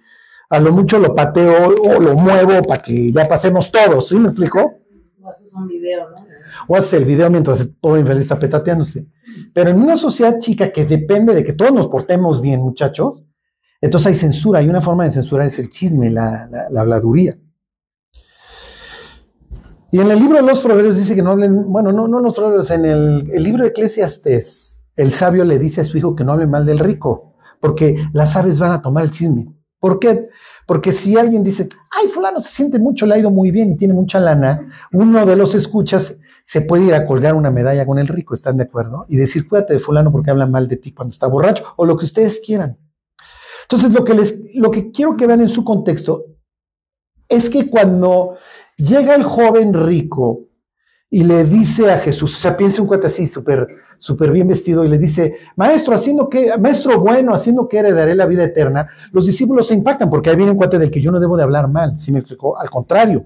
a 0.49 0.59
lo 0.59 0.73
mucho 0.73 0.99
lo 0.99 1.15
pateo 1.15 1.69
o 1.69 2.01
lo 2.01 2.15
muevo 2.15 2.61
para 2.67 2.81
que 2.81 3.09
ya 3.09 3.23
pasemos 3.23 3.71
todos. 3.71 4.09
¿Sí 4.09 4.19
me 4.19 4.27
explicó? 4.27 4.81
O 5.21 5.29
haces 5.29 5.53
un 5.53 5.65
video, 5.65 6.09
¿no? 6.09 6.27
O 6.67 6.75
haces 6.75 6.91
el 6.91 7.05
video 7.05 7.29
mientras 7.29 7.65
pobre 7.79 8.01
infeliz 8.01 8.23
está 8.23 8.37
petateándose. 8.37 9.05
Pero 9.53 9.69
en 9.69 9.81
una 9.81 9.95
sociedad 9.95 10.39
chica 10.39 10.73
que 10.73 10.83
depende 10.83 11.33
de 11.33 11.45
que 11.45 11.53
todos 11.53 11.71
nos 11.71 11.87
portemos 11.87 12.41
bien, 12.41 12.59
muchachos, 12.59 13.23
entonces 13.83 14.07
hay 14.07 14.15
censura, 14.15 14.61
y 14.61 14.69
una 14.69 14.81
forma 14.81 15.03
de 15.03 15.11
censurar 15.11 15.47
es 15.47 15.59
el 15.59 15.69
chisme, 15.69 16.09
la, 16.09 16.47
habladuría. 16.77 17.37
Y 19.91 19.99
en 19.99 20.09
el 20.09 20.19
libro 20.19 20.37
de 20.37 20.43
los 20.43 20.61
proverbios 20.61 20.95
dice 20.95 21.13
que 21.13 21.21
no 21.21 21.31
hablen, 21.31 21.69
bueno, 21.69 21.91
no, 21.91 22.07
no 22.07 22.21
los 22.21 22.33
proverbios, 22.33 22.71
en 22.71 22.85
el, 22.85 23.25
libro 23.43 23.63
de 23.63 23.71
Eclesiastes, 23.71 24.81
el 24.95 25.11
sabio 25.11 25.43
le 25.43 25.59
dice 25.59 25.81
a 25.81 25.83
su 25.83 25.97
hijo 25.97 26.15
que 26.15 26.23
no 26.23 26.31
hable 26.31 26.47
mal 26.47 26.65
del 26.65 26.79
rico, 26.79 27.35
porque 27.59 28.07
las 28.13 28.37
aves 28.37 28.57
van 28.57 28.71
a 28.71 28.81
tomar 28.81 29.03
el 29.03 29.11
chisme. 29.11 29.53
¿Por 29.81 29.99
qué? 29.99 30.29
Porque 30.65 30.93
si 30.93 31.17
alguien 31.17 31.43
dice, 31.43 31.67
ay, 31.91 32.07
fulano 32.07 32.39
se 32.39 32.55
siente 32.55 32.79
mucho, 32.79 33.05
le 33.05 33.15
ha 33.15 33.19
ido 33.19 33.31
muy 33.31 33.51
bien 33.51 33.73
y 33.73 33.75
tiene 33.75 33.93
mucha 33.93 34.21
lana, 34.21 34.65
uno 34.93 35.25
de 35.25 35.35
los 35.35 35.55
escuchas 35.55 36.17
se 36.45 36.61
puede 36.61 36.85
ir 36.85 36.93
a 36.93 37.05
colgar 37.05 37.35
una 37.35 37.51
medalla 37.51 37.85
con 37.85 37.99
el 37.99 38.07
rico, 38.07 38.33
¿están 38.33 38.55
de 38.55 38.63
acuerdo? 38.63 39.05
Y 39.09 39.17
decir, 39.17 39.45
cuídate 39.45 39.73
de 39.73 39.79
fulano 39.79 40.09
porque 40.09 40.31
habla 40.31 40.45
mal 40.45 40.69
de 40.69 40.77
ti 40.77 40.93
cuando 40.93 41.11
está 41.11 41.27
borracho, 41.27 41.65
o 41.75 41.85
lo 41.85 41.97
que 41.97 42.05
ustedes 42.05 42.39
quieran. 42.39 42.77
Entonces, 43.73 43.91
lo 43.91 44.05
que, 44.05 44.13
les, 44.13 44.55
lo 44.55 44.69
que 44.69 44.91
quiero 44.91 45.17
que 45.17 45.25
vean 45.25 45.41
en 45.41 45.49
su 45.49 45.63
contexto 45.65 46.25
es 47.27 47.49
que 47.49 47.71
cuando 47.71 48.35
llega 48.77 49.15
el 49.15 49.23
joven 49.23 49.73
rico 49.73 50.41
y 51.09 51.23
le 51.23 51.43
dice 51.43 51.91
a 51.91 51.97
Jesús, 51.97 52.37
o 52.37 52.39
sea, 52.39 52.55
piensa 52.55 52.83
un 52.83 52.87
cuate 52.87 53.07
así, 53.07 53.25
súper 53.25 53.67
súper 53.97 54.31
bien 54.31 54.47
vestido, 54.47 54.85
y 54.85 54.89
le 54.89 54.99
dice, 54.99 55.37
maestro, 55.55 55.95
haciendo 55.95 56.29
que, 56.29 56.55
maestro 56.55 56.99
bueno, 56.99 57.33
haciendo 57.33 57.67
que 57.67 57.79
heredaré 57.79 58.13
la 58.13 58.27
vida 58.27 58.43
eterna, 58.43 58.87
los 59.11 59.25
discípulos 59.25 59.65
se 59.65 59.73
impactan 59.73 60.07
porque 60.07 60.29
ahí 60.29 60.35
viene 60.35 60.51
un 60.51 60.57
cuate 60.57 60.77
del 60.77 60.91
que 60.91 61.01
yo 61.01 61.11
no 61.11 61.19
debo 61.19 61.35
de 61.35 61.41
hablar 61.41 61.67
mal, 61.67 61.99
¿sí 61.99 62.11
me 62.11 62.19
explicó? 62.19 62.55
Al 62.55 62.69
contrario. 62.69 63.25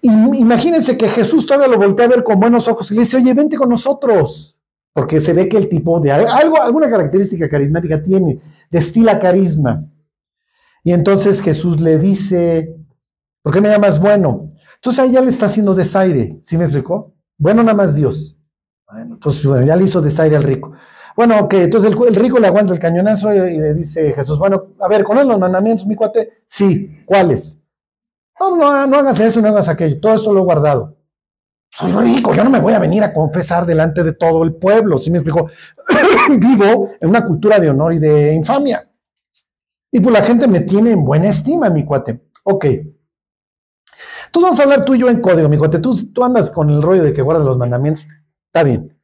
Imagínense 0.00 0.96
que 0.96 1.08
Jesús 1.08 1.44
todavía 1.44 1.68
lo 1.68 1.76
voltea 1.76 2.06
a 2.06 2.08
ver 2.08 2.22
con 2.22 2.40
buenos 2.40 2.66
ojos 2.68 2.90
y 2.90 2.94
le 2.94 3.00
dice, 3.00 3.18
oye, 3.18 3.34
vente 3.34 3.58
con 3.58 3.68
nosotros 3.68 4.56
porque 4.92 5.20
se 5.20 5.32
ve 5.32 5.48
que 5.48 5.56
el 5.56 5.68
tipo 5.68 6.00
de 6.00 6.12
algo, 6.12 6.60
alguna 6.60 6.90
característica 6.90 7.48
carismática 7.48 8.02
tiene, 8.02 8.40
destila 8.72 9.20
carisma. 9.20 9.84
Y 10.82 10.92
entonces 10.92 11.40
Jesús 11.42 11.80
le 11.80 11.98
dice, 11.98 12.74
¿por 13.42 13.52
qué 13.52 13.60
me 13.60 13.68
llamas 13.68 14.00
bueno? 14.00 14.52
Entonces 14.76 14.98
ahí 14.98 15.12
ya 15.12 15.20
le 15.20 15.30
está 15.30 15.46
haciendo 15.46 15.74
desaire, 15.74 16.40
¿sí 16.42 16.56
me 16.56 16.64
explicó? 16.64 17.14
Bueno 17.38 17.62
nada 17.62 17.76
más 17.76 17.94
Dios. 17.94 18.36
Bueno, 18.90 19.14
entonces, 19.14 19.42
ya 19.66 19.76
le 19.76 19.84
hizo 19.84 20.00
desaire 20.00 20.36
al 20.36 20.42
rico. 20.42 20.72
Bueno, 21.14 21.38
ok, 21.38 21.54
entonces 21.54 21.92
el, 21.92 22.08
el 22.08 22.14
rico 22.16 22.40
le 22.40 22.46
aguanta 22.46 22.72
el 22.72 22.80
cañonazo 22.80 23.32
y, 23.32 23.58
le 23.58 23.74
dice 23.74 24.12
Jesús, 24.12 24.38
bueno, 24.38 24.68
a 24.80 24.88
ver, 24.88 25.04
¿conoces 25.04 25.28
los 25.28 25.38
mandamientos, 25.38 25.86
mi 25.86 25.94
cuate? 25.94 26.42
Sí, 26.46 27.04
¿cuáles? 27.04 27.58
No, 28.40 28.56
no, 28.56 28.86
no 28.86 28.96
hagas 28.96 29.20
eso, 29.20 29.40
no 29.40 29.48
hagas 29.48 29.68
aquello, 29.68 30.00
todo 30.00 30.14
esto 30.14 30.32
lo 30.32 30.40
he 30.40 30.44
guardado. 30.44 30.96
Soy 31.74 31.90
rico, 31.92 32.34
yo 32.34 32.44
no 32.44 32.50
me 32.50 32.60
voy 32.60 32.74
a 32.74 32.78
venir 32.78 33.02
a 33.02 33.14
confesar 33.14 33.64
delante 33.64 34.04
de 34.04 34.12
todo 34.12 34.42
el 34.42 34.54
pueblo, 34.56 34.98
¿sí 34.98 35.10
me 35.10 35.18
explico? 35.18 35.50
Vivo 36.38 36.90
en 37.00 37.08
una 37.08 37.26
cultura 37.26 37.58
de 37.58 37.70
honor 37.70 37.94
y 37.94 37.98
de 37.98 38.34
infamia. 38.34 38.90
Y 39.90 40.00
pues 40.00 40.12
la 40.12 40.22
gente 40.22 40.46
me 40.46 40.60
tiene 40.60 40.90
en 40.90 41.02
buena 41.02 41.30
estima, 41.30 41.70
mi 41.70 41.86
cuate. 41.86 42.20
Ok. 42.44 42.64
Entonces 42.64 44.42
vamos 44.42 44.60
a 44.60 44.62
hablar 44.64 44.84
tú 44.84 44.94
y 44.94 44.98
yo 44.98 45.08
en 45.08 45.22
código, 45.22 45.48
mi 45.48 45.56
cuate. 45.56 45.78
Tú, 45.78 45.94
tú 46.12 46.22
andas 46.22 46.50
con 46.50 46.68
el 46.68 46.82
rollo 46.82 47.04
de 47.04 47.14
que 47.14 47.22
guardas 47.22 47.46
los 47.46 47.56
mandamientos. 47.56 48.06
Está 48.46 48.64
bien. 48.64 48.94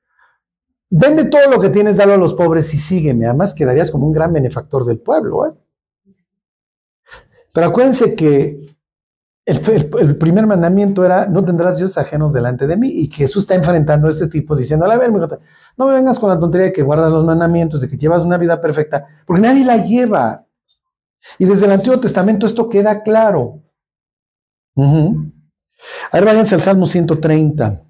Vende 0.90 1.24
todo 1.24 1.50
lo 1.50 1.60
que 1.60 1.70
tienes, 1.70 1.96
dalo 1.96 2.14
a 2.14 2.18
los 2.18 2.34
pobres 2.34 2.72
y 2.74 2.78
sígueme. 2.78 3.26
Además 3.26 3.54
quedarías 3.54 3.90
como 3.90 4.06
un 4.06 4.12
gran 4.12 4.30
benefactor 4.32 4.84
del 4.84 4.98
pueblo. 4.98 5.46
¿eh? 5.46 5.52
Pero 7.54 7.66
acuérdense 7.66 8.14
que 8.14 8.77
el, 9.48 10.16
primer 10.18 10.46
mandamiento 10.46 11.06
era, 11.06 11.24
no 11.26 11.42
tendrás 11.42 11.78
dioses 11.78 11.96
ajenos 11.96 12.34
delante 12.34 12.66
de 12.66 12.76
mí. 12.76 12.88
Y 12.88 13.10
Jesús 13.10 13.44
está 13.44 13.54
enfrentando 13.54 14.08
a 14.08 14.10
este 14.10 14.28
tipo 14.28 14.54
diciendo, 14.54 14.84
a 14.84 14.96
ver, 14.96 15.10
mi 15.10 15.18
cuate, 15.18 15.38
no 15.76 15.86
me 15.86 15.94
vengas 15.94 16.18
con 16.18 16.28
la 16.28 16.38
tontería 16.38 16.66
de 16.66 16.72
que 16.74 16.82
guardas 16.82 17.10
los 17.10 17.24
mandamientos, 17.24 17.80
de 17.80 17.88
que 17.88 17.96
llevas 17.96 18.24
una 18.24 18.36
vida 18.36 18.60
perfecta, 18.60 19.06
porque 19.26 19.40
nadie 19.40 19.64
la 19.64 19.78
lleva. 19.78 20.44
Y 21.38 21.46
desde 21.46 21.64
el 21.64 21.72
Antiguo 21.72 21.98
Testamento 21.98 22.46
esto 22.46 22.68
queda 22.68 23.02
claro. 23.02 23.62
Ujú. 24.74 25.32
A 26.12 26.16
ver, 26.18 26.24
váyanse 26.26 26.54
al 26.54 26.60
Salmo 26.60 26.84
130. 26.84 27.87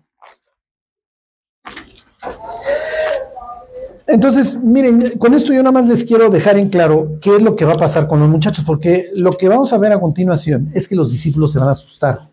Entonces, 4.10 4.58
miren, 4.62 5.18
con 5.18 5.34
esto 5.34 5.52
yo 5.52 5.62
nada 5.62 5.70
más 5.70 5.86
les 5.86 6.02
quiero 6.02 6.30
dejar 6.30 6.56
en 6.56 6.70
claro 6.70 7.18
qué 7.20 7.36
es 7.36 7.42
lo 7.42 7.54
que 7.54 7.66
va 7.66 7.74
a 7.74 7.78
pasar 7.78 8.08
con 8.08 8.18
los 8.20 8.28
muchachos, 8.30 8.64
porque 8.66 9.10
lo 9.14 9.32
que 9.32 9.48
vamos 9.48 9.70
a 9.74 9.78
ver 9.78 9.92
a 9.92 10.00
continuación 10.00 10.70
es 10.72 10.88
que 10.88 10.96
los 10.96 11.12
discípulos 11.12 11.52
se 11.52 11.58
van 11.58 11.68
a 11.68 11.72
asustar. 11.72 12.30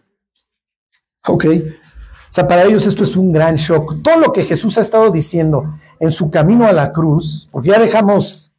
¿Ok? 1.28 1.46
O 1.46 2.32
sea, 2.34 2.48
para 2.48 2.64
ellos 2.64 2.88
esto 2.88 3.04
es 3.04 3.18
un 3.18 3.34
gran 3.34 3.58
shock. 3.58 4.02
Todo 4.02 4.18
lo 4.22 4.32
que 4.32 4.46
Jesús 4.46 4.78
ha 4.78 4.82
estado 4.82 5.12
diciendo 5.12 5.78
en 6.00 6.14
su 6.14 6.32
camino 6.32 6.66
a 6.66 6.72
la 6.72 6.94
cruz, 6.94 7.50
porque 7.52 7.70
ya 7.70 7.80
dejamos 7.80 8.54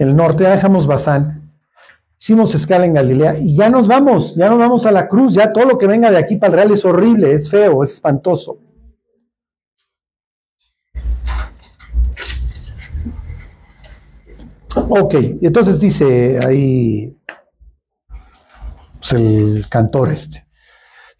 el 0.00 0.16
norte, 0.16 0.42
ya 0.42 0.50
dejamos 0.50 0.88
Bazán, 0.88 1.48
hicimos 2.18 2.56
escala 2.56 2.86
en 2.86 2.94
Galilea 2.94 3.38
y 3.38 3.54
ya 3.54 3.70
nos 3.70 3.86
vamos, 3.86 4.34
ya 4.34 4.50
nos 4.50 4.58
vamos 4.58 4.84
a 4.84 4.90
la 4.90 5.06
cruz, 5.06 5.34
ya 5.34 5.52
todo 5.52 5.64
lo 5.64 5.78
que 5.78 5.86
venga 5.86 6.10
de 6.10 6.18
aquí 6.18 6.34
para 6.36 6.54
el 6.54 6.56
real 6.56 6.72
es 6.72 6.84
horrible, 6.84 7.32
es 7.34 7.48
feo, 7.48 7.84
es 7.84 7.92
espantoso. 7.92 8.58
Ok, 14.76 15.14
entonces 15.42 15.78
dice 15.80 16.38
ahí 16.46 17.16
pues, 18.98 19.12
el 19.12 19.66
cantor 19.70 20.10
este. 20.10 20.46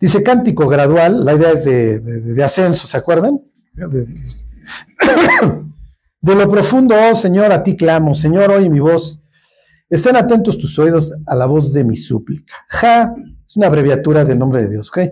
Dice 0.01 0.23
cántico 0.23 0.67
gradual, 0.69 1.25
la 1.25 1.35
idea 1.35 1.53
es 1.53 1.64
de, 1.64 2.01
de- 2.01 2.21
de 2.21 2.45
ascenso, 2.45 2.87
¿se 2.87 2.97
acuerdan? 2.97 3.40
De, 3.73 4.07
de 6.21 6.35
lo 6.35 6.51
profundo, 6.51 6.95
oh 7.11 7.14
Señor, 7.14 7.53
a 7.53 7.62
ti 7.62 7.77
clamo, 7.77 8.14
Señor, 8.14 8.51
oye 8.51 8.69
mi 8.71 8.81
voz. 8.81 9.21
Estén 9.90 10.17
atentos 10.17 10.59
tus 10.59 10.79
oídos 10.79 11.12
a 11.27 11.35
la 11.35 11.47
voz 11.47 11.73
de 11.73 11.85
mi 11.85 11.97
súplica. 11.97 12.53
Ja, 12.69 13.14
es 13.47 13.57
una 13.57 13.67
abreviatura 13.69 14.25
del 14.25 14.38
nombre 14.38 14.62
de 14.62 14.71
Dios, 14.71 14.88
¿ok? 14.88 15.11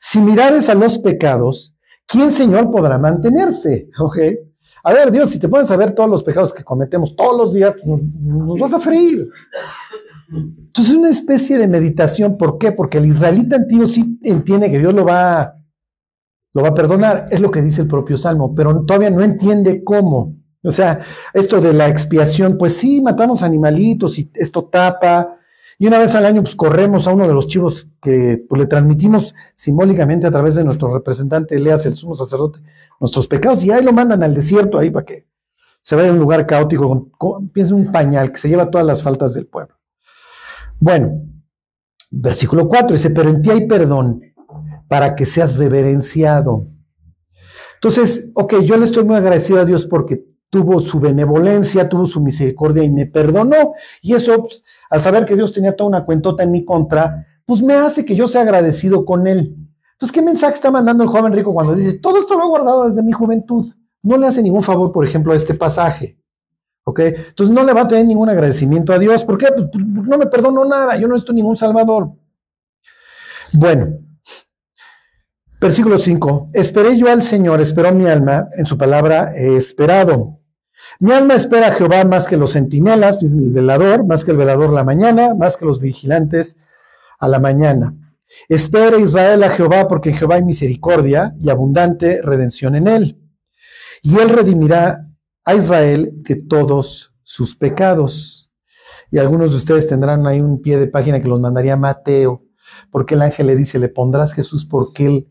Si 0.00 0.20
mirares 0.20 0.68
a 0.68 0.74
los 0.74 0.98
pecados, 0.98 1.74
¿quién, 2.06 2.30
Señor, 2.30 2.70
podrá 2.70 2.98
mantenerse? 2.98 3.88
¿Ok? 3.98 4.18
A 4.84 4.92
ver, 4.92 5.10
Dios, 5.10 5.30
si 5.30 5.38
te 5.38 5.48
pones 5.48 5.70
a 5.70 5.76
ver 5.76 5.94
todos 5.94 6.08
los 6.08 6.22
pecados 6.22 6.52
que 6.54 6.64
cometemos 6.64 7.16
todos 7.16 7.36
los 7.36 7.54
días, 7.54 7.74
nos, 7.84 8.00
nos 8.02 8.58
vas 8.58 8.74
a 8.74 8.80
freír. 8.80 9.28
Entonces 10.30 10.90
es 10.90 10.98
una 10.98 11.10
especie 11.10 11.58
de 11.58 11.68
meditación. 11.68 12.36
¿Por 12.36 12.58
qué? 12.58 12.72
Porque 12.72 12.98
el 12.98 13.06
israelita 13.06 13.56
antiguo 13.56 13.88
sí 13.88 14.18
entiende 14.22 14.70
que 14.70 14.78
Dios 14.78 14.94
lo 14.94 15.04
va, 15.04 15.54
lo 16.52 16.62
va 16.62 16.68
a 16.68 16.74
perdonar. 16.74 17.26
Es 17.30 17.40
lo 17.40 17.50
que 17.50 17.62
dice 17.62 17.82
el 17.82 17.88
propio 17.88 18.16
Salmo, 18.16 18.54
pero 18.54 18.84
todavía 18.84 19.10
no 19.10 19.22
entiende 19.22 19.82
cómo. 19.82 20.36
O 20.62 20.72
sea, 20.72 21.00
esto 21.32 21.60
de 21.60 21.72
la 21.72 21.88
expiación, 21.88 22.58
pues 22.58 22.74
sí, 22.74 23.00
matamos 23.00 23.42
animalitos 23.42 24.18
y 24.18 24.30
esto 24.34 24.64
tapa. 24.64 25.36
Y 25.78 25.86
una 25.86 25.98
vez 25.98 26.14
al 26.14 26.26
año, 26.26 26.42
pues 26.42 26.56
corremos 26.56 27.06
a 27.06 27.14
uno 27.14 27.26
de 27.26 27.32
los 27.32 27.46
chivos 27.46 27.88
que 28.02 28.44
pues, 28.48 28.60
le 28.60 28.66
transmitimos 28.66 29.34
simbólicamente 29.54 30.26
a 30.26 30.30
través 30.30 30.56
de 30.56 30.64
nuestro 30.64 30.92
representante, 30.92 31.54
Eleas, 31.54 31.86
el 31.86 31.96
sumo 31.96 32.16
sacerdote, 32.16 32.60
nuestros 33.00 33.26
pecados, 33.26 33.64
y 33.64 33.70
ahí 33.70 33.82
lo 33.82 33.92
mandan 33.92 34.22
al 34.22 34.34
desierto, 34.34 34.78
ahí 34.78 34.90
para 34.90 35.06
que 35.06 35.26
se 35.82 35.96
vaya 35.96 36.10
a 36.10 36.12
un 36.12 36.18
lugar 36.18 36.46
caótico, 36.46 36.88
con, 36.88 37.10
con, 37.10 37.50
un 37.72 37.92
pañal 37.92 38.32
que 38.32 38.38
se 38.38 38.48
lleva 38.48 38.70
todas 38.70 38.86
las 38.86 39.02
faltas 39.02 39.34
del 39.34 39.46
pueblo. 39.46 39.74
Bueno, 40.78 41.22
versículo 42.10 42.68
4 42.68 42.96
dice, 42.96 43.10
pero 43.10 43.30
en 43.30 43.42
ti 43.42 43.50
hay 43.50 43.66
perdón 43.66 44.20
para 44.88 45.14
que 45.14 45.26
seas 45.26 45.56
reverenciado. 45.56 46.64
Entonces, 47.74 48.30
ok, 48.34 48.60
yo 48.60 48.76
le 48.76 48.86
estoy 48.86 49.04
muy 49.04 49.16
agradecido 49.16 49.60
a 49.60 49.64
Dios 49.64 49.86
porque 49.86 50.24
tuvo 50.50 50.80
su 50.80 50.98
benevolencia, 50.98 51.88
tuvo 51.88 52.06
su 52.06 52.20
misericordia 52.20 52.82
y 52.82 52.90
me 52.90 53.06
perdonó. 53.06 53.74
Y 54.02 54.14
eso, 54.14 54.42
pues, 54.42 54.64
al 54.90 55.02
saber 55.02 55.24
que 55.24 55.36
Dios 55.36 55.52
tenía 55.52 55.76
toda 55.76 55.88
una 55.88 56.04
cuentota 56.04 56.42
en 56.42 56.50
mi 56.50 56.64
contra, 56.64 57.26
pues 57.44 57.62
me 57.62 57.74
hace 57.74 58.04
que 58.04 58.16
yo 58.16 58.28
sea 58.28 58.42
agradecido 58.42 59.04
con 59.04 59.26
Él. 59.26 59.56
Entonces, 59.98 60.14
¿qué 60.14 60.22
mensaje 60.22 60.54
está 60.54 60.70
mandando 60.70 61.02
el 61.02 61.10
joven 61.10 61.32
rico 61.32 61.52
cuando 61.52 61.74
dice, 61.74 61.94
todo 61.94 62.18
esto 62.18 62.38
lo 62.38 62.44
he 62.44 62.48
guardado 62.48 62.88
desde 62.88 63.02
mi 63.02 63.10
juventud? 63.10 63.74
No 64.00 64.16
le 64.16 64.28
hace 64.28 64.40
ningún 64.40 64.62
favor, 64.62 64.92
por 64.92 65.04
ejemplo, 65.04 65.32
a 65.32 65.36
este 65.36 65.54
pasaje. 65.54 66.16
¿Ok? 66.84 67.00
Entonces 67.00 67.52
no 67.52 67.64
le 67.64 67.72
va 67.72 67.80
a 67.80 67.88
tener 67.88 68.06
ningún 68.06 68.28
agradecimiento 68.28 68.92
a 68.92 68.98
Dios. 69.00 69.24
¿Por 69.24 69.36
qué? 69.38 69.48
Pues, 69.48 69.66
pues, 69.72 69.84
no 69.84 70.16
me 70.16 70.26
perdono 70.26 70.64
nada, 70.64 70.96
yo 70.96 71.08
no 71.08 71.16
estoy 71.16 71.34
ningún 71.34 71.56
salvador. 71.56 72.12
Bueno, 73.52 73.98
versículo 75.60 75.98
5. 75.98 76.50
Esperé 76.52 76.96
yo 76.96 77.10
al 77.10 77.20
Señor, 77.20 77.60
esperó 77.60 77.92
mi 77.92 78.06
alma, 78.06 78.50
en 78.56 78.66
su 78.66 78.78
palabra 78.78 79.32
he 79.34 79.56
esperado. 79.56 80.38
Mi 81.00 81.10
alma 81.10 81.34
espera 81.34 81.66
a 81.66 81.72
Jehová 81.72 82.04
más 82.04 82.28
que 82.28 82.36
los 82.36 82.52
centinelas, 82.52 83.20
es 83.20 83.34
mi 83.34 83.50
velador, 83.50 84.06
más 84.06 84.24
que 84.24 84.30
el 84.30 84.36
velador 84.36 84.72
la 84.72 84.84
mañana, 84.84 85.34
más 85.34 85.56
que 85.56 85.64
los 85.64 85.80
vigilantes 85.80 86.56
a 87.18 87.26
la 87.26 87.40
mañana. 87.40 87.94
Espera 88.48 88.98
Israel 88.98 89.42
a 89.42 89.50
Jehová, 89.50 89.88
porque 89.88 90.10
en 90.10 90.16
Jehová 90.16 90.36
hay 90.36 90.44
misericordia 90.44 91.34
y 91.40 91.50
abundante 91.50 92.22
redención 92.22 92.76
en 92.76 92.88
él. 92.88 93.18
Y 94.02 94.18
él 94.18 94.28
redimirá 94.28 95.06
a 95.44 95.54
Israel 95.54 96.12
de 96.22 96.36
todos 96.36 97.14
sus 97.22 97.56
pecados. 97.56 98.52
Y 99.10 99.18
algunos 99.18 99.50
de 99.50 99.56
ustedes 99.56 99.88
tendrán 99.88 100.26
ahí 100.26 100.40
un 100.40 100.60
pie 100.60 100.78
de 100.78 100.86
página 100.86 101.22
que 101.22 101.28
los 101.28 101.40
mandaría 101.40 101.76
Mateo, 101.76 102.44
porque 102.90 103.14
el 103.14 103.22
ángel 103.22 103.46
le 103.46 103.56
dice, 103.56 103.78
le 103.78 103.88
pondrás 103.88 104.32
Jesús 104.32 104.66
porque 104.66 105.06
él 105.06 105.28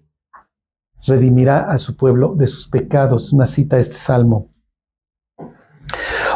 redimirá 1.06 1.72
a 1.72 1.78
su 1.78 1.96
pueblo 1.96 2.36
de 2.36 2.48
sus 2.48 2.68
pecados. 2.68 3.32
Una 3.34 3.48
cita 3.48 3.78
de 3.78 3.84
este 3.84 3.96
salmo. 3.96 4.52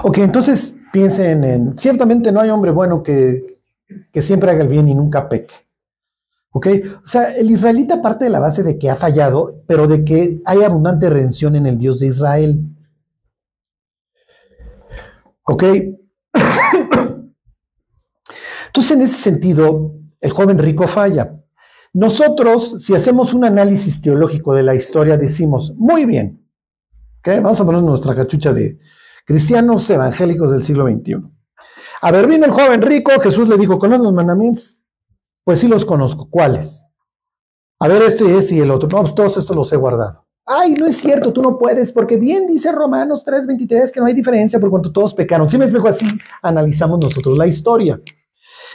Ok, 0.04 0.18
entonces 0.20 0.74
piensen 0.92 1.44
en, 1.44 1.78
ciertamente 1.78 2.32
no 2.32 2.40
hay 2.40 2.50
hombre 2.50 2.72
bueno 2.72 3.04
que, 3.04 3.60
que 4.12 4.22
siempre 4.22 4.52
haga 4.52 4.64
el 4.64 4.68
bien 4.68 4.88
y 4.88 4.96
nunca 4.96 5.30
peque. 5.30 5.54
¿Ok? 6.52 6.68
O 7.04 7.08
sea, 7.08 7.34
el 7.36 7.50
israelita 7.50 8.02
parte 8.02 8.26
de 8.26 8.30
la 8.30 8.40
base 8.40 8.62
de 8.64 8.78
que 8.78 8.90
ha 8.90 8.96
fallado, 8.96 9.64
pero 9.68 9.88
de 9.88 10.04
que 10.04 10.42
hay 10.46 10.64
abundante 10.64 11.10
redención 11.10 11.56
en 11.56 11.66
el 11.66 11.78
Dios 11.78 12.00
de 12.00 12.08
Israel. 12.08 12.66
¿Ok? 15.44 15.64
Entonces, 18.68 18.92
en 18.92 19.02
ese 19.02 19.16
sentido, 19.16 19.96
el 20.20 20.32
joven 20.32 20.58
rico 20.60 20.88
falla. 20.88 21.38
Nosotros, 21.94 22.84
si 22.84 22.96
hacemos 22.96 23.34
un 23.34 23.46
análisis 23.46 24.02
teológico 24.02 24.54
de 24.54 24.64
la 24.64 24.76
historia, 24.76 25.18
decimos, 25.18 25.74
muy 25.78 26.06
bien, 26.06 26.48
¿ok? 27.20 27.42
Vamos 27.42 27.60
a 27.60 27.66
poner 27.66 27.82
nuestra 27.82 28.16
cachucha 28.16 28.54
de 28.54 28.80
cristianos 29.26 29.90
evangélicos 29.90 30.52
del 30.52 30.64
siglo 30.64 30.88
XXI. 30.88 31.18
A 32.02 32.12
ver, 32.12 32.28
vino 32.28 32.46
el 32.46 32.52
joven 32.52 32.82
rico, 32.82 33.12
Jesús 33.20 33.50
le 33.50 33.58
dijo, 33.58 33.78
¿conoces 33.78 34.04
los 34.04 34.14
mandamientos? 34.14 34.81
Pues 35.44 35.60
sí 35.60 35.68
los 35.68 35.86
conozco. 35.86 36.30
¿Cuáles? 36.30 36.84
A 37.80 37.88
ver, 37.88 38.04
esto 38.04 38.30
y 38.30 38.34
este 38.34 38.56
y 38.56 38.60
el 38.60 38.72
otro. 38.72 38.88
No, 38.92 39.02
pues 39.02 39.16
todos 39.16 39.38
estos 39.38 39.56
los 39.56 39.72
he 39.74 39.78
guardado. 39.78 40.26
Ay, 40.46 40.74
no 40.74 40.88
es 40.88 40.98
cierto, 40.98 41.32
tú 41.32 41.42
no 41.42 41.58
puedes, 41.58 41.92
porque 41.92 42.18
bien 42.18 42.48
dice 42.48 42.72
Romanos 42.72 43.24
3:23 43.26 43.92
que 43.92 44.00
no 44.00 44.08
hay 44.08 44.14
diferencia 44.14 44.60
por 44.60 44.70
cuanto 44.70 44.92
todos 44.92 45.14
pecaron. 45.14 45.48
Si 45.48 45.58
me 45.58 45.66
explico 45.66 45.88
así, 45.88 46.06
analizamos 46.42 47.00
nosotros 47.02 47.38
la 47.38 47.48
historia. 47.48 48.00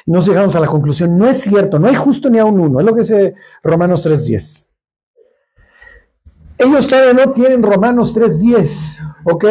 Nos 0.07 0.27
llegamos 0.27 0.55
a 0.55 0.61
la 0.61 0.69
conclusión, 0.69 1.19
no 1.19 1.27
es 1.27 1.41
cierto, 1.41 1.79
no 1.79 1.89
hay 1.89 1.95
justo 1.95 2.31
ni 2.31 2.39
a 2.39 2.45
un 2.45 2.61
uno, 2.61 2.81
es 2.81 2.87
lo 2.87 2.95
que 2.95 3.01
dice 3.01 3.35
Romanos 3.63 4.05
3:10. 4.05 4.69
Ellos 6.59 6.87
todavía 6.87 7.27
no 7.27 7.33
tienen 7.33 7.63
Romanos 7.63 8.15
3:10, 8.15 8.79
¿ok? 9.25 9.45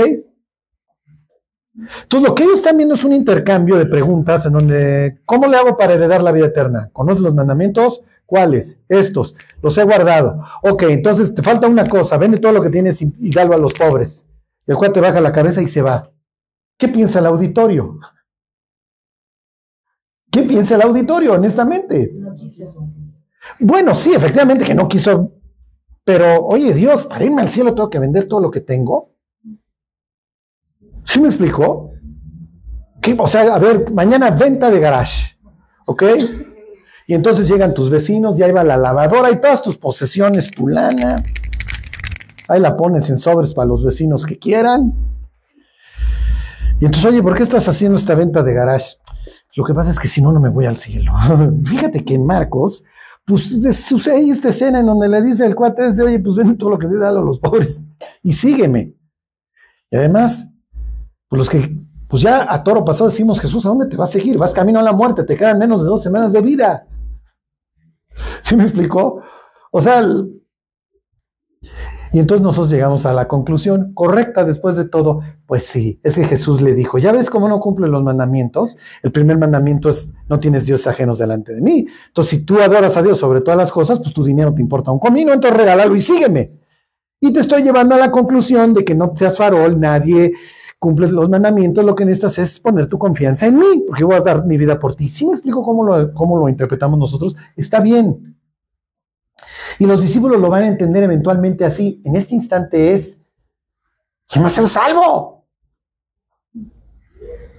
Entonces, 1.77 2.29
lo 2.29 2.35
que 2.35 2.43
ellos 2.43 2.57
están 2.57 2.77
viendo 2.77 2.95
es 2.95 3.03
un 3.03 3.13
intercambio 3.13 3.77
de 3.77 3.85
preguntas 3.85 4.45
en 4.45 4.53
donde, 4.53 5.19
¿cómo 5.25 5.47
le 5.47 5.57
hago 5.57 5.77
para 5.77 5.93
heredar 5.93 6.23
la 6.23 6.31
vida 6.31 6.45
eterna? 6.45 6.89
¿Conoces 6.93 7.21
los 7.21 7.35
mandamientos? 7.35 8.01
¿Cuáles? 8.25 8.79
Estos. 8.87 9.35
Los 9.61 9.77
he 9.77 9.83
guardado. 9.83 10.41
Ok, 10.63 10.83
entonces 10.83 11.35
te 11.35 11.43
falta 11.43 11.67
una 11.67 11.85
cosa. 11.85 12.17
Vende 12.17 12.37
todo 12.37 12.53
lo 12.53 12.61
que 12.61 12.69
tienes 12.69 13.01
y, 13.01 13.13
y 13.19 13.31
dalo 13.31 13.53
a 13.53 13.57
los 13.57 13.73
pobres. 13.73 14.23
El 14.65 14.77
cuate 14.77 14.99
baja 14.99 15.21
la 15.21 15.31
cabeza 15.31 15.61
y 15.61 15.67
se 15.67 15.81
va. 15.81 16.09
¿Qué 16.77 16.87
piensa 16.87 17.19
el 17.19 17.27
auditorio? 17.27 17.99
¿Qué 20.31 20.41
piensa 20.43 20.75
el 20.75 20.81
auditorio, 20.81 21.33
honestamente? 21.33 22.13
Bueno, 23.59 23.93
sí, 23.93 24.13
efectivamente 24.13 24.65
que 24.65 24.75
no 24.75 24.87
quiso. 24.87 25.31
Pero, 26.03 26.45
oye, 26.47 26.73
Dios, 26.73 27.05
para 27.05 27.23
irme 27.23 27.41
al 27.41 27.51
cielo 27.51 27.73
tengo 27.73 27.89
que 27.89 27.99
vender 27.99 28.27
todo 28.27 28.41
lo 28.41 28.51
que 28.51 28.61
tengo. 28.61 29.14
¿Sí 31.05 31.19
me 31.19 31.27
explicó? 31.27 31.91
O 33.17 33.27
sea, 33.27 33.53
a 33.53 33.59
ver, 33.59 33.91
mañana 33.91 34.31
venta 34.31 34.69
de 34.69 34.79
garage. 34.79 35.37
¿Ok? 35.85 36.03
Y 37.07 37.13
entonces 37.13 37.47
llegan 37.47 37.73
tus 37.73 37.89
vecinos, 37.89 38.37
ya 38.37 38.47
iba 38.47 38.63
la 38.63 38.77
lavadora 38.77 39.29
y 39.31 39.39
todas 39.39 39.61
tus 39.61 39.77
posesiones, 39.77 40.49
fulana. 40.49 41.17
Ahí 42.47 42.59
la 42.59 42.75
pones 42.75 43.09
en 43.09 43.19
sobres 43.19 43.53
para 43.53 43.67
los 43.67 43.83
vecinos 43.83 44.25
que 44.25 44.39
quieran. 44.39 44.93
Y 46.79 46.85
entonces, 46.85 47.05
oye, 47.05 47.21
¿por 47.21 47.35
qué 47.35 47.43
estás 47.43 47.67
haciendo 47.69 47.97
esta 47.97 48.15
venta 48.15 48.43
de 48.43 48.53
garage? 48.53 48.97
Lo 49.55 49.63
que 49.63 49.73
pasa 49.73 49.91
es 49.91 49.99
que 49.99 50.07
si 50.07 50.21
no, 50.21 50.31
no 50.31 50.39
me 50.39 50.49
voy 50.49 50.65
al 50.65 50.77
cielo. 50.77 51.13
Fíjate 51.65 52.03
que 52.03 52.15
en 52.15 52.25
Marcos, 52.25 52.83
pues 53.23 53.57
sucede 53.85 54.29
esta 54.29 54.49
escena 54.49 54.79
en 54.79 54.87
donde 54.87 55.07
le 55.07 55.21
dice 55.21 55.45
el 55.45 55.55
cuate 55.55 55.93
de, 55.93 56.03
oye, 56.03 56.19
pues 56.19 56.35
ven 56.35 56.57
todo 56.57 56.71
lo 56.71 56.79
que 56.79 56.87
te 56.87 56.97
da 56.97 57.09
a 57.09 57.13
los 57.13 57.39
pobres 57.39 57.81
y 58.21 58.33
sígueme. 58.33 58.93
Y 59.89 59.95
además, 59.95 60.49
pues 61.27 61.37
los 61.37 61.49
que, 61.49 61.75
pues 62.07 62.21
ya 62.21 62.51
a 62.51 62.63
toro 62.63 62.85
pasó 62.85 63.05
decimos, 63.05 63.39
Jesús, 63.39 63.65
¿a 63.65 63.69
dónde 63.69 63.87
te 63.87 63.97
vas 63.97 64.09
a 64.09 64.13
seguir? 64.13 64.37
Vas 64.37 64.53
camino 64.53 64.79
a 64.79 64.83
la 64.83 64.93
muerte, 64.93 65.23
te 65.23 65.35
quedan 65.35 65.59
menos 65.59 65.83
de 65.83 65.89
dos 65.89 66.03
semanas 66.03 66.31
de 66.31 66.41
vida. 66.41 66.87
¿Sí 68.43 68.55
me 68.55 68.63
explicó? 68.63 69.21
O 69.71 69.81
sea, 69.81 70.01
y 72.15 72.19
entonces 72.19 72.41
nosotros 72.41 72.71
llegamos 72.71 73.05
a 73.05 73.11
la 73.11 73.27
conclusión 73.27 73.91
correcta 73.93 74.45
después 74.45 74.77
de 74.77 74.85
todo, 74.85 75.19
pues 75.45 75.63
sí, 75.63 75.99
es 76.01 76.15
que 76.15 76.23
Jesús 76.23 76.61
le 76.61 76.73
dijo, 76.73 76.97
ya 76.97 77.11
ves 77.11 77.29
cómo 77.29 77.49
no 77.49 77.59
cumple 77.59 77.89
los 77.89 78.03
mandamientos. 78.03 78.77
El 79.03 79.11
primer 79.11 79.37
mandamiento 79.37 79.89
es, 79.89 80.13
no 80.29 80.39
tienes 80.39 80.65
dioses 80.65 80.87
ajenos 80.87 81.17
delante 81.17 81.53
de 81.53 81.61
mí. 81.61 81.87
Entonces, 82.07 82.39
si 82.39 82.45
tú 82.45 82.61
adoras 82.61 82.95
a 82.95 83.03
Dios 83.03 83.17
sobre 83.17 83.41
todas 83.41 83.57
las 83.57 83.69
cosas, 83.69 83.99
pues 83.99 84.13
tu 84.13 84.23
dinero 84.23 84.53
te 84.53 84.61
importa 84.61 84.91
un 84.91 84.99
comino, 84.99 85.33
entonces 85.33 85.57
regálalo 85.57 85.93
y 85.93 85.99
sígueme. 85.99 86.53
Y 87.19 87.33
te 87.33 87.41
estoy 87.41 87.63
llevando 87.63 87.95
a 87.95 87.97
la 87.97 88.11
conclusión 88.11 88.73
de 88.73 88.85
que 88.85 88.95
no 88.95 89.11
seas 89.13 89.37
farol, 89.37 89.77
nadie 89.77 90.31
cumple 90.79 91.09
los 91.09 91.29
mandamientos, 91.29 91.83
lo 91.83 91.95
que 91.95 92.05
necesitas 92.05 92.37
es 92.37 92.59
poner 92.59 92.87
tu 92.87 92.97
confianza 92.97 93.47
en 93.47 93.57
mí, 93.57 93.83
porque 93.87 94.03
voy 94.03 94.15
a 94.15 94.21
dar 94.21 94.45
mi 94.45 94.57
vida 94.57 94.79
por 94.79 94.95
ti. 94.95 95.09
Si 95.09 95.25
me 95.25 95.33
explico 95.33 95.63
cómo 95.63 95.83
lo, 95.83 96.13
cómo 96.13 96.37
lo 96.37 96.49
interpretamos 96.49 96.99
nosotros, 96.99 97.35
está 97.55 97.79
bien. 97.79 98.37
Y 99.79 99.85
los 99.85 100.01
discípulos 100.01 100.39
lo 100.39 100.49
van 100.49 100.63
a 100.63 100.67
entender 100.67 101.03
eventualmente 101.03 101.65
así. 101.65 102.01
En 102.05 102.15
este 102.15 102.35
instante 102.35 102.93
es, 102.93 103.21
¿quién 104.27 104.43
va 104.43 104.47
a 104.47 104.51
ser 104.51 104.67
salvo? 104.67 105.45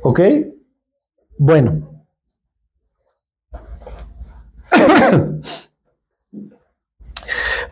¿Ok? 0.02 0.20
Bueno. 1.38 2.06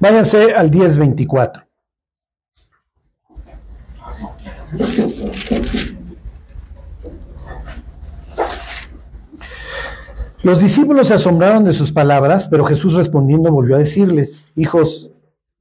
Váyanse 0.01 0.55
al 0.55 0.71
1024. 0.71 1.65
Los 10.43 10.61
discípulos 10.61 11.09
se 11.09 11.15
asombraron 11.15 11.65
de 11.65 11.73
sus 11.73 11.91
palabras, 11.91 12.49
pero 12.49 12.67
Jesús 12.67 12.93
respondiendo 12.93 13.51
volvió 13.51 13.77
a 13.77 13.79
decirles, 13.79 14.53
hijos, 14.57 15.11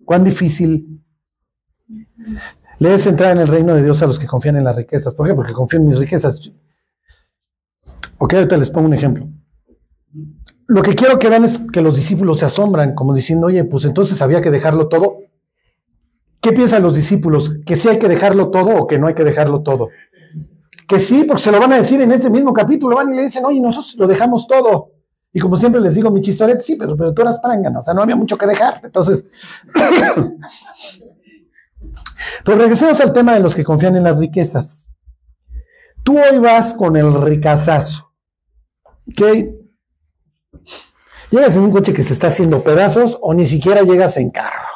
cuán 0.04 0.26
difícil 0.26 1.02
le 2.80 2.94
es 2.94 3.08
entrar 3.08 3.32
en 3.32 3.40
el 3.40 3.48
reino 3.48 3.76
de 3.76 3.84
Dios 3.84 4.02
a 4.02 4.08
los 4.08 4.20
que 4.20 4.28
confían 4.28 4.58
en 4.58 4.66
las 4.66 4.76
riquezas. 4.76 5.14
¿Por 5.14 5.26
qué? 5.26 5.34
Porque 5.34 5.54
confían 5.54 5.84
en 5.84 5.88
mis 5.90 6.00
riquezas. 6.00 6.52
Ok, 8.18 8.34
ahorita 8.34 8.58
les 8.58 8.70
pongo 8.70 8.88
un 8.88 8.94
ejemplo. 8.94 9.28
Lo 10.68 10.82
que 10.82 10.96
quiero 10.96 11.18
que 11.18 11.30
vean 11.30 11.46
es 11.46 11.60
que 11.72 11.82
los 11.82 11.96
discípulos 11.96 12.40
se 12.40 12.46
asombran, 12.46 12.94
como 12.94 13.14
diciendo, 13.14 13.48
oye, 13.48 13.64
pues 13.64 13.86
entonces 13.86 14.22
había 14.22 14.42
que 14.42 14.52
dejarlo 14.52 14.90
todo. 14.90 15.18
¿Qué 16.44 16.52
piensan 16.52 16.84
los 16.84 16.94
discípulos? 16.94 17.52
¿Que 17.66 17.78
sí 17.78 17.88
hay 17.88 17.98
que 17.98 18.10
dejarlo 18.10 18.52
todo 18.52 18.76
o 18.76 18.86
que 18.86 19.00
no 19.00 19.08
hay 19.08 19.14
que 19.14 19.24
dejarlo 19.24 19.62
todo? 19.64 19.92
Que 20.86 21.00
sí, 21.00 21.24
porque 21.24 21.42
se 21.42 21.54
lo 21.54 21.60
van 21.62 21.72
a 21.72 21.78
decir 21.78 22.02
en 22.02 22.12
este 22.12 22.30
mismo 22.30 22.52
capítulo, 22.52 22.98
van 22.98 23.14
y 23.14 23.16
le 23.16 23.24
dicen, 23.24 23.46
oye, 23.46 23.62
nosotros 23.62 23.96
lo 23.96 24.08
dejamos 24.08 24.46
todo. 24.46 24.92
Y 25.32 25.40
como 25.40 25.56
siempre 25.56 25.80
les 25.80 25.96
digo, 25.96 26.12
mi 26.12 26.20
chistorete, 26.20 26.62
sí, 26.62 26.76
pero, 26.76 26.98
pero 26.98 27.14
tú 27.14 27.22
eras 27.22 27.40
prangana, 27.40 27.80
o 27.80 27.82
sea, 27.82 27.94
no 27.94 28.02
había 28.02 28.18
mucho 28.18 28.38
que 28.38 28.46
dejar. 28.46 28.82
Entonces, 28.84 29.24
pero 32.44 32.58
regresemos 32.58 33.00
al 33.00 33.14
tema 33.14 33.36
de 33.36 33.40
los 33.40 33.56
que 33.56 33.64
confían 33.64 33.96
en 33.96 34.04
las 34.04 34.20
riquezas. 34.20 34.92
Tú 36.04 36.18
hoy 36.20 36.40
vas 36.40 36.74
con 36.74 36.98
el 36.98 37.14
ricazazo, 37.22 38.12
¿ok? 39.08 39.22
Llegas 41.32 41.56
en 41.56 41.62
un 41.62 41.72
coche 41.72 41.94
que 41.94 42.04
se 42.04 42.12
está 42.12 42.28
haciendo 42.28 42.62
pedazos 42.64 43.18
o 43.22 43.34
ni 43.34 43.46
siquiera 43.46 43.84
llegas 43.84 44.18
en 44.18 44.30
carro. 44.30 44.73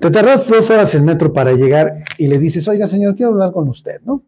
Te 0.00 0.10
tardas 0.10 0.48
dos 0.48 0.70
horas 0.70 0.94
en 0.94 1.04
metro 1.04 1.32
para 1.32 1.52
llegar 1.52 2.04
y 2.16 2.26
le 2.26 2.38
dices, 2.38 2.66
oiga 2.68 2.88
señor, 2.88 3.16
quiero 3.16 3.32
hablar 3.32 3.52
con 3.52 3.68
usted, 3.68 4.00
¿no? 4.02 4.24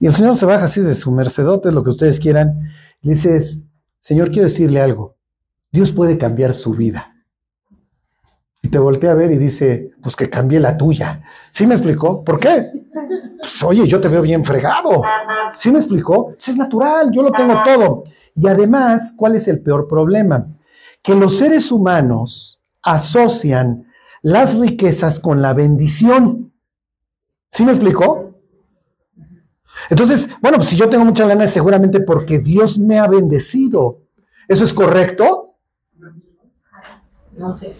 Y 0.00 0.06
el 0.06 0.12
señor 0.12 0.36
se 0.36 0.46
baja 0.46 0.64
así 0.64 0.80
de 0.80 0.94
su 0.94 1.12
mercedote, 1.12 1.70
lo 1.70 1.84
que 1.84 1.90
ustedes 1.90 2.18
quieran. 2.18 2.68
Le 3.02 3.12
dices, 3.12 3.62
Señor, 3.98 4.30
quiero 4.30 4.48
decirle 4.48 4.80
algo. 4.80 5.16
Dios 5.70 5.92
puede 5.92 6.18
cambiar 6.18 6.54
su 6.54 6.72
vida. 6.72 7.14
Y 8.60 8.68
te 8.68 8.78
voltea 8.78 9.12
a 9.12 9.14
ver 9.14 9.30
y 9.30 9.38
dice, 9.38 9.92
pues 10.02 10.16
que 10.16 10.28
cambie 10.28 10.58
la 10.58 10.76
tuya. 10.76 11.22
¿Sí 11.52 11.68
me 11.68 11.74
explicó? 11.74 12.24
¿Por 12.24 12.40
qué? 12.40 12.70
Pues, 13.38 13.62
oye, 13.62 13.86
yo 13.86 14.00
te 14.00 14.08
veo 14.08 14.22
bien 14.22 14.44
fregado. 14.44 15.02
¿Sí 15.56 15.70
me 15.70 15.78
explicó? 15.78 16.34
es 16.36 16.56
natural, 16.56 17.12
yo 17.12 17.22
lo 17.22 17.30
tengo 17.30 17.54
todo. 17.64 18.04
Y 18.34 18.48
además, 18.48 19.14
¿cuál 19.16 19.36
es 19.36 19.46
el 19.46 19.60
peor 19.60 19.86
problema? 19.86 20.48
Que 21.00 21.14
los 21.14 21.38
seres 21.38 21.70
humanos 21.70 22.60
asocian 22.82 23.86
las 24.22 24.58
riquezas 24.58 25.20
con 25.20 25.42
la 25.42 25.52
bendición. 25.52 26.52
¿Sí 27.50 27.64
me 27.64 27.72
explicó? 27.72 28.32
Entonces, 29.90 30.28
bueno, 30.40 30.58
pues 30.58 30.70
si 30.70 30.76
yo 30.76 30.88
tengo 30.88 31.04
mucha 31.04 31.26
lana 31.26 31.44
es 31.44 31.50
seguramente 31.50 32.00
porque 32.00 32.38
Dios 32.38 32.78
me 32.78 32.98
ha 32.98 33.08
bendecido. 33.08 34.00
¿Eso 34.48 34.64
es 34.64 34.72
correcto? 34.72 35.56
No 37.36 37.54
sé. 37.56 37.74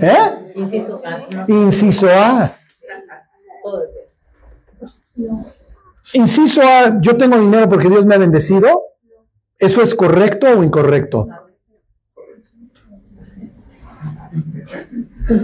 ¿Eh? 0.00 0.52
Inciso 0.56 1.00
A. 1.04 1.26
Inciso 1.48 2.08
A. 2.10 2.56
Inciso 6.12 6.62
A, 6.62 7.00
yo 7.00 7.16
tengo 7.16 7.38
dinero 7.38 7.68
porque 7.68 7.88
Dios 7.88 8.04
me 8.04 8.14
ha 8.14 8.18
bendecido. 8.18 8.82
¿Eso 9.58 9.82
es 9.82 9.94
correcto 9.94 10.46
o 10.58 10.64
incorrecto? 10.64 11.28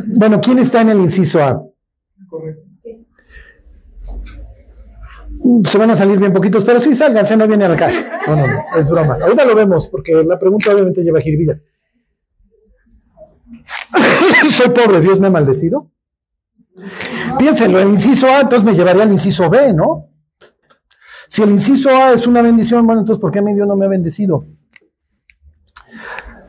Bueno, 0.06 0.40
¿quién 0.40 0.58
está 0.58 0.80
en 0.80 0.90
el 0.90 0.98
inciso 0.98 1.42
A? 1.42 1.62
Correcto. 2.28 2.62
Se 5.64 5.78
van 5.78 5.90
a 5.90 5.96
salir 5.96 6.18
bien 6.18 6.32
poquitos, 6.32 6.64
pero 6.64 6.80
sí, 6.80 6.94
se 6.94 7.36
no 7.36 7.46
viene 7.46 7.64
al 7.64 7.76
caso. 7.76 8.00
No, 8.26 8.36
no, 8.36 8.46
no, 8.46 8.64
es 8.76 8.88
broma. 8.88 9.16
Ahorita 9.20 9.44
lo 9.44 9.54
vemos, 9.54 9.88
porque 9.88 10.12
la 10.24 10.38
pregunta 10.38 10.72
obviamente 10.72 11.02
lleva 11.02 11.20
jiribilla. 11.20 11.60
Soy 14.56 14.70
pobre, 14.70 15.00
Dios 15.00 15.20
me 15.20 15.28
ha 15.28 15.30
maldecido. 15.30 15.90
Piénsenlo, 17.38 17.78
el 17.78 17.90
inciso 17.90 18.26
A 18.26 18.40
entonces 18.40 18.64
me 18.64 18.74
llevaría 18.74 19.04
al 19.04 19.12
inciso 19.12 19.48
B, 19.48 19.72
¿no? 19.72 20.08
Si 21.28 21.42
el 21.42 21.50
inciso 21.50 21.90
A 21.90 22.12
es 22.12 22.26
una 22.26 22.42
bendición, 22.42 22.86
bueno, 22.86 23.02
entonces 23.02 23.20
¿por 23.20 23.30
qué 23.30 23.40
mi 23.40 23.54
Dios 23.54 23.68
no 23.68 23.76
me 23.76 23.86
ha 23.86 23.88
bendecido? 23.88 24.46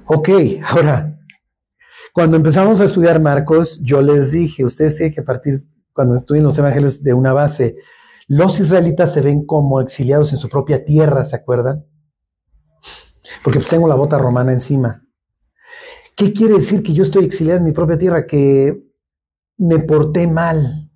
Ok, 0.05 0.29
ahora, 0.63 1.16
cuando 2.17 2.35
empezamos 2.35 2.81
a 2.81 2.85
estudiar 2.85 3.21
Marcos, 3.21 3.79
yo 3.83 4.01
les 4.01 4.31
dije, 4.31 4.65
ustedes 4.65 4.95
tienen 4.95 5.13
que 5.13 5.21
partir, 5.21 5.67
cuando 5.93 6.15
estudien 6.15 6.45
los 6.45 6.57
evangelios, 6.57 7.03
de 7.03 7.13
una 7.13 7.31
base. 7.31 7.75
Los 8.27 8.59
israelitas 8.59 9.13
se 9.13 9.21
ven 9.21 9.45
como 9.45 9.81
exiliados 9.81 10.33
en 10.33 10.39
su 10.39 10.49
propia 10.49 10.83
tierra, 10.83 11.25
¿se 11.25 11.35
acuerdan? 11.35 11.85
Porque 13.43 13.59
pues 13.59 13.69
tengo 13.69 13.87
la 13.87 13.93
bota 13.93 14.17
romana 14.17 14.51
encima. 14.51 15.05
¿Qué 16.15 16.33
quiere 16.33 16.55
decir 16.55 16.81
que 16.81 16.91
yo 16.91 17.03
estoy 17.03 17.23
exiliado 17.23 17.59
en 17.59 17.65
mi 17.65 17.71
propia 17.71 17.99
tierra? 17.99 18.25
Que 18.25 18.83
me 19.57 19.77
porté 19.77 20.25
mal. 20.25 20.89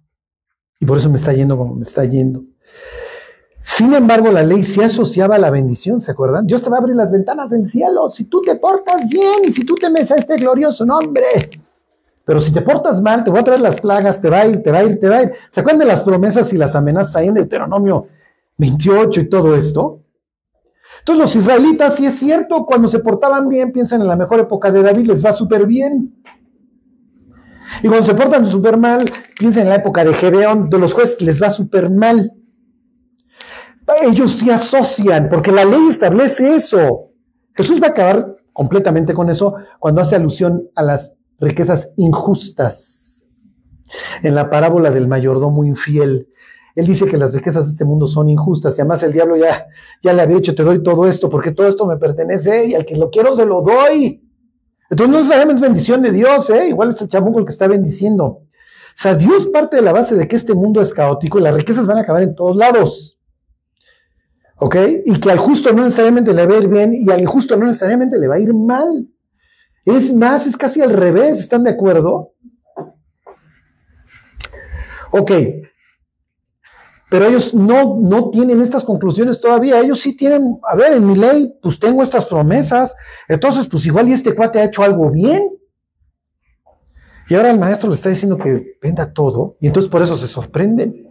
Y 0.79 0.87
por 0.87 0.97
eso 0.97 1.11
me 1.11 1.17
está 1.17 1.33
yendo 1.33 1.55
como 1.55 1.75
me 1.75 1.83
está 1.83 2.03
yendo. 2.03 2.41
Sin 3.61 3.93
embargo, 3.93 4.31
la 4.31 4.43
ley 4.43 4.63
se 4.63 4.83
asociaba 4.83 5.35
a 5.35 5.39
la 5.39 5.51
bendición, 5.51 6.01
¿se 6.01 6.11
acuerdan? 6.11 6.47
Dios 6.47 6.63
te 6.63 6.69
va 6.69 6.77
a 6.77 6.79
abrir 6.79 6.95
las 6.95 7.11
ventanas 7.11 7.51
del 7.51 7.69
cielo 7.69 8.11
si 8.11 8.25
tú 8.25 8.41
te 8.41 8.55
portas 8.55 9.07
bien 9.07 9.35
y 9.47 9.53
si 9.53 9.63
tú 9.63 9.75
temes 9.75 10.11
a 10.11 10.15
este 10.15 10.35
glorioso 10.35 10.83
nombre. 10.83 11.25
Pero 12.25 12.39
si 12.39 12.51
te 12.51 12.61
portas 12.61 13.01
mal, 13.01 13.23
te 13.23 13.29
voy 13.29 13.39
a 13.39 13.43
traer 13.43 13.61
las 13.61 13.79
plagas, 13.79 14.19
te 14.19 14.29
va 14.29 14.41
a 14.41 14.45
ir, 14.47 14.63
te 14.63 14.71
va 14.71 14.79
a 14.79 14.83
ir, 14.83 14.99
te 14.99 15.07
va 15.07 15.17
a 15.17 15.23
ir. 15.23 15.33
¿Se 15.49 15.59
acuerdan 15.59 15.79
de 15.79 15.85
las 15.85 16.01
promesas 16.01 16.51
y 16.53 16.57
las 16.57 16.75
amenazas 16.75 17.15
ahí 17.17 17.27
en 17.27 17.35
Deuteronomio 17.35 18.07
28 18.57 19.21
y 19.21 19.29
todo 19.29 19.55
esto? 19.55 19.99
Entonces 20.99 21.21
los 21.21 21.35
israelitas, 21.35 21.95
si 21.95 22.05
es 22.05 22.17
cierto, 22.17 22.65
cuando 22.65 22.87
se 22.87 22.99
portaban 22.99 23.47
bien, 23.47 23.71
piensan 23.71 24.01
en 24.01 24.07
la 24.07 24.15
mejor 24.15 24.39
época 24.39 24.71
de 24.71 24.81
David, 24.81 25.07
les 25.07 25.23
va 25.23 25.33
súper 25.33 25.67
bien. 25.67 26.15
Y 27.81 27.87
cuando 27.87 28.05
se 28.05 28.15
portan 28.15 28.49
súper 28.51 28.77
mal, 28.77 29.03
piensan 29.37 29.63
en 29.63 29.69
la 29.69 29.75
época 29.75 30.03
de 30.03 30.13
Gedeón, 30.13 30.69
de 30.69 30.77
los 30.77 30.93
jueces, 30.93 31.21
les 31.21 31.41
va 31.41 31.49
súper 31.49 31.89
mal. 31.89 32.31
Ellos 34.01 34.33
sí 34.33 34.49
asocian, 34.49 35.27
porque 35.29 35.51
la 35.51 35.65
ley 35.65 35.87
establece 35.89 36.55
eso. 36.55 37.11
Jesús 37.55 37.81
va 37.81 37.87
a 37.87 37.89
acabar 37.91 38.33
completamente 38.53 39.13
con 39.13 39.29
eso 39.29 39.55
cuando 39.79 40.01
hace 40.01 40.15
alusión 40.15 40.69
a 40.75 40.83
las 40.83 41.15
riquezas 41.39 41.91
injustas. 41.97 43.25
En 44.23 44.35
la 44.35 44.49
parábola 44.49 44.89
del 44.89 45.07
mayordomo 45.07 45.65
infiel, 45.65 46.29
él 46.75 46.87
dice 46.87 47.05
que 47.05 47.17
las 47.17 47.33
riquezas 47.33 47.65
de 47.65 47.71
este 47.71 47.85
mundo 47.85 48.07
son 48.07 48.29
injustas 48.29 48.77
y 48.77 48.81
además 48.81 49.03
el 49.03 49.11
diablo 49.11 49.35
ya, 49.35 49.65
ya 50.01 50.13
le 50.13 50.21
había 50.21 50.37
dicho, 50.37 50.55
te 50.55 50.63
doy 50.63 50.81
todo 50.81 51.07
esto 51.07 51.29
porque 51.29 51.51
todo 51.51 51.67
esto 51.67 51.85
me 51.85 51.97
pertenece 51.97 52.67
y 52.67 52.75
al 52.75 52.85
que 52.85 52.95
lo 52.95 53.09
quiero 53.09 53.35
se 53.35 53.45
lo 53.45 53.61
doy. 53.61 54.23
Entonces 54.89 55.15
no 55.15 55.23
sabemos 55.23 55.55
es 55.55 55.61
bendición 55.61 56.01
de 56.01 56.11
Dios, 56.11 56.49
¿eh? 56.49 56.69
igual 56.69 56.91
es 56.91 57.01
el 57.01 57.09
chamuco 57.09 57.39
el 57.39 57.45
que 57.45 57.51
está 57.51 57.67
bendiciendo. 57.67 58.25
O 58.25 59.01
sea, 59.01 59.15
Dios 59.15 59.47
parte 59.47 59.77
de 59.77 59.81
la 59.81 59.93
base 59.93 60.15
de 60.15 60.27
que 60.27 60.35
este 60.35 60.53
mundo 60.53 60.81
es 60.81 60.93
caótico 60.93 61.39
y 61.39 61.41
las 61.41 61.53
riquezas 61.53 61.87
van 61.87 61.97
a 61.97 62.01
acabar 62.01 62.23
en 62.23 62.35
todos 62.35 62.55
lados. 62.55 63.10
¿Ok? 64.63 64.75
Y 65.05 65.19
que 65.19 65.31
al 65.31 65.39
justo 65.39 65.73
no 65.73 65.83
necesariamente 65.83 66.33
le 66.33 66.45
va 66.45 66.53
a 66.53 66.59
ir 66.59 66.67
bien 66.67 66.93
y 66.93 67.09
al 67.11 67.19
injusto 67.19 67.57
no 67.57 67.65
necesariamente 67.65 68.19
le 68.19 68.27
va 68.27 68.35
a 68.35 68.39
ir 68.39 68.53
mal. 68.53 69.07
Es 69.85 70.15
más, 70.15 70.45
es 70.45 70.55
casi 70.55 70.83
al 70.83 70.93
revés, 70.93 71.39
¿están 71.39 71.63
de 71.63 71.71
acuerdo? 71.71 72.33
Ok, 75.09 75.31
pero 77.09 77.25
ellos 77.25 77.53
no, 77.53 77.99
no 77.99 78.29
tienen 78.29 78.61
estas 78.61 78.83
conclusiones 78.85 79.41
todavía. 79.41 79.81
Ellos 79.81 79.99
sí 79.99 80.15
tienen, 80.15 80.59
a 80.63 80.75
ver, 80.75 80.93
en 80.93 81.05
mi 81.05 81.15
ley, 81.15 81.53
pues 81.61 81.77
tengo 81.77 82.03
estas 82.03 82.25
promesas. 82.27 82.93
Entonces, 83.27 83.67
pues 83.67 83.85
igual 83.85 84.07
y 84.07 84.13
este 84.13 84.33
cuate 84.33 84.59
ha 84.59 84.65
hecho 84.65 84.83
algo 84.83 85.09
bien. 85.09 85.49
Y 87.27 87.35
ahora 87.35 87.51
el 87.51 87.59
maestro 87.59 87.89
le 87.89 87.95
está 87.95 88.09
diciendo 88.09 88.37
que 88.37 88.77
venda 88.81 89.11
todo, 89.11 89.57
y 89.59 89.67
entonces 89.67 89.91
por 89.91 90.01
eso 90.01 90.17
se 90.17 90.27
sorprenden. 90.27 91.10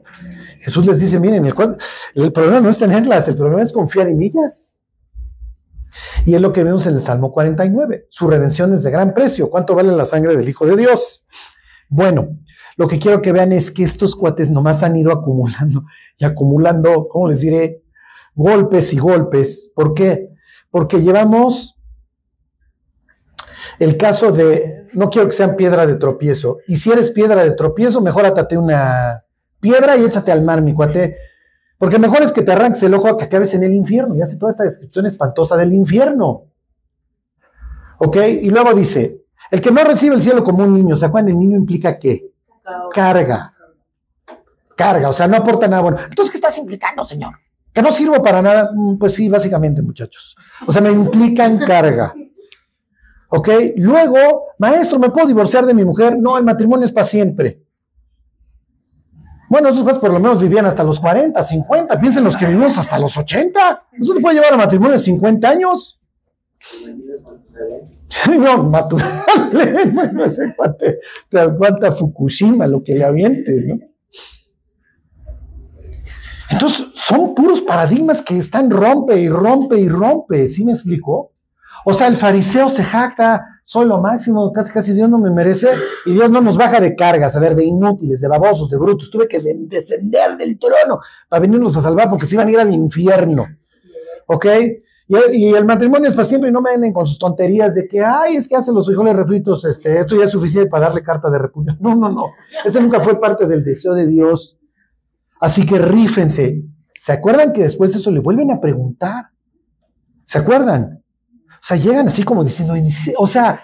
Jesús 0.60 0.84
les 0.84 0.98
dice, 0.98 1.18
miren, 1.18 1.44
el, 1.46 2.32
problema 2.32 2.60
no 2.60 2.68
es 2.68 2.78
tenerlas, 2.78 3.26
el 3.28 3.36
problema 3.36 3.62
es 3.62 3.72
confiar 3.72 4.08
en 4.08 4.22
ellas. 4.22 4.76
Y 6.26 6.34
es 6.34 6.40
lo 6.40 6.52
que 6.52 6.62
vemos 6.62 6.86
en 6.86 6.94
el 6.94 7.02
Salmo 7.02 7.32
49. 7.32 8.06
Su 8.10 8.28
redención 8.28 8.74
es 8.74 8.82
de 8.82 8.90
gran 8.90 9.14
precio. 9.14 9.50
¿Cuánto 9.50 9.74
vale 9.74 9.92
la 9.92 10.04
sangre 10.04 10.36
del 10.36 10.48
Hijo 10.48 10.66
de 10.66 10.76
Dios? 10.76 11.24
Bueno, 11.88 12.36
lo 12.76 12.88
que 12.88 12.98
quiero 12.98 13.22
que 13.22 13.32
vean 13.32 13.52
es 13.52 13.70
que 13.70 13.84
estos 13.84 14.14
cuates 14.14 14.50
nomás 14.50 14.82
han 14.82 14.96
ido 14.96 15.12
acumulando 15.12 15.84
y 16.18 16.24
acumulando, 16.24 17.08
¿cómo 17.08 17.28
les 17.28 17.40
diré? 17.40 17.82
Golpes 18.34 18.92
y 18.92 18.98
golpes. 18.98 19.72
¿Por 19.74 19.94
qué? 19.94 20.30
Porque 20.70 21.00
llevamos 21.00 21.76
el 23.78 23.96
caso 23.96 24.30
de, 24.30 24.86
no 24.92 25.08
quiero 25.08 25.28
que 25.28 25.36
sean 25.36 25.56
piedra 25.56 25.86
de 25.86 25.94
tropiezo. 25.94 26.58
Y 26.68 26.76
si 26.76 26.92
eres 26.92 27.10
piedra 27.10 27.42
de 27.42 27.52
tropiezo, 27.52 28.02
mejor 28.02 28.26
atate 28.26 28.58
una 28.58 29.24
piedra 29.60 29.96
y 29.96 30.04
échate 30.04 30.32
al 30.32 30.42
mar, 30.42 30.62
mi 30.62 30.74
cuate. 30.74 31.16
Porque 31.78 31.98
mejor 31.98 32.22
es 32.22 32.32
que 32.32 32.42
te 32.42 32.52
arranques 32.52 32.82
el 32.82 32.94
ojo 32.94 33.08
a 33.08 33.18
que 33.18 33.24
acabes 33.24 33.54
en 33.54 33.64
el 33.64 33.72
infierno. 33.72 34.14
Y 34.14 34.22
hace 34.22 34.36
toda 34.36 34.52
esta 34.52 34.64
descripción 34.64 35.06
espantosa 35.06 35.56
del 35.56 35.72
infierno. 35.72 36.44
¿Ok? 37.98 38.16
Y 38.42 38.50
luego 38.50 38.74
dice, 38.74 39.22
el 39.50 39.60
que 39.60 39.70
no 39.70 39.82
recibe 39.84 40.14
el 40.14 40.22
cielo 40.22 40.44
como 40.44 40.64
un 40.64 40.74
niño, 40.74 40.96
¿se 40.96 41.06
acuerdan? 41.06 41.30
El 41.30 41.38
niño 41.38 41.56
implica 41.56 41.98
qué? 41.98 42.30
carga. 42.92 43.52
Carga, 44.76 45.08
o 45.08 45.12
sea, 45.12 45.28
no 45.28 45.36
aporta 45.36 45.68
nada 45.68 45.82
bueno. 45.82 45.98
Entonces, 46.04 46.30
¿qué 46.30 46.38
estás 46.38 46.56
implicando, 46.58 47.04
señor? 47.04 47.34
¿Que 47.72 47.82
no 47.82 47.92
sirvo 47.92 48.22
para 48.22 48.40
nada? 48.40 48.70
Mm, 48.74 48.98
pues 48.98 49.14
sí, 49.14 49.28
básicamente, 49.28 49.82
muchachos. 49.82 50.36
O 50.66 50.72
sea, 50.72 50.80
me 50.80 50.90
implican 50.90 51.58
carga. 51.58 52.14
¿Ok? 53.28 53.48
Luego, 53.76 54.46
maestro, 54.58 54.98
¿me 54.98 55.10
puedo 55.10 55.26
divorciar 55.26 55.66
de 55.66 55.74
mi 55.74 55.84
mujer? 55.84 56.18
No, 56.18 56.36
el 56.38 56.44
matrimonio 56.44 56.86
es 56.86 56.92
para 56.92 57.06
siempre. 57.06 57.62
Bueno, 59.50 59.70
esos 59.70 59.82
jueces 59.82 60.00
por 60.00 60.12
lo 60.12 60.20
menos 60.20 60.40
vivían 60.40 60.64
hasta 60.66 60.84
los 60.84 61.00
40, 61.00 61.42
50. 61.42 62.00
Piensen 62.00 62.22
los 62.22 62.36
que 62.36 62.46
vivimos 62.46 62.78
hasta 62.78 63.00
los 63.00 63.16
80. 63.16 63.88
¿Eso 64.00 64.14
te 64.14 64.20
puede 64.20 64.36
llevar 64.36 64.54
a 64.54 64.56
matrimonio 64.56 64.92
de 64.92 65.00
50 65.00 65.48
años? 65.48 66.00
No, 68.28 68.62
Matusalén, 68.62 69.92
bueno, 69.94 70.24
ese 70.24 70.54
cuate 70.54 71.00
te 71.28 71.40
aguanta 71.40 71.92
Fukushima, 71.92 72.68
lo 72.68 72.84
que 72.84 72.94
le 72.94 73.04
avientes, 73.04 73.66
¿no? 73.66 73.78
Entonces, 76.50 76.86
son 76.94 77.34
puros 77.34 77.60
paradigmas 77.62 78.22
que 78.22 78.38
están 78.38 78.70
rompe 78.70 79.18
y 79.18 79.28
rompe 79.28 79.80
y 79.80 79.88
rompe, 79.88 80.48
¿sí 80.48 80.64
me 80.64 80.74
explico? 80.74 81.32
O 81.84 81.94
sea, 81.94 82.06
el 82.06 82.16
fariseo 82.16 82.68
se 82.70 82.84
jacta, 82.84 83.49
soy 83.70 83.86
lo 83.86 83.98
máximo, 83.98 84.52
casi 84.52 84.72
casi 84.72 84.92
Dios 84.92 85.08
no 85.08 85.16
me 85.16 85.30
merece, 85.30 85.68
y 86.04 86.14
Dios 86.14 86.28
no 86.28 86.40
nos 86.40 86.56
baja 86.56 86.80
de 86.80 86.96
cargas, 86.96 87.36
a 87.36 87.38
ver, 87.38 87.54
de 87.54 87.64
inútiles, 87.64 88.20
de 88.20 88.26
babosos, 88.26 88.68
de 88.68 88.76
brutos. 88.76 89.08
Tuve 89.12 89.28
que 89.28 89.40
descender 89.40 90.36
del 90.36 90.58
trono 90.58 90.98
para 91.28 91.38
venirnos 91.38 91.76
a 91.76 91.82
salvar 91.82 92.10
porque 92.10 92.26
se 92.26 92.34
iban 92.34 92.48
a 92.48 92.50
ir 92.50 92.58
al 92.58 92.74
infierno. 92.74 93.46
¿Ok? 94.26 94.46
Y, 95.06 95.54
el 95.54 95.64
matrimonio 95.64 96.08
es 96.08 96.14
para 96.14 96.26
siempre 96.26 96.50
y 96.50 96.52
no 96.52 96.60
me 96.60 96.72
venden 96.72 96.92
con 96.92 97.06
sus 97.06 97.16
tonterías 97.16 97.76
de 97.76 97.86
que, 97.86 98.00
ay, 98.00 98.38
es 98.38 98.48
que 98.48 98.56
hacen 98.56 98.74
los 98.74 98.86
frijoles 98.86 99.14
refritos, 99.14 99.64
este, 99.64 100.00
esto 100.00 100.16
ya 100.16 100.24
es 100.24 100.30
suficiente 100.30 100.68
para 100.68 100.86
darle 100.86 101.04
carta 101.04 101.30
de 101.30 101.38
repudio. 101.38 101.76
No, 101.78 101.94
no, 101.94 102.10
no. 102.10 102.24
Eso 102.64 102.80
nunca 102.80 102.98
fue 102.98 103.20
parte 103.20 103.46
del 103.46 103.62
deseo 103.62 103.94
de 103.94 104.08
Dios. 104.08 104.58
Así 105.40 105.64
que 105.64 105.78
rífense. 105.78 106.64
¿Se 106.98 107.12
acuerdan 107.12 107.52
que 107.52 107.62
después 107.62 107.92
de 107.92 108.00
eso 108.00 108.10
le 108.10 108.18
vuelven 108.18 108.50
a 108.50 108.60
preguntar? 108.60 109.26
¿Se 110.24 110.38
acuerdan? 110.38 111.04
O 111.62 111.66
sea, 111.66 111.76
llegan 111.76 112.06
así 112.06 112.22
como 112.22 112.42
diciendo, 112.44 112.74
o 113.18 113.26
sea, 113.26 113.62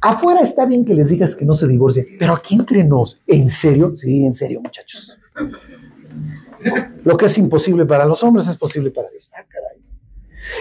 afuera 0.00 0.40
está 0.40 0.64
bien 0.64 0.84
que 0.84 0.94
les 0.94 1.08
digas 1.08 1.36
que 1.36 1.44
no 1.44 1.54
se 1.54 1.66
divorcien, 1.66 2.06
pero 2.18 2.34
aquí 2.34 2.54
entre 2.54 2.84
nos, 2.84 3.20
¿en 3.26 3.50
serio? 3.50 3.94
Sí, 3.96 4.24
en 4.24 4.34
serio, 4.34 4.60
muchachos. 4.60 5.18
Lo 7.04 7.16
que 7.16 7.26
es 7.26 7.38
imposible 7.38 7.86
para 7.86 8.04
los 8.04 8.22
hombres 8.22 8.46
es 8.48 8.56
posible 8.56 8.90
para 8.90 9.10
Dios. 9.10 9.30
Ah, 9.34 9.44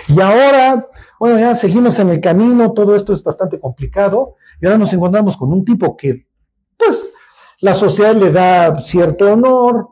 y 0.09 0.19
ahora, 0.19 0.87
bueno, 1.19 1.39
ya 1.39 1.55
seguimos 1.55 1.97
en 1.99 2.09
el 2.09 2.19
camino, 2.19 2.73
todo 2.73 2.95
esto 2.95 3.13
es 3.13 3.23
bastante 3.23 3.59
complicado, 3.59 4.35
y 4.61 4.65
ahora 4.65 4.77
nos 4.77 4.93
encontramos 4.93 5.37
con 5.37 5.51
un 5.53 5.63
tipo 5.63 5.95
que, 5.95 6.25
pues, 6.77 7.11
la 7.61 7.73
sociedad 7.73 8.15
le 8.15 8.31
da 8.31 8.79
cierto 8.81 9.31
honor. 9.31 9.89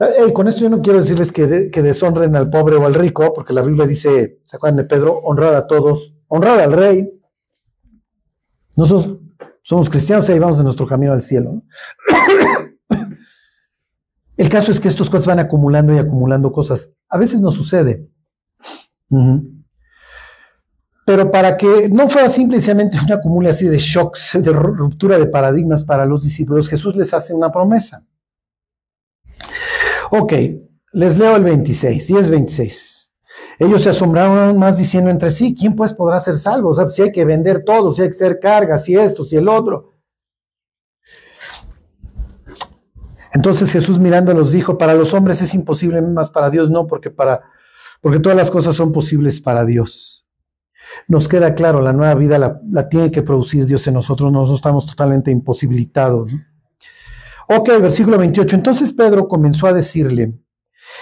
Eh, 0.00 0.32
con 0.32 0.48
esto 0.48 0.60
yo 0.62 0.70
no 0.70 0.82
quiero 0.82 0.98
decirles 1.00 1.30
que, 1.30 1.46
deshonren 1.46 2.34
al 2.34 2.50
pobre 2.50 2.76
o 2.76 2.84
al 2.84 2.94
rico, 2.94 3.32
porque 3.32 3.52
la 3.52 3.62
Biblia 3.62 3.86
dice, 3.86 4.40
¿se 4.44 4.56
acuerdan 4.56 4.78
de 4.78 4.84
Pedro? 4.84 5.12
Honrar 5.18 5.54
a 5.54 5.66
todos, 5.66 6.14
honrar 6.28 6.60
al 6.60 6.72
rey. 6.72 7.10
Nosotros 8.76 9.18
somos 9.62 9.88
cristianos 9.88 10.28
y 10.28 10.38
vamos 10.38 10.58
en 10.58 10.64
nuestro 10.64 10.86
camino 10.86 11.12
al 11.12 11.22
cielo. 11.22 11.62
El 14.36 14.48
caso 14.48 14.72
es 14.72 14.80
que 14.80 14.88
estos 14.88 15.08
cosas 15.08 15.26
van 15.28 15.38
acumulando 15.38 15.94
y 15.94 15.98
acumulando 15.98 16.50
cosas. 16.50 16.90
A 17.08 17.18
veces 17.18 17.40
no 17.40 17.52
sucede. 17.52 18.08
Pero 21.06 21.30
para 21.30 21.56
que 21.56 21.88
no 21.88 22.08
fuera 22.08 22.28
simplemente 22.30 22.98
una 22.98 23.14
acumulación 23.14 23.70
de 23.70 23.78
shocks, 23.78 24.30
de 24.34 24.52
ruptura 24.52 25.18
de 25.18 25.26
paradigmas 25.26 25.84
para 25.84 26.04
los 26.04 26.24
discípulos, 26.24 26.68
Jesús 26.68 26.96
les 26.96 27.14
hace 27.14 27.32
una 27.32 27.52
promesa. 27.52 28.04
Ok, 30.16 30.32
les 30.92 31.18
leo 31.18 31.34
el 31.34 31.42
26, 31.42 32.06
10, 32.06 32.30
26. 32.30 33.10
Ellos 33.58 33.82
se 33.82 33.90
asombraron 33.90 34.38
aún 34.38 34.58
más 34.60 34.78
diciendo 34.78 35.10
entre 35.10 35.32
sí, 35.32 35.56
¿quién 35.58 35.74
pues 35.74 35.92
podrá 35.92 36.20
ser 36.20 36.38
salvo? 36.38 36.68
O 36.68 36.74
sea, 36.74 36.88
si 36.88 37.02
hay 37.02 37.10
que 37.10 37.24
vender 37.24 37.64
todo, 37.64 37.92
si 37.92 38.02
hay 38.02 38.08
que 38.08 38.14
ser 38.14 38.38
carga, 38.38 38.78
si 38.78 38.94
esto, 38.94 39.24
si 39.24 39.34
el 39.34 39.48
otro. 39.48 39.94
Entonces 43.32 43.72
Jesús 43.72 43.98
mirándolos 43.98 44.52
dijo, 44.52 44.78
para 44.78 44.94
los 44.94 45.12
hombres 45.14 45.42
es 45.42 45.52
imposible, 45.52 46.00
más 46.00 46.30
para 46.30 46.48
Dios 46.48 46.70
no, 46.70 46.86
porque, 46.86 47.10
para, 47.10 47.42
porque 48.00 48.20
todas 48.20 48.38
las 48.38 48.52
cosas 48.52 48.76
son 48.76 48.92
posibles 48.92 49.40
para 49.40 49.64
Dios. 49.64 50.28
Nos 51.08 51.26
queda 51.26 51.56
claro, 51.56 51.80
la 51.80 51.92
nueva 51.92 52.14
vida 52.14 52.38
la, 52.38 52.88
tiene 52.88 53.10
que 53.10 53.22
producir 53.22 53.66
Dios 53.66 53.84
en 53.88 53.94
nosotros, 53.94 54.30
nosotros 54.30 54.60
estamos 54.60 54.86
totalmente 54.86 55.32
imposibilitados. 55.32 56.30
Ok, 57.48 57.68
versículo 57.80 58.18
28. 58.18 58.56
Entonces 58.56 58.92
Pedro 58.92 59.28
comenzó 59.28 59.66
a 59.66 59.72
decirle, 59.72 60.34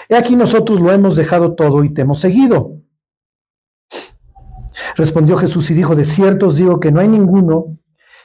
he 0.09 0.16
aquí 0.16 0.36
nosotros 0.36 0.80
lo 0.80 0.93
hemos 0.93 1.16
dejado 1.16 1.55
todo 1.55 1.84
y 1.84 1.93
te 1.93 2.03
hemos 2.03 2.20
seguido. 2.20 2.78
Respondió 4.97 5.36
Jesús 5.36 5.70
y 5.70 5.74
dijo, 5.74 5.95
de 5.95 6.05
cierto 6.05 6.47
os 6.47 6.57
digo 6.57 6.80
que 6.80 6.93
no 6.93 7.01
hay 7.01 7.09
ninguno 7.09 7.78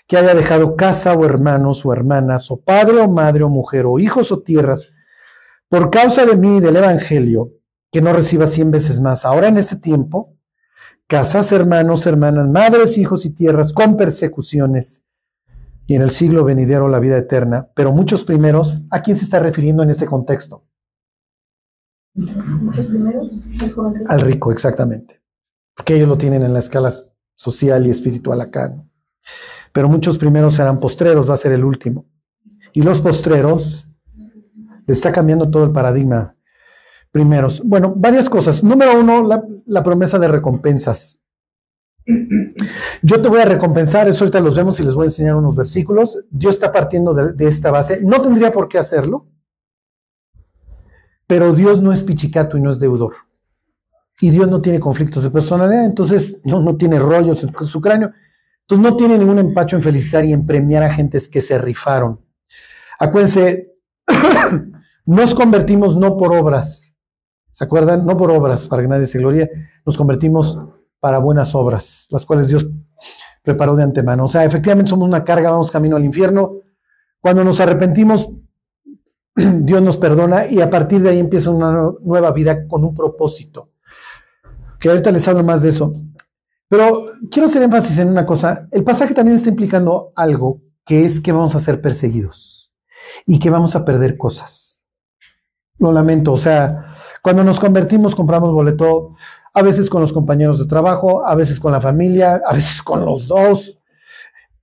que 0.07 0.17
haya 0.17 0.33
dejado 0.33 0.75
casa 0.75 1.13
o 1.13 1.25
hermanos 1.25 1.85
o 1.85 1.91
hermanas, 1.91 2.49
o 2.49 2.61
padre 2.61 2.99
o 2.99 3.09
madre 3.09 3.43
o 3.43 3.49
mujer, 3.49 3.85
o 3.85 3.99
hijos 3.99 4.31
o 4.31 4.39
tierras, 4.39 4.89
por 5.69 5.89
causa 5.89 6.25
de 6.25 6.37
mí 6.37 6.57
y 6.57 6.59
del 6.61 6.77
Evangelio, 6.77 7.51
que 7.91 8.01
no 8.01 8.13
reciba 8.13 8.47
cien 8.47 8.71
veces 8.71 9.01
más. 9.01 9.25
Ahora 9.25 9.49
en 9.49 9.57
este 9.57 9.75
tiempo, 9.75 10.37
casas, 11.07 11.51
hermanos, 11.51 12.05
hermanas, 12.05 12.47
madres, 12.47 12.97
hijos 12.97 13.25
y 13.25 13.31
tierras, 13.31 13.73
con 13.73 13.97
persecuciones, 13.97 15.03
y 15.87 15.95
en 15.95 16.01
el 16.01 16.11
siglo 16.11 16.43
venidero 16.43 16.89
la 16.89 16.99
vida 16.99 17.17
eterna. 17.17 17.69
Pero 17.73 17.91
muchos 17.91 18.25
primeros, 18.25 18.81
¿a 18.91 19.01
quién 19.01 19.17
se 19.17 19.23
está 19.23 19.39
refiriendo 19.39 19.81
en 19.83 19.89
este 19.89 20.05
contexto? 20.05 20.65
Muchos 22.13 22.87
primeros, 22.87 23.31
el 23.61 23.71
joven 23.71 23.95
rico. 23.95 24.11
al 24.11 24.21
rico, 24.21 24.51
exactamente. 24.51 25.21
Porque 25.75 25.95
ellos 25.95 26.09
lo 26.09 26.17
tienen 26.17 26.43
en 26.43 26.53
la 26.53 26.59
escala 26.59 26.93
social 27.35 27.87
y 27.87 27.91
espiritual 27.91 28.41
acá. 28.41 28.67
¿no? 28.67 28.89
Pero 29.71 29.87
muchos 29.87 30.17
primeros 30.17 30.55
serán 30.55 30.79
postreros, 30.79 31.29
va 31.29 31.35
a 31.35 31.37
ser 31.37 31.53
el 31.53 31.63
último. 31.63 32.05
Y 32.73 32.81
los 32.81 32.99
postreros, 32.99 33.87
le 34.85 34.91
está 34.91 35.11
cambiando 35.11 35.49
todo 35.49 35.63
el 35.63 35.71
paradigma. 35.71 36.35
Primeros. 37.11 37.61
Bueno, 37.63 37.93
varias 37.95 38.29
cosas. 38.29 38.63
Número 38.63 38.99
uno, 38.99 39.23
la, 39.23 39.43
la 39.65 39.83
promesa 39.83 40.19
de 40.19 40.27
recompensas. 40.27 41.16
Yo 43.01 43.21
te 43.21 43.27
voy 43.27 43.41
a 43.41 43.45
recompensar, 43.45 44.07
eso 44.07 44.23
ahorita 44.23 44.39
los 44.39 44.55
vemos 44.55 44.79
y 44.79 44.83
les 44.83 44.93
voy 44.93 45.03
a 45.03 45.07
enseñar 45.07 45.35
unos 45.35 45.55
versículos. 45.55 46.19
Dios 46.29 46.55
está 46.55 46.71
partiendo 46.71 47.13
de, 47.13 47.47
esta 47.47 47.71
base. 47.71 47.99
No 48.03 48.21
tendría 48.21 48.53
por 48.53 48.67
qué 48.69 48.77
hacerlo, 48.77 49.27
pero 51.27 51.53
Dios 51.53 51.81
no 51.81 51.91
es 51.91 52.03
pichicato 52.03 52.57
y 52.57 52.61
no 52.61 52.71
es 52.71 52.79
deudor. 52.79 53.13
Y 54.19 54.31
Dios 54.31 54.47
no 54.47 54.61
tiene 54.61 54.79
conflictos 54.79 55.23
de 55.23 55.29
personalidad, 55.29 55.85
entonces 55.85 56.37
no, 56.43 56.61
no 56.61 56.77
tiene 56.77 56.97
rollos 56.97 57.43
en 57.43 57.67
su 57.67 57.81
cráneo. 57.81 58.13
Entonces 58.61 58.91
no 58.91 58.97
tiene 58.97 59.17
ningún 59.17 59.39
empacho 59.39 59.75
en 59.75 59.83
felicitar 59.83 60.25
y 60.25 60.33
en 60.33 60.45
premiar 60.45 60.83
a 60.83 60.89
gentes 60.89 61.29
que 61.29 61.41
se 61.41 61.57
rifaron. 61.57 62.19
Acuérdense, 62.99 63.75
nos 65.05 65.35
convertimos 65.35 65.95
no 65.95 66.17
por 66.17 66.35
obras. 66.35 66.95
¿Se 67.53 67.63
acuerdan? 67.63 68.05
No 68.05 68.17
por 68.17 68.31
obras, 68.31 68.67
para 68.67 68.81
que 68.81 68.87
nadie 68.87 69.07
se 69.07 69.19
glorie. 69.19 69.49
Nos 69.85 69.97
convertimos 69.97 70.57
para 70.99 71.19
buenas 71.19 71.53
obras, 71.55 72.07
las 72.09 72.25
cuales 72.25 72.47
Dios 72.47 72.67
preparó 73.43 73.75
de 73.75 73.83
antemano. 73.83 74.25
O 74.25 74.27
sea, 74.27 74.43
efectivamente 74.43 74.89
somos 74.89 75.07
una 75.07 75.23
carga, 75.23 75.51
vamos 75.51 75.71
camino 75.71 75.95
al 75.95 76.05
infierno. 76.05 76.61
Cuando 77.21 77.43
nos 77.43 77.59
arrepentimos, 77.59 78.29
Dios 79.35 79.81
nos 79.81 79.97
perdona 79.97 80.47
y 80.47 80.61
a 80.61 80.69
partir 80.69 81.01
de 81.01 81.11
ahí 81.11 81.19
empieza 81.19 81.51
una 81.51 81.91
nueva 82.01 82.31
vida 82.31 82.67
con 82.67 82.83
un 82.83 82.93
propósito. 82.93 83.69
Que 84.79 84.89
ahorita 84.89 85.11
les 85.11 85.27
hablo 85.27 85.43
más 85.43 85.61
de 85.61 85.69
eso. 85.69 85.93
Pero 86.67 87.05
quiero 87.31 87.47
hacer 87.47 87.63
énfasis 87.63 87.97
en 87.99 88.09
una 88.09 88.25
cosa. 88.25 88.67
El 88.71 88.83
pasaje 88.83 89.13
también 89.13 89.35
está 89.35 89.49
implicando 89.49 90.11
algo, 90.15 90.61
que 90.85 91.05
es 91.05 91.21
que 91.21 91.31
vamos 91.31 91.55
a 91.55 91.59
ser 91.59 91.81
perseguidos 91.81 92.71
y 93.25 93.39
que 93.39 93.49
vamos 93.49 93.75
a 93.75 93.85
perder 93.85 94.17
cosas. 94.17 94.81
Lo 95.79 95.91
lamento, 95.91 96.33
o 96.33 96.37
sea, 96.37 96.95
cuando 97.21 97.43
nos 97.43 97.59
convertimos 97.59 98.15
compramos 98.15 98.51
boleto, 98.51 99.15
a 99.57 99.63
veces 99.63 99.89
con 99.89 100.03
los 100.03 100.13
compañeros 100.13 100.59
de 100.59 100.67
trabajo, 100.67 101.25
a 101.25 101.33
veces 101.33 101.59
con 101.59 101.71
la 101.71 101.81
familia, 101.81 102.43
a 102.45 102.53
veces 102.53 102.83
con 102.83 103.03
los 103.03 103.27
dos. 103.27 103.75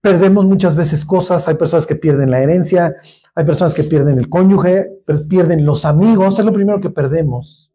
Perdemos 0.01 0.45
muchas 0.45 0.77
veces 0.77 1.05
cosas, 1.05 1.49
hay 1.49 1.57
personas 1.57 1.85
que 1.85 1.97
pierden 1.97 2.31
la 2.31 2.41
herencia, 2.41 2.95
hay 3.35 3.45
personas 3.45 3.75
que 3.75 3.83
pierden 3.83 4.21
el 4.21 4.29
cónyuge, 4.29 4.93
pierden 5.29 5.67
los 5.67 5.85
amigos, 5.85 6.39
es 6.39 6.45
lo 6.45 6.53
primero 6.53 6.81
que 6.81 6.91
perdemos. 6.91 7.73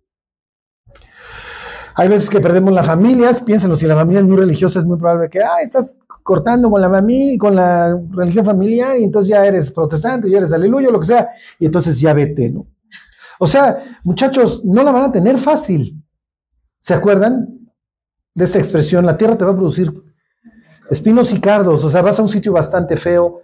Hay 1.95 2.07
veces 2.07 2.29
que 2.29 2.39
perdemos 2.39 2.71
las 2.71 2.85
familias, 2.85 3.41
piénsenlo, 3.41 3.75
si 3.75 3.85
la 3.85 3.95
familia 3.95 4.21
es 4.21 4.25
muy 4.25 4.37
religiosa 4.37 4.79
es 4.79 4.85
muy 4.85 4.97
probable 4.97 5.29
que, 5.29 5.39
ah, 5.39 5.61
estás 5.61 5.97
cortando 6.23 6.71
con 6.71 6.79
la 6.79 6.89
familia, 6.89 7.37
con 7.37 7.53
la 7.53 7.99
religión 8.11 8.45
familiar 8.45 8.97
y 8.97 9.03
entonces 9.03 9.31
ya 9.31 9.45
eres 9.45 9.71
protestante, 9.71 10.29
ya 10.29 10.37
eres 10.37 10.53
aleluya, 10.53 10.89
lo 10.89 11.01
que 11.01 11.07
sea, 11.07 11.31
y 11.59 11.65
entonces 11.65 11.99
ya 11.99 12.13
vete, 12.13 12.49
¿no? 12.49 12.65
O 13.39 13.47
sea, 13.47 13.99
muchachos, 14.05 14.61
no 14.63 14.83
la 14.83 14.93
van 14.93 15.03
a 15.03 15.11
tener 15.11 15.37
fácil. 15.37 15.98
¿Se 16.81 16.93
acuerdan 16.93 17.71
de 18.33 18.45
esta 18.45 18.59
expresión? 18.59 19.05
La 19.05 19.17
tierra 19.17 19.37
te 19.37 19.45
va 19.45 19.51
a 19.51 19.55
producir 19.55 19.93
espinos 20.89 21.33
y 21.33 21.39
cardos, 21.39 21.83
o 21.83 21.89
sea, 21.89 22.01
vas 22.01 22.19
a 22.19 22.23
un 22.23 22.29
sitio 22.29 22.51
bastante 22.53 22.97
feo, 22.97 23.43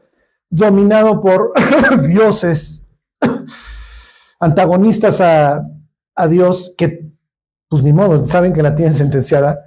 dominado 0.50 1.22
por 1.22 1.54
dioses, 2.08 2.82
antagonistas 4.40 5.22
a, 5.22 5.68
a 6.16 6.28
Dios, 6.28 6.74
que 6.78 7.12
pues 7.68 7.84
ni 7.84 7.94
modo, 7.94 8.26
saben 8.26 8.54
que 8.54 8.64
la 8.64 8.76
tienen 8.76 8.96
sentenciada, 8.96 9.64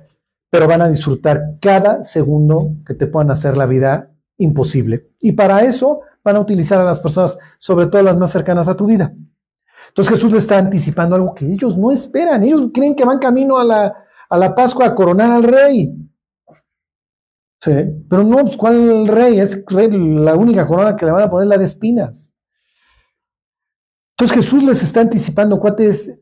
pero 0.51 0.67
van 0.67 0.83
a 0.83 0.89
disfrutar 0.89 1.59
cada 1.61 2.05
segundo 2.05 2.73
que 2.87 2.95
te 2.95 3.07
puedan 3.07 3.31
hacer 3.31 3.57
la 3.57 3.67
vida 3.67 4.11
imposible. 4.39 5.11
Y 5.21 5.33
para 5.33 5.63
eso 5.65 6.01
van 6.25 6.37
a 6.37 6.41
utilizar 6.41 6.81
a 6.81 6.85
las 6.85 7.01
personas, 7.01 7.37
sobre 7.59 7.87
todo 7.87 8.03
las 8.03 8.17
más 8.17 8.31
cercanas 8.31 8.69
a 8.69 8.77
tu 8.77 8.87
vida. 8.87 9.13
Entonces 9.89 10.15
Jesús 10.15 10.33
le 10.33 10.39
está 10.39 10.59
anticipando 10.59 11.17
algo 11.17 11.35
que 11.35 11.47
ellos 11.47 11.77
no 11.77 11.91
esperan. 11.91 12.45
Ellos 12.45 12.71
creen 12.73 12.95
que 12.95 13.05
van 13.05 13.19
camino 13.19 13.59
a 13.59 13.65
la, 13.65 13.95
a 14.29 14.39
la 14.39 14.55
Pascua 14.55 14.87
a 14.87 14.95
coronar 14.95 15.33
al 15.33 15.43
rey. 15.43 15.95
Sí, 17.61 17.73
pero 18.09 18.23
no, 18.23 18.37
pues, 18.45 18.57
¿cuál 18.57 19.09
rey? 19.09 19.41
Es 19.41 19.65
la 19.71 20.37
única 20.37 20.67
corona 20.67 20.95
que 20.95 21.05
le 21.05 21.13
van 21.13 21.25
a 21.25 21.31
poner 21.31 21.49
la 21.49 21.59
de 21.59 21.65
espinas. 21.65 22.31
Entonces 24.13 24.37
Jesús 24.37 24.63
les 24.63 24.83
está 24.83 25.01
anticipando, 25.01 25.59
cuates, 25.59 26.13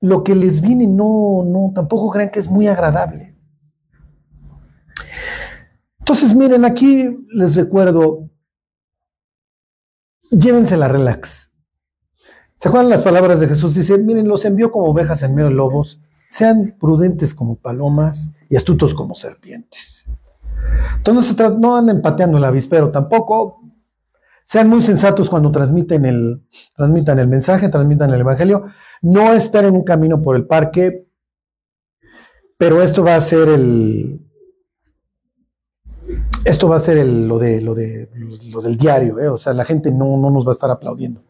lo 0.00 0.24
que 0.24 0.34
les 0.34 0.60
viene 0.60 0.86
no, 0.86 1.44
no, 1.44 1.72
tampoco 1.74 2.10
crean 2.10 2.30
que 2.30 2.40
es 2.40 2.48
muy 2.48 2.66
agradable. 2.66 3.36
Entonces, 6.00 6.34
miren, 6.34 6.64
aquí 6.64 7.16
les 7.32 7.54
recuerdo, 7.54 8.28
llévensela 10.30 10.88
relax. 10.88 11.51
¿Se 12.62 12.68
acuerdan 12.68 12.90
las 12.90 13.02
palabras 13.02 13.40
de 13.40 13.48
Jesús? 13.48 13.74
Dice, 13.74 13.98
miren, 13.98 14.28
los 14.28 14.44
envió 14.44 14.70
como 14.70 14.86
ovejas 14.86 15.20
en 15.24 15.34
medio 15.34 15.48
de 15.48 15.54
lobos, 15.56 15.98
sean 16.28 16.76
prudentes 16.78 17.34
como 17.34 17.56
palomas 17.56 18.30
y 18.48 18.54
astutos 18.54 18.94
como 18.94 19.16
serpientes. 19.16 20.04
Entonces 20.96 21.36
no 21.58 21.76
anden 21.76 22.00
pateando 22.00 22.38
el 22.38 22.44
avispero 22.44 22.92
tampoco. 22.92 23.62
Sean 24.44 24.68
muy 24.68 24.80
sensatos 24.80 25.28
cuando 25.28 25.50
transmiten 25.50 26.04
el, 26.04 26.40
transmitan 26.76 27.18
el 27.18 27.26
mensaje, 27.26 27.68
transmitan 27.68 28.14
el 28.14 28.20
evangelio. 28.20 28.66
No 29.00 29.32
esperen 29.32 29.74
un 29.74 29.82
camino 29.82 30.22
por 30.22 30.36
el 30.36 30.46
parque, 30.46 31.08
pero 32.56 32.80
esto 32.80 33.02
va 33.02 33.16
a 33.16 33.20
ser 33.20 33.48
el. 33.48 34.20
Esto 36.44 36.68
va 36.68 36.76
a 36.76 36.80
ser 36.80 36.98
el, 36.98 37.26
lo, 37.26 37.40
de, 37.40 37.60
lo, 37.60 37.74
de, 37.74 38.08
lo 38.52 38.62
del 38.62 38.76
diario, 38.76 39.18
¿eh? 39.18 39.28
o 39.28 39.36
sea, 39.36 39.52
la 39.52 39.64
gente 39.64 39.90
no, 39.90 40.16
no 40.16 40.30
nos 40.30 40.46
va 40.46 40.52
a 40.52 40.54
estar 40.54 40.70
aplaudiendo. 40.70 41.24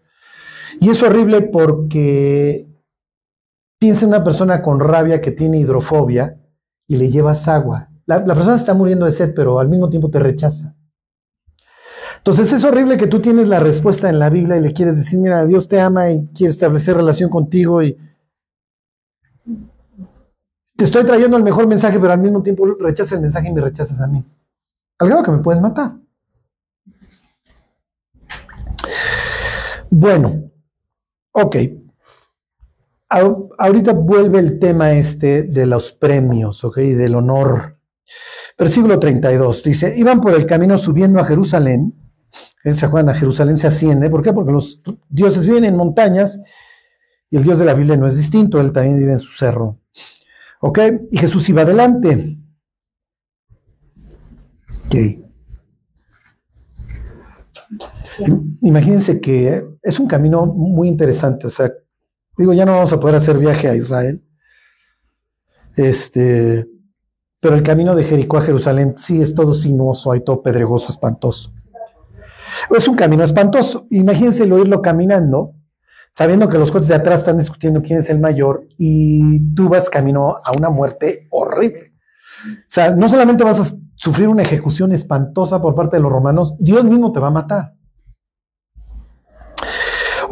Y 0.81 0.91
es 0.91 1.03
horrible 1.03 1.43
porque 1.43 2.69
piensa 3.79 4.05
en 4.05 4.11
una 4.11 4.25
persona 4.25 4.63
con 4.63 4.81
rabia 4.81 5.21
que 5.21 5.33
tiene 5.33 5.59
hidrofobia 5.59 6.39
y 6.87 6.97
le 6.97 7.11
llevas 7.11 7.49
agua. 7.49 7.89
La, 8.07 8.25
persona 8.25 8.57
está 8.57 8.75
muriendo 8.75 9.07
de 9.07 9.13
sed, 9.13 9.33
pero 9.35 9.59
al 9.59 9.69
mismo 9.69 9.89
tiempo 9.89 10.11
te 10.11 10.19
rechaza. 10.19 10.75
Entonces 12.19 12.53
es 12.53 12.63
horrible 12.65 12.97
que 12.97 13.07
tú 13.07 13.21
tienes 13.21 13.49
la 13.49 13.59
respuesta 13.59 14.09
en 14.09 14.19
la 14.19 14.31
Biblia 14.31 14.57
y 14.57 14.61
le 14.61 14.73
quieres 14.73 14.97
decir, 14.97 15.19
mira, 15.19 15.45
Dios 15.47 15.69
te 15.69 15.81
ama 15.81 16.11
y 16.11 16.29
quiere 16.29 16.51
establecer 16.51 16.97
relación 16.97 17.31
contigo 17.31 17.83
y 17.83 17.99
te 20.77 20.85
estoy 20.85 21.05
trayendo 21.05 21.37
el 21.37 21.43
mejor 21.43 21.67
mensaje, 21.67 21.99
pero 21.99 22.13
al 22.13 22.21
mismo 22.21 22.43
tiempo 22.43 22.65
rechazas 22.79 23.15
el 23.15 23.23
mensaje 23.23 23.49
y 23.49 23.53
me 23.53 23.61
rechazas 23.61 24.01
a 24.01 24.07
mí. 24.07 24.25
Al 24.99 25.09
grado 25.09 25.25
que 25.25 25.31
me 25.33 25.39
puedes 25.39 25.61
matar. 25.61 25.97
Bueno, 29.91 30.52
ok. 31.33 31.57
Ahorita 33.59 33.93
vuelve 33.93 34.39
el 34.39 34.59
tema 34.59 34.93
este 34.93 35.43
de 35.43 35.67
los 35.67 35.93
premios, 35.93 36.65
ok, 36.65 36.77
del 36.79 37.15
honor. 37.15 37.77
Versículo 38.59 38.99
32 38.99 39.63
dice, 39.63 39.95
iban 39.97 40.21
por 40.21 40.35
el 40.35 40.47
camino 40.47 40.79
subiendo 40.79 41.21
a 41.21 41.25
Jerusalén. 41.25 41.95
¿Se 42.65 42.87
acuerdan? 42.87 43.15
A 43.15 43.19
Jerusalén 43.19 43.57
se 43.57 43.67
asciende. 43.67 44.09
¿Por 44.09 44.23
qué? 44.23 44.33
Porque 44.33 44.53
los 44.53 44.81
dioses 45.09 45.47
viven 45.47 45.65
en 45.65 45.77
montañas 45.77 46.41
y 47.29 47.37
el 47.37 47.43
Dios 47.43 47.59
de 47.59 47.65
la 47.65 47.75
Biblia 47.75 47.97
no 47.97 48.07
es 48.07 48.17
distinto, 48.17 48.61
él 48.61 48.73
también 48.73 48.99
vive 48.99 49.13
en 49.13 49.19
su 49.19 49.33
cerro. 49.33 49.79
¿Ok? 50.61 50.79
Y 51.11 51.19
Jesús 51.19 51.49
iba 51.49 51.63
adelante. 51.63 52.39
Ok. 54.87 54.95
Imagínense 58.63 59.21
que 59.21 59.65
es 59.83 60.01
un 60.01 60.07
camino 60.07 60.47
muy 60.47 60.89
interesante. 60.89 61.47
O 61.47 61.51
sea, 61.51 61.73
digo, 62.37 62.53
ya 62.53 62.65
no 62.65 62.73
vamos 62.73 62.93
a 62.93 63.01
poder 63.01 63.17
hacer 63.17 63.39
viaje 63.39 63.69
a 63.69 63.75
Israel. 63.75 64.23
Este, 65.77 66.67
pero 67.41 67.57
el 67.57 67.63
camino 67.63 67.95
de 67.95 68.05
Jericó 68.05 68.39
a 68.39 68.43
Jerusalén 68.43 68.95
sí 68.97 69.21
es 69.21 69.35
todo 69.35 69.55
sinuoso, 69.55 70.13
hay 70.13 70.21
todo 70.21 70.43
pedregoso, 70.43 70.91
espantoso. 70.91 71.53
Es 72.71 72.87
un 72.87 72.97
camino 72.97 73.25
espantoso. 73.25 73.87
Imagínense 73.91 74.45
el 74.45 74.53
oírlo 74.53 74.83
caminando, 74.83 75.55
sabiendo 76.13 76.49
que 76.49 76.59
los 76.59 76.71
coches 76.71 76.89
de 76.89 76.95
atrás 76.95 77.21
están 77.21 77.39
discutiendo 77.39 77.83
quién 77.83 77.99
es 77.99 78.11
el 78.11 78.21
mayor 78.21 78.67
y 78.79 79.55
tú 79.55 79.69
vas 79.69 79.89
camino 79.89 80.37
a 80.37 80.53
una 80.57 80.71
muerte 80.71 81.27
horrible. 81.31 81.95
O 82.47 82.65
sea, 82.69 82.91
no 82.91 83.09
solamente 83.09 83.45
vas 83.45 83.61
a 83.61 83.77
sufrir 83.97 84.29
una 84.29 84.43
ejecución 84.43 84.93
espantosa 84.93 85.63
por 85.63 85.75
parte 85.75 85.97
de 85.97 86.03
los 86.03 86.13
romanos, 86.13 86.55
Dios 86.59 86.85
mismo 86.85 87.13
te 87.13 87.21
va 87.21 87.29
a 87.29 87.33
matar. 87.33 87.75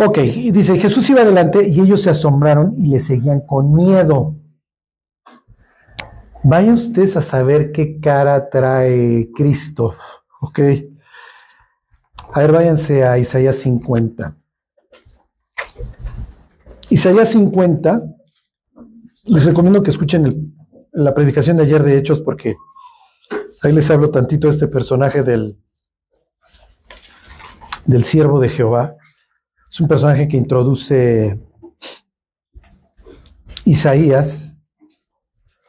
Ok, 0.02 0.16
dice, 0.16 0.78
Jesús 0.78 1.10
iba 1.10 1.20
adelante 1.20 1.68
y 1.68 1.78
ellos 1.78 2.00
se 2.00 2.08
asombraron 2.08 2.74
y 2.78 2.88
le 2.88 3.00
seguían 3.00 3.42
con 3.42 3.74
miedo. 3.74 4.34
Vayan 6.42 6.72
ustedes 6.72 7.18
a 7.18 7.20
saber 7.20 7.70
qué 7.70 8.00
cara 8.00 8.48
trae 8.48 9.28
Cristo. 9.36 9.94
Ok. 10.40 10.58
A 12.32 12.40
ver, 12.40 12.52
váyanse 12.52 13.04
a 13.04 13.18
Isaías 13.18 13.56
50. 13.56 14.38
Isaías 16.88 17.28
50, 17.32 18.02
les 19.24 19.44
recomiendo 19.44 19.82
que 19.82 19.90
escuchen 19.90 20.56
la 20.92 21.12
predicación 21.12 21.58
de 21.58 21.64
ayer 21.64 21.82
de 21.82 21.98
Hechos 21.98 22.20
porque 22.20 22.56
ahí 23.62 23.72
les 23.74 23.90
hablo 23.90 24.10
tantito 24.10 24.48
de 24.48 24.54
este 24.54 24.66
personaje 24.66 25.22
del, 25.22 25.58
del 27.84 28.04
siervo 28.04 28.40
de 28.40 28.48
Jehová. 28.48 28.96
Es 29.70 29.80
un 29.80 29.88
personaje 29.88 30.26
que 30.26 30.36
introduce 30.36 31.38
Isaías. 33.64 34.56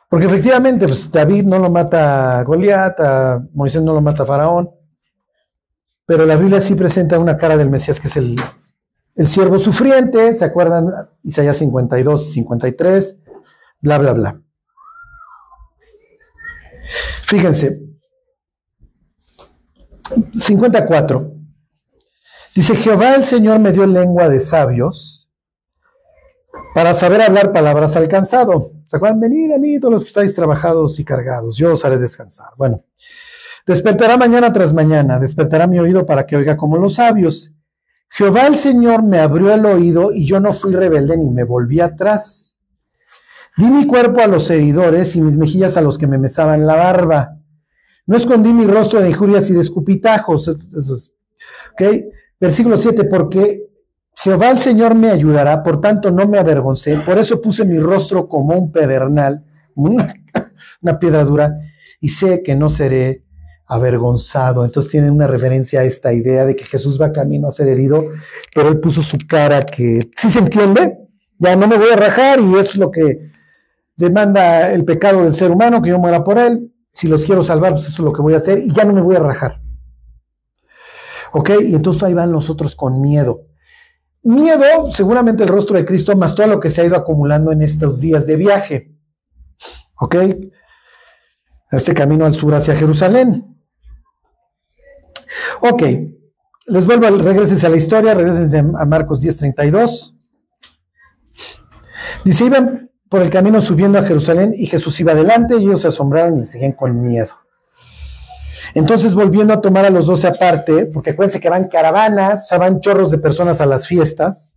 Porque 0.09 0.25
efectivamente, 0.25 0.87
pues 0.87 1.09
David 1.11 1.45
no 1.45 1.59
lo 1.59 1.69
mata 1.69 2.39
a 2.39 2.43
Goliat, 2.43 2.97
Moisés 3.53 3.81
no 3.81 3.93
lo 3.93 4.01
mata 4.01 4.23
a 4.23 4.25
Faraón, 4.25 4.71
pero 6.05 6.25
la 6.25 6.35
Biblia 6.35 6.59
sí 6.59 6.75
presenta 6.75 7.17
una 7.17 7.37
cara 7.37 7.55
del 7.55 7.69
Mesías 7.69 7.99
que 7.99 8.09
es 8.09 8.17
el, 8.17 8.35
el 9.15 9.27
siervo 9.27 9.57
sufriente, 9.57 10.33
¿se 10.35 10.43
acuerdan? 10.43 10.91
Isaías 11.23 11.55
52, 11.57 12.33
53, 12.33 13.17
bla, 13.79 13.97
bla, 13.99 14.13
bla. 14.13 14.41
Fíjense, 17.27 17.79
54. 20.33 21.40
Dice, 22.55 22.75
Jehová 22.75 23.15
el 23.15 23.23
Señor 23.23 23.59
me 23.59 23.71
dio 23.71 23.85
lengua 23.87 24.27
de 24.29 24.41
sabios 24.41 25.29
para 26.75 26.93
saber 26.93 27.21
hablar 27.21 27.53
palabras 27.53 27.95
al 27.95 28.07
cansado. 28.07 28.71
¿Se 28.89 28.97
acuerdan? 28.97 29.21
Venid 29.21 29.53
a 29.53 29.57
mí 29.57 29.79
todos 29.79 29.93
los 29.93 30.03
que 30.03 30.09
estáis 30.09 30.35
trabajados 30.35 30.99
y 30.99 31.05
cargados, 31.05 31.57
yo 31.57 31.73
os 31.73 31.85
haré 31.85 31.97
descansar. 31.97 32.49
Bueno, 32.57 32.83
despertará 33.65 34.17
mañana 34.17 34.51
tras 34.51 34.73
mañana, 34.73 35.17
despertará 35.17 35.65
mi 35.65 35.79
oído 35.79 36.05
para 36.05 36.25
que 36.25 36.35
oiga 36.35 36.57
como 36.57 36.77
los 36.77 36.95
sabios. 36.95 37.51
Jehová 38.09 38.47
el 38.47 38.57
Señor 38.57 39.03
me 39.03 39.19
abrió 39.19 39.53
el 39.53 39.65
oído 39.65 40.11
y 40.11 40.25
yo 40.25 40.41
no 40.41 40.51
fui 40.51 40.73
rebelde 40.73 41.15
ni 41.15 41.29
me 41.29 41.45
volví 41.45 41.79
atrás. 41.79 42.57
Di 43.55 43.65
mi 43.65 43.87
cuerpo 43.87 44.21
a 44.21 44.27
los 44.27 44.49
heridores 44.49 45.15
y 45.15 45.21
mis 45.21 45.37
mejillas 45.37 45.77
a 45.77 45.81
los 45.81 45.97
que 45.97 46.07
me 46.07 46.17
mesaban 46.17 46.65
la 46.65 46.75
barba. 46.75 47.37
No 48.05 48.17
escondí 48.17 48.51
mi 48.51 48.65
rostro 48.65 48.99
de 48.99 49.09
injurias 49.09 49.49
y 49.49 49.53
de 49.53 49.61
escupitajos. 49.61 50.49
Eso 50.49 50.95
es- 50.97 51.13
¿ok? 51.73 51.81
Versículo 52.41 52.75
7, 52.75 53.03
porque 53.03 53.67
Jehová 54.15 54.49
el 54.49 54.57
Señor 54.57 54.95
me 54.95 55.11
ayudará, 55.11 55.61
por 55.61 55.79
tanto 55.79 56.09
no 56.09 56.27
me 56.27 56.39
avergoncé, 56.39 56.95
por 56.97 57.19
eso 57.19 57.39
puse 57.39 57.65
mi 57.65 57.77
rostro 57.77 58.27
como 58.27 58.55
un 58.57 58.71
pedernal, 58.71 59.45
una, 59.75 60.15
una 60.81 60.97
piedra 60.97 61.23
dura, 61.23 61.55
y 61.99 62.09
sé 62.09 62.41
que 62.43 62.55
no 62.55 62.71
seré 62.71 63.23
avergonzado. 63.67 64.65
Entonces 64.65 64.91
tiene 64.91 65.11
una 65.11 65.27
referencia 65.27 65.81
a 65.81 65.83
esta 65.83 66.13
idea 66.13 66.43
de 66.45 66.55
que 66.55 66.65
Jesús 66.65 66.99
va 66.99 67.13
camino 67.13 67.47
a 67.47 67.51
ser 67.51 67.67
herido, 67.67 68.01
pero 68.55 68.69
él 68.69 68.79
puso 68.79 69.03
su 69.03 69.19
cara 69.27 69.61
que, 69.61 69.99
¿sí 70.15 70.31
se 70.31 70.39
entiende? 70.39 70.97
Ya 71.37 71.55
no 71.55 71.67
me 71.67 71.77
voy 71.77 71.89
a 71.93 71.95
rajar 71.95 72.39
y 72.39 72.55
es 72.55 72.75
lo 72.75 72.89
que 72.89 73.23
demanda 73.95 74.71
el 74.71 74.83
pecado 74.83 75.23
del 75.23 75.35
ser 75.35 75.51
humano, 75.51 75.79
que 75.79 75.89
yo 75.89 75.99
muera 75.99 76.23
por 76.23 76.39
él. 76.39 76.71
Si 76.91 77.07
los 77.07 77.23
quiero 77.23 77.43
salvar, 77.43 77.73
pues 77.73 77.85
eso 77.85 77.93
es 77.93 77.99
lo 77.99 78.11
que 78.11 78.23
voy 78.23 78.33
a 78.33 78.37
hacer 78.37 78.59
y 78.59 78.73
ya 78.73 78.83
no 78.83 78.93
me 78.93 79.01
voy 79.01 79.15
a 79.15 79.19
rajar. 79.19 79.60
¿Ok? 81.31 81.51
Y 81.61 81.75
entonces 81.75 82.03
ahí 82.03 82.13
van 82.13 82.31
los 82.31 82.49
otros 82.49 82.75
con 82.75 83.01
miedo. 83.01 83.47
Miedo, 84.23 84.91
seguramente 84.91 85.43
el 85.43 85.49
rostro 85.49 85.77
de 85.77 85.85
Cristo, 85.85 86.15
más 86.15 86.35
todo 86.35 86.47
lo 86.47 86.59
que 86.59 86.69
se 86.69 86.81
ha 86.81 86.85
ido 86.85 86.95
acumulando 86.95 87.51
en 87.51 87.61
estos 87.61 87.99
días 87.99 88.25
de 88.27 88.35
viaje. 88.35 88.91
¿Ok? 89.99 90.15
Este 91.71 91.93
camino 91.93 92.25
al 92.25 92.35
sur 92.35 92.53
hacia 92.53 92.75
Jerusalén. 92.75 93.51
Ok, 95.61 95.83
les 96.65 96.85
vuelvo, 96.85 97.07
a, 97.07 97.11
regresense 97.11 97.65
a 97.65 97.69
la 97.69 97.77
historia, 97.77 98.13
regresense 98.13 98.57
a 98.57 98.85
Marcos 98.85 99.21
10:32. 99.21 100.15
Dice, 102.25 102.45
iban 102.45 102.91
por 103.09 103.21
el 103.21 103.29
camino 103.29 103.61
subiendo 103.61 103.99
a 103.99 104.03
Jerusalén 104.03 104.53
y 104.55 104.67
Jesús 104.67 104.99
iba 104.99 105.13
adelante 105.13 105.55
y 105.57 105.63
ellos 105.63 105.81
se 105.81 105.87
asombraron 105.87 106.37
y 106.37 106.39
le 106.41 106.45
seguían 106.45 106.73
con 106.73 107.01
miedo. 107.01 107.40
Entonces, 108.73 109.15
volviendo 109.15 109.53
a 109.53 109.61
tomar 109.61 109.85
a 109.85 109.89
los 109.89 110.05
doce 110.05 110.27
aparte, 110.27 110.85
porque 110.85 111.11
acuérdense 111.11 111.39
que 111.39 111.49
van 111.49 111.67
caravanas, 111.67 112.45
o 112.45 112.47
sea, 112.47 112.57
van 112.57 112.79
chorros 112.79 113.11
de 113.11 113.17
personas 113.17 113.61
a 113.61 113.65
las 113.65 113.87
fiestas. 113.87 114.55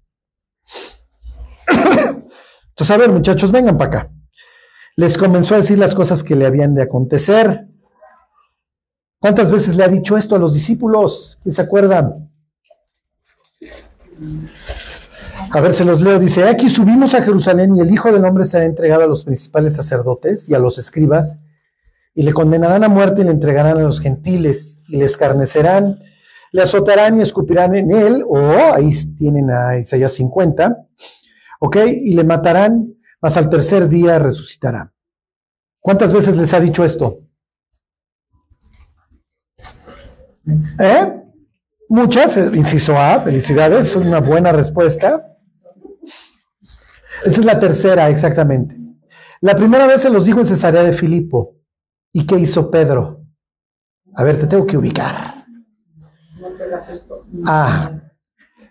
Entonces, 1.68 2.90
a 2.90 2.96
ver, 2.96 3.10
muchachos, 3.10 3.50
vengan 3.52 3.78
para 3.78 3.90
acá. 3.90 4.10
Les 4.96 5.18
comenzó 5.18 5.54
a 5.54 5.58
decir 5.58 5.78
las 5.78 5.94
cosas 5.94 6.22
que 6.22 6.36
le 6.36 6.46
habían 6.46 6.74
de 6.74 6.82
acontecer. 6.82 7.68
¿Cuántas 9.18 9.50
veces 9.50 9.74
le 9.74 9.84
ha 9.84 9.88
dicho 9.88 10.16
esto 10.16 10.36
a 10.36 10.38
los 10.38 10.54
discípulos? 10.54 11.38
¿Quién 11.42 11.54
se 11.54 11.62
acuerdan? 11.62 12.30
A 15.50 15.60
ver, 15.60 15.74
se 15.74 15.84
los 15.84 16.00
leo. 16.00 16.18
Dice, 16.18 16.48
aquí 16.48 16.68
subimos 16.68 17.14
a 17.14 17.22
Jerusalén 17.22 17.74
y 17.76 17.80
el 17.80 17.92
Hijo 17.92 18.12
del 18.12 18.24
Hombre 18.24 18.46
será 18.46 18.64
entregado 18.64 19.04
a 19.04 19.06
los 19.06 19.24
principales 19.24 19.74
sacerdotes 19.74 20.48
y 20.48 20.54
a 20.54 20.58
los 20.58 20.78
escribas 20.78 21.38
y 22.14 22.22
le 22.22 22.32
condenarán 22.32 22.84
a 22.84 22.88
muerte 22.88 23.22
y 23.22 23.24
le 23.24 23.32
entregarán 23.32 23.78
a 23.78 23.82
los 23.82 24.00
gentiles 24.00 24.78
y 24.88 24.96
le 24.96 25.04
escarnecerán, 25.04 25.98
le 26.52 26.62
azotarán 26.62 27.18
y 27.18 27.22
escupirán 27.22 27.74
en 27.74 27.92
él, 27.92 28.24
o 28.26 28.38
ahí 28.72 28.90
tienen 29.18 29.50
a 29.50 29.78
Isaías 29.78 30.12
50, 30.12 30.86
¿ok? 31.60 31.76
Y 31.86 32.14
le 32.14 32.22
matarán, 32.22 32.94
mas 33.20 33.36
al 33.36 33.50
tercer 33.50 33.88
día 33.88 34.18
resucitará. 34.18 34.92
¿Cuántas 35.80 36.12
veces 36.12 36.36
les 36.36 36.54
ha 36.54 36.60
dicho 36.60 36.84
esto? 36.84 37.18
¿Eh? 40.78 41.20
Muchas, 41.88 42.36
eh, 42.36 42.50
inciso 42.54 42.96
A, 42.96 43.20
felicidades, 43.20 43.88
es 43.88 43.96
una 43.96 44.20
buena 44.20 44.52
respuesta. 44.52 45.36
Esa 47.24 47.40
es 47.40 47.44
la 47.44 47.58
tercera, 47.58 48.08
exactamente. 48.08 48.76
La 49.40 49.56
primera 49.56 49.86
vez 49.86 50.02
se 50.02 50.10
los 50.10 50.24
dijo 50.24 50.40
en 50.40 50.46
Cesarea 50.46 50.82
de 50.82 50.92
Filipo. 50.92 51.53
¿Y 52.16 52.24
qué 52.26 52.38
hizo 52.38 52.70
Pedro? 52.70 53.22
A 54.14 54.22
ver, 54.22 54.38
te 54.38 54.46
tengo 54.46 54.64
que 54.64 54.76
ubicar. 54.76 55.44
Ah. 57.44 57.90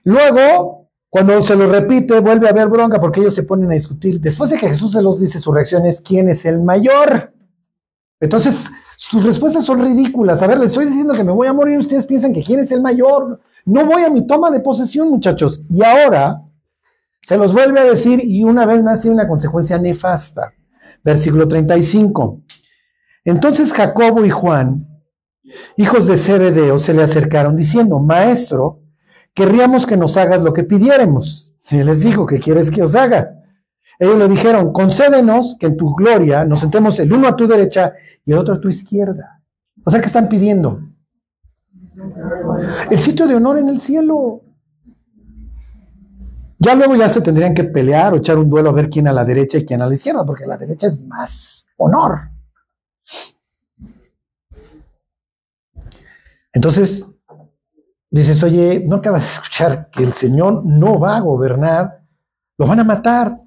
Luego, 0.06 0.89
cuando 1.10 1.44
se 1.44 1.58
lo 1.58 1.68
repite, 1.68 2.22
vuelve 2.22 2.48
a 2.48 2.52
haber 2.52 2.70
bronca 2.70 3.02
porque 3.02 3.20
ellos 3.20 3.36
se 3.36 3.44
ponen 3.44 3.70
a 3.70 3.74
discutir. 3.74 4.22
Después 4.22 4.50
de 4.50 4.58
que 4.58 4.70
Jesús 4.70 4.94
se 4.94 5.02
los 5.02 5.20
dice, 5.20 5.41
su 5.41 5.52
reacción 5.52 5.86
es 5.86 6.00
¿quién 6.00 6.30
es 6.30 6.46
el 6.46 6.62
mayor? 6.62 7.34
Entonces, 8.22 8.56
sus 8.96 9.26
respuestas 9.26 9.66
son 9.66 9.82
ridículas. 9.82 10.41
A 10.41 10.48
ver, 10.48 10.58
les 10.58 10.70
estoy 10.70 10.86
diciendo 10.86 11.14
que 11.14 11.26
me 11.26 11.34
voy 11.34 11.48
a 11.48 11.54
morir, 11.54 11.78
ustedes 11.78 12.06
piensan 12.06 12.32
que 12.32 12.44
quién 12.44 12.62
es 12.62 12.72
el 12.72 12.82
mayor. 12.82 13.41
No 13.66 13.86
voy 13.86 14.04
a 14.04 14.10
mi 14.10 14.26
toma 14.26 14.52
de 14.52 14.62
posesión, 14.62 15.10
muchachos. 15.10 15.60
Y 15.70 15.84
ahora 15.84 16.41
se 17.20 17.38
los 17.38 17.52
vuelve 17.52 17.82
a 17.82 17.84
decir 17.84 18.24
y 18.24 18.46
una 18.46 18.66
vez 18.66 18.82
más 18.82 19.02
tiene 19.02 19.16
una 19.16 19.28
consecuencia 19.28 19.78
nefasta. 19.78 20.54
Versículo 21.04 21.46
35. 21.46 22.39
Entonces 23.26 23.74
Jacobo 23.74 24.26
y 24.26 24.30
Juan, 24.30 24.88
hijos 25.78 26.08
de 26.08 26.18
Zebedeo, 26.18 26.80
se 26.80 26.94
le 26.94 27.04
acercaron 27.04 27.56
diciendo, 27.56 28.00
Maestro, 28.00 28.82
querríamos 29.34 29.86
que 29.86 29.98
nos 29.98 30.18
hagas 30.18 30.44
lo 30.44 30.54
que 30.54 30.64
pidiéramos. 30.64 31.56
Y 31.72 31.82
les 31.84 32.02
dijo, 32.02 32.26
¿qué 32.26 32.40
quieres 32.40 32.70
que 32.70 32.84
os 32.84 32.96
haga? 32.96 33.40
Ellos 34.00 34.18
le 34.18 34.28
dijeron, 34.28 34.74
concédenos 34.74 35.56
que 35.60 35.68
en 35.68 35.78
tu 35.78 35.96
gloria 35.96 36.44
nos 36.44 36.60
sentemos 36.60 37.00
el 37.00 37.14
uno 37.14 37.28
a 37.28 37.36
tu 37.36 37.48
derecha 37.48 37.94
y 38.26 38.32
el 38.32 38.38
otro 38.38 38.56
a 38.56 38.60
tu 38.60 38.70
izquierda. 38.70 39.42
O 39.86 39.92
sea, 39.92 40.02
¿qué 40.02 40.08
están 40.08 40.28
pidiendo? 40.28 40.80
El 42.90 43.02
sitio 43.02 43.28
de 43.28 43.36
honor 43.36 43.60
en 43.60 43.70
el 43.70 43.80
cielo. 43.80 44.42
Ya 46.60 46.76
luego 46.76 46.96
ya 46.96 47.10
se 47.10 47.22
tendrían 47.22 47.54
que 47.54 47.66
pelear 47.66 48.14
o 48.14 48.18
echar 48.18 48.38
un 48.38 48.50
duelo 48.50 48.70
a 48.70 48.74
ver 48.74 48.90
quién 48.90 49.08
a 49.08 49.14
la 49.14 49.26
derecha 49.26 49.58
y 49.58 49.66
quién 49.66 49.82
a 49.82 49.88
la 49.88 49.94
izquierda, 49.94 50.26
porque 50.26 50.46
la 50.46 50.58
derecha 50.58 50.88
es 50.88 51.06
más 51.06 51.68
honor. 51.78 52.33
Entonces, 56.54 57.04
dices, 58.12 58.43
oye, 58.43 58.84
¿no 58.86 58.97
acabas 58.97 59.24
de 59.24 59.34
escuchar 59.34 59.89
que 59.89 60.04
el 60.04 60.14
Señor 60.14 60.64
no 60.66 60.99
va 60.99 61.18
a 61.18 61.22
gobernar? 61.22 62.01
Lo 62.58 62.68
van 62.68 62.80
a 62.80 62.84
matar. 62.84 63.39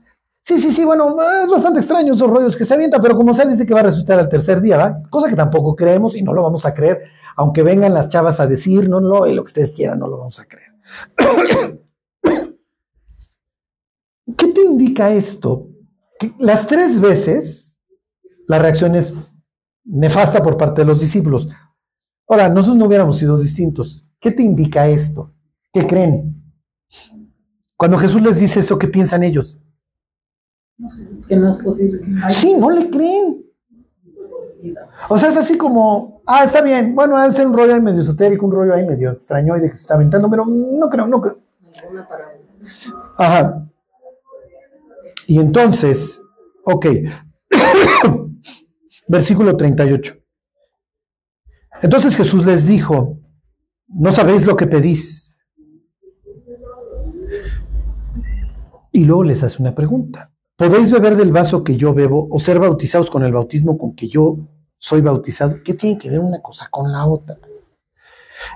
Sí, 0.42 0.58
sí, 0.58 0.72
sí, 0.72 0.84
bueno, 0.84 1.16
es 1.44 1.50
bastante 1.50 1.80
extraño 1.80 2.12
esos 2.12 2.28
rollos 2.30 2.56
que 2.56 2.64
se 2.64 2.74
avientan, 2.74 3.00
pero 3.00 3.16
como 3.16 3.34
se 3.34 3.48
dice 3.48 3.64
que 3.66 3.74
va 3.74 3.80
a 3.80 3.84
resucitar 3.84 4.18
al 4.18 4.28
tercer 4.28 4.60
día, 4.60 4.76
¿va? 4.76 5.02
Cosa 5.08 5.28
que 5.28 5.36
tampoco 5.36 5.74
creemos 5.74 6.16
y 6.16 6.22
no 6.22 6.32
lo 6.32 6.42
vamos 6.42 6.66
a 6.66 6.74
creer, 6.74 7.04
aunque 7.36 7.62
vengan 7.62 7.94
las 7.94 8.08
chavas 8.08 8.40
a 8.40 8.46
decir, 8.46 8.88
no, 8.88 9.00
no, 9.00 9.26
y 9.26 9.34
lo 9.34 9.42
que 9.42 9.48
ustedes 9.48 9.72
quieran, 9.72 9.98
no 9.98 10.08
lo 10.08 10.18
vamos 10.18 10.38
a 10.38 10.46
creer. 10.46 10.72
¿Qué 14.36 14.46
te 14.48 14.62
indica 14.62 15.12
esto? 15.12 15.68
Las 16.38 16.66
tres 16.66 17.00
veces 17.00 17.76
la 18.46 18.58
reacción 18.58 18.94
es 18.94 19.12
nefasta 19.86 20.42
por 20.42 20.56
parte 20.56 20.82
de 20.82 20.86
los 20.86 21.00
discípulos. 21.00 21.48
Ahora, 22.28 22.48
nosotros 22.48 22.76
no 22.76 22.86
hubiéramos 22.86 23.18
sido 23.18 23.38
distintos. 23.38 24.04
¿Qué 24.20 24.32
te 24.32 24.42
indica 24.42 24.86
esto? 24.88 25.32
¿Qué 25.72 25.86
creen? 25.86 26.42
Cuando 27.76 27.98
Jesús 27.98 28.20
les 28.22 28.38
dice 28.38 28.60
eso, 28.60 28.78
¿qué 28.78 28.88
piensan 28.88 29.22
ellos? 29.22 29.60
Que 31.28 31.36
no 31.36 31.50
es 31.50 31.56
posible. 31.56 32.00
Sí, 32.30 32.54
no 32.54 32.70
le 32.70 32.90
creen. 32.90 33.44
O 35.08 35.18
sea, 35.18 35.30
es 35.30 35.36
así 35.36 35.56
como, 35.56 36.22
ah, 36.26 36.44
está 36.44 36.60
bien, 36.60 36.94
bueno, 36.94 37.16
ha 37.16 37.28
de 37.28 37.34
ser 37.34 37.46
un 37.46 37.56
rollo 37.56 37.74
ahí 37.74 37.80
medio 37.80 38.02
esotérico, 38.02 38.46
un 38.46 38.52
rollo 38.52 38.74
ahí 38.74 38.84
medio 38.84 39.12
extraño 39.12 39.56
y 39.56 39.60
de 39.60 39.70
que 39.70 39.76
se 39.76 39.82
está 39.82 39.94
aventando, 39.94 40.28
pero 40.28 40.44
no 40.44 40.90
creo, 40.90 41.06
no 41.06 41.20
creo. 41.20 41.38
Ajá. 43.16 43.66
Y 45.28 45.38
entonces, 45.38 46.20
Ok. 46.68 46.86
Versículo 49.08 49.56
38. 49.56 50.16
Entonces 51.82 52.16
Jesús 52.16 52.44
les 52.44 52.66
dijo, 52.66 53.18
no 53.88 54.12
sabéis 54.12 54.46
lo 54.46 54.56
que 54.56 54.66
pedís. 54.66 55.36
Y 58.92 59.04
luego 59.04 59.24
les 59.24 59.42
hace 59.42 59.60
una 59.60 59.74
pregunta. 59.74 60.32
¿Podéis 60.56 60.90
beber 60.90 61.16
del 61.16 61.32
vaso 61.32 61.62
que 61.62 61.76
yo 61.76 61.92
bebo 61.92 62.28
o 62.30 62.40
ser 62.40 62.58
bautizados 62.58 63.10
con 63.10 63.22
el 63.22 63.32
bautismo 63.32 63.76
con 63.76 63.94
que 63.94 64.08
yo 64.08 64.38
soy 64.78 65.02
bautizado? 65.02 65.56
¿Qué 65.62 65.74
tiene 65.74 65.98
que 65.98 66.08
ver 66.08 66.20
una 66.20 66.40
cosa 66.40 66.68
con 66.70 66.90
la 66.90 67.04
otra? 67.06 67.38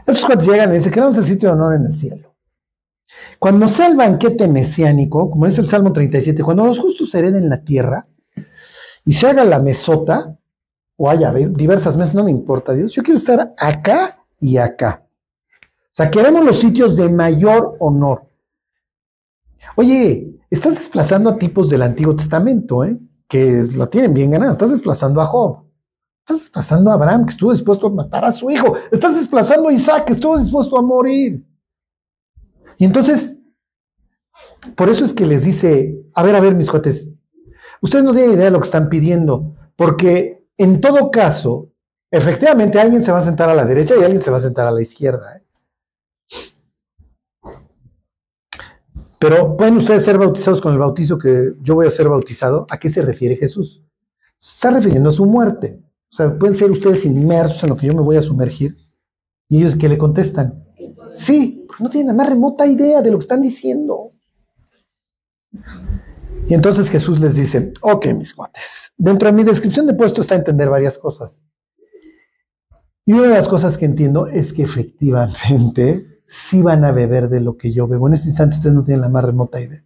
Estos 0.07 0.24
cuantos 0.24 0.48
llegan 0.48 0.70
y 0.70 0.78
dicen, 0.78 0.92
queremos 0.92 1.16
el 1.18 1.26
sitio 1.26 1.51
de 1.51 1.55
honor 1.55 1.74
en 1.74 1.86
el 1.86 1.94
cielo. 1.94 2.34
Cuando 3.38 3.68
sea 3.68 3.86
el 3.86 3.96
banquete 3.96 4.48
mesiánico, 4.48 5.30
como 5.30 5.46
dice 5.46 5.61
el 5.61 5.68
Salmo 5.68 5.92
37, 5.92 6.42
cuando 6.42 6.64
los 6.64 6.78
justos 6.78 7.14
hereden 7.14 7.48
la 7.48 7.62
tierra 7.62 8.07
y 9.05 9.12
se 9.12 9.28
haga 9.28 9.44
la 9.44 9.59
mesota, 9.59 10.38
o 11.03 11.09
haya 11.09 11.32
diversas 11.32 11.96
mesas, 11.96 12.14
no 12.14 12.24
me 12.24 12.30
importa, 12.30 12.74
Dios, 12.74 12.92
yo 12.92 13.03
quiero 13.03 13.16
estar 13.16 13.55
acá 13.57 14.16
y 14.38 14.59
acá. 14.59 15.03
O 15.03 15.94
sea, 15.94 16.11
queremos 16.11 16.44
los 16.44 16.61
sitios 16.61 16.94
de 16.94 17.09
mayor 17.09 17.74
honor. 17.78 18.24
Oye, 19.76 20.38
estás 20.51 20.74
desplazando 20.74 21.30
a 21.30 21.36
tipos 21.36 21.70
del 21.70 21.80
Antiguo 21.80 22.14
Testamento, 22.14 22.84
¿eh? 22.84 23.01
que 23.26 23.66
la 23.74 23.86
tienen 23.86 24.12
bien 24.12 24.30
ganada. 24.30 24.53
Estás 24.53 24.72
desplazando 24.72 25.22
a 25.22 25.26
Job. 25.26 25.64
Estás 26.18 26.40
desplazando 26.40 26.90
a 26.90 26.94
Abraham, 26.94 27.24
que 27.24 27.30
estuvo 27.30 27.53
dispuesto 27.53 27.86
a 27.86 27.90
matar 27.90 28.26
a 28.26 28.32
su 28.32 28.51
hijo. 28.51 28.74
Estás 28.92 29.14
desplazando 29.14 29.70
a 29.70 29.72
Isaac, 29.72 30.05
que 30.05 30.12
estuvo 30.12 30.38
dispuesto 30.38 30.76
a 30.76 30.82
morir. 30.82 31.42
Y 32.76 32.84
entonces, 32.84 33.38
por 34.76 34.90
eso 34.90 35.07
es 35.07 35.14
que 35.14 35.24
les 35.24 35.46
dice, 35.46 35.98
a 36.12 36.22
ver, 36.22 36.36
a 36.36 36.40
ver, 36.40 36.55
mis 36.55 36.70
cuates, 36.70 37.09
ustedes 37.80 38.05
no 38.05 38.12
tienen 38.12 38.32
idea 38.32 38.44
de 38.44 38.51
lo 38.51 38.61
que 38.61 38.66
están 38.66 38.90
pidiendo, 38.90 39.55
porque 39.76 40.39
en 40.61 40.78
todo 40.82 41.11
caso, 41.11 41.70
efectivamente 42.11 42.78
alguien 42.78 43.02
se 43.02 43.11
va 43.11 43.18
a 43.18 43.22
sentar 43.22 43.48
a 43.48 43.54
la 43.54 43.64
derecha 43.64 43.94
y 43.96 44.04
alguien 44.04 44.20
se 44.20 44.30
va 44.30 44.36
a 44.36 44.40
sentar 44.40 44.66
a 44.66 44.70
la 44.70 44.82
izquierda. 44.82 45.38
¿eh? 45.38 45.42
Pero 49.18 49.56
pueden 49.56 49.78
ustedes 49.78 50.04
ser 50.04 50.18
bautizados 50.18 50.61
con 50.61 50.74
el 50.74 50.78
bautizo 50.78 51.18
que 51.18 51.52
yo 51.62 51.76
voy 51.76 51.86
a 51.86 51.90
ser 51.90 52.11
bautizado. 52.11 52.66
¿A 52.70 52.76
qué 52.78 52.90
se 52.90 53.00
refiere 53.00 53.36
Jesús? 53.36 53.82
Se 54.36 54.54
está 54.56 54.70
refiriendo 54.70 55.08
a 55.08 55.14
su 55.14 55.24
muerte. 55.24 55.80
O 56.12 56.14
sea, 56.14 56.38
pueden 56.38 56.54
ser 56.54 56.70
ustedes 56.70 57.06
inmersos 57.06 57.62
en 57.62 57.70
lo 57.70 57.76
que 57.76 57.86
yo 57.86 57.94
me 57.94 58.02
voy 58.02 58.18
a 58.18 58.22
sumergir. 58.22 58.76
Y 59.48 59.62
ellos 59.62 59.76
que 59.76 59.88
le 59.88 59.96
contestan, 59.96 60.62
sí, 61.14 61.66
no 61.78 61.88
tienen 61.88 62.08
la 62.08 62.12
más 62.12 62.28
remota 62.28 62.66
idea 62.66 63.00
de 63.00 63.11
lo 63.11 63.16
que 63.16 63.22
están 63.22 63.40
diciendo. 63.40 64.11
Y 66.51 66.55
entonces 66.55 66.90
Jesús 66.90 67.20
les 67.20 67.36
dice, 67.36 67.72
ok, 67.80 68.07
mis 68.07 68.34
cuates, 68.34 68.92
dentro 68.96 69.28
de 69.28 69.32
mi 69.32 69.44
descripción 69.44 69.86
de 69.86 69.94
puesto 69.94 70.20
está 70.20 70.34
entender 70.34 70.68
varias 70.68 70.98
cosas. 70.98 71.40
Y 73.07 73.12
una 73.12 73.28
de 73.28 73.34
las 73.34 73.46
cosas 73.46 73.78
que 73.78 73.84
entiendo 73.84 74.26
es 74.26 74.53
que 74.53 74.64
efectivamente 74.64 76.22
sí 76.26 76.61
van 76.61 76.84
a 76.84 76.90
beber 76.90 77.28
de 77.28 77.38
lo 77.38 77.57
que 77.57 77.72
yo 77.72 77.86
bebo. 77.86 78.09
En 78.09 78.14
este 78.14 78.30
instante 78.30 78.57
ustedes 78.57 78.74
no 78.74 78.82
tienen 78.82 79.03
la 79.03 79.09
más 79.09 79.24
remota 79.24 79.61
idea. 79.61 79.84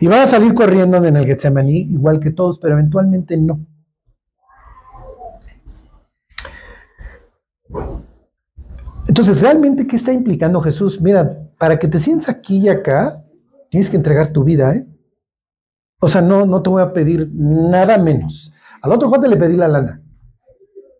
Y 0.00 0.06
van 0.06 0.20
a 0.20 0.26
salir 0.26 0.54
corriendo 0.54 0.96
en 0.96 1.14
el 1.14 1.26
Getsemaní, 1.26 1.80
igual 1.80 2.20
que 2.20 2.30
todos, 2.30 2.58
pero 2.58 2.72
eventualmente 2.72 3.36
no. 3.36 3.66
Entonces, 9.06 9.42
¿realmente 9.42 9.86
qué 9.86 9.96
está 9.96 10.10
implicando 10.10 10.62
Jesús? 10.62 11.02
Mira, 11.02 11.50
para 11.58 11.78
que 11.78 11.86
te 11.86 12.00
sientas 12.00 12.30
aquí 12.30 12.60
y 12.60 12.70
acá, 12.70 13.22
tienes 13.68 13.90
que 13.90 13.96
entregar 13.98 14.32
tu 14.32 14.42
vida, 14.42 14.74
¿eh? 14.74 14.86
O 16.00 16.08
sea, 16.08 16.22
no, 16.22 16.46
no 16.46 16.62
te 16.62 16.70
voy 16.70 16.82
a 16.82 16.92
pedir 16.92 17.28
nada 17.32 17.98
menos. 17.98 18.52
Al 18.82 18.92
otro 18.92 19.08
cuate 19.08 19.28
le 19.28 19.36
pedí 19.36 19.56
la 19.56 19.68
lana 19.68 20.02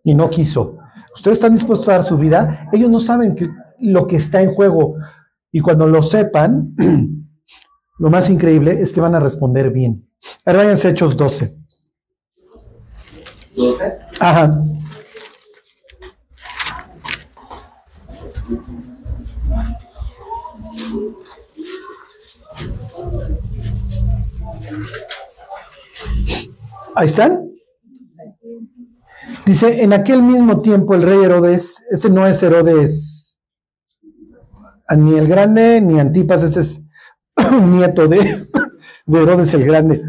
y 0.03 0.13
no 0.13 0.29
quiso. 0.29 0.77
Ustedes 1.15 1.37
están 1.37 1.53
dispuestos 1.53 1.87
a 1.89 1.93
dar 1.93 2.03
su 2.03 2.17
vida. 2.17 2.67
Ellos 2.73 2.89
no 2.89 2.99
saben 2.99 3.35
que 3.35 3.49
lo 3.79 4.07
que 4.07 4.17
está 4.17 4.41
en 4.41 4.53
juego. 4.53 4.95
Y 5.51 5.61
cuando 5.61 5.87
lo 5.87 6.03
sepan, 6.03 6.75
lo 7.99 8.09
más 8.09 8.29
increíble 8.29 8.81
es 8.81 8.91
que 8.91 9.01
van 9.01 9.15
a 9.15 9.19
responder 9.19 9.71
bien. 9.71 10.07
Ahora 10.45 10.59
váyanse 10.59 10.89
Hechos 10.89 11.15
12. 11.15 11.55
¿12? 13.55 13.97
Ajá. 14.19 14.63
Ahí 26.95 27.05
están. 27.05 27.49
Dice, 29.45 29.83
en 29.83 29.93
aquel 29.93 30.21
mismo 30.21 30.61
tiempo 30.61 30.95
el 30.95 31.03
rey 31.03 31.23
Herodes, 31.23 31.83
este 31.91 32.09
no 32.09 32.25
es 32.25 32.41
Herodes, 32.41 33.37
ni 34.97 35.17
el 35.17 35.27
grande, 35.27 35.81
ni 35.81 35.99
Antipas, 35.99 36.43
este 36.43 36.61
es 36.61 36.81
nieto 37.63 38.07
de, 38.07 38.47
de 39.05 39.21
Herodes 39.21 39.53
el 39.53 39.65
grande. 39.65 40.03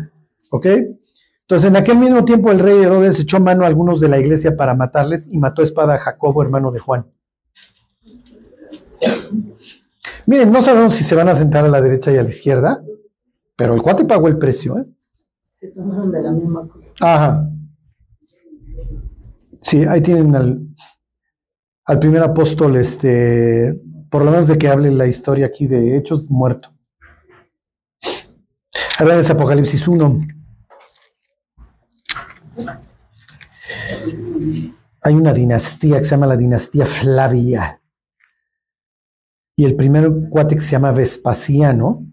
¿Ok? 0.50 0.66
Entonces, 1.42 1.68
en 1.68 1.76
aquel 1.76 1.98
mismo 1.98 2.24
tiempo 2.24 2.50
el 2.50 2.61
rey 2.61 2.82
Herodes 2.82 3.18
echó 3.18 3.40
mano 3.40 3.64
a 3.64 3.66
algunos 3.66 4.00
de 4.00 4.08
la 4.08 4.18
iglesia 4.18 4.56
para 4.56 4.74
matarles 4.74 5.26
y 5.28 5.38
mató 5.38 5.62
a 5.62 5.64
espada 5.64 5.94
a 5.94 5.98
Jacobo, 5.98 6.42
hermano 6.42 6.70
de 6.70 6.78
Juan. 6.78 7.06
Miren, 10.26 10.52
no 10.52 10.62
sabemos 10.62 10.94
si 10.94 11.04
se 11.04 11.14
van 11.14 11.28
a 11.28 11.34
sentar 11.34 11.64
a 11.64 11.68
la 11.68 11.80
derecha 11.80 12.12
y 12.12 12.18
a 12.18 12.22
la 12.22 12.30
izquierda, 12.30 12.82
pero 13.61 13.74
el 13.74 13.82
cuate 13.82 14.06
pagó 14.06 14.26
el 14.26 14.38
precio, 14.38 14.78
¿eh? 14.78 14.86
Se 15.61 15.68
tomaron 15.72 16.11
de 16.11 16.22
la 16.22 16.30
misma 16.32 16.66
cosa. 16.66 16.86
Ajá. 16.98 17.50
Sí, 19.61 19.84
ahí 19.84 20.00
tienen 20.00 20.34
al, 20.34 20.66
al 21.84 21.98
primer 21.98 22.22
apóstol, 22.22 22.76
este, 22.76 23.78
por 24.11 24.24
lo 24.24 24.30
menos 24.30 24.46
de 24.46 24.56
que 24.56 24.66
hable 24.66 24.90
la 24.90 25.06
historia 25.06 25.44
aquí 25.44 25.66
de 25.66 25.98
Hechos, 25.98 26.30
muerto. 26.30 26.70
Ahora 28.98 29.18
es 29.18 29.28
Apocalipsis 29.28 29.86
1. 29.86 30.26
Hay 35.02 35.14
una 35.14 35.34
dinastía 35.34 35.98
que 35.98 36.04
se 36.04 36.12
llama 36.12 36.28
la 36.28 36.38
dinastía 36.38 36.86
Flavia. 36.86 37.82
Y 39.54 39.66
el 39.66 39.76
primer 39.76 40.11
cuate 40.30 40.54
que 40.54 40.62
se 40.62 40.70
llama 40.70 40.92
Vespasiano 40.92 42.06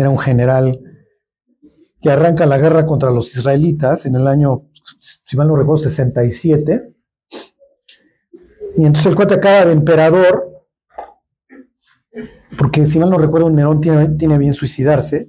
era 0.00 0.10
un 0.10 0.18
general 0.18 0.80
que 2.00 2.10
arranca 2.10 2.46
la 2.46 2.58
guerra 2.58 2.86
contra 2.86 3.10
los 3.10 3.34
israelitas 3.34 4.06
en 4.06 4.14
el 4.16 4.26
año, 4.26 4.68
si 5.00 5.36
mal 5.36 5.48
no 5.48 5.56
recuerdo, 5.56 5.84
67. 5.84 6.94
Y 8.76 8.84
entonces 8.84 9.06
el 9.06 9.16
cuate 9.16 9.34
acaba 9.34 9.64
de 9.64 9.72
emperador, 9.72 10.64
porque 12.56 12.86
si 12.86 12.98
mal 12.98 13.10
no 13.10 13.18
recuerdo, 13.18 13.50
Nerón 13.50 13.80
tiene, 13.80 14.08
tiene 14.10 14.38
bien 14.38 14.54
suicidarse. 14.54 15.28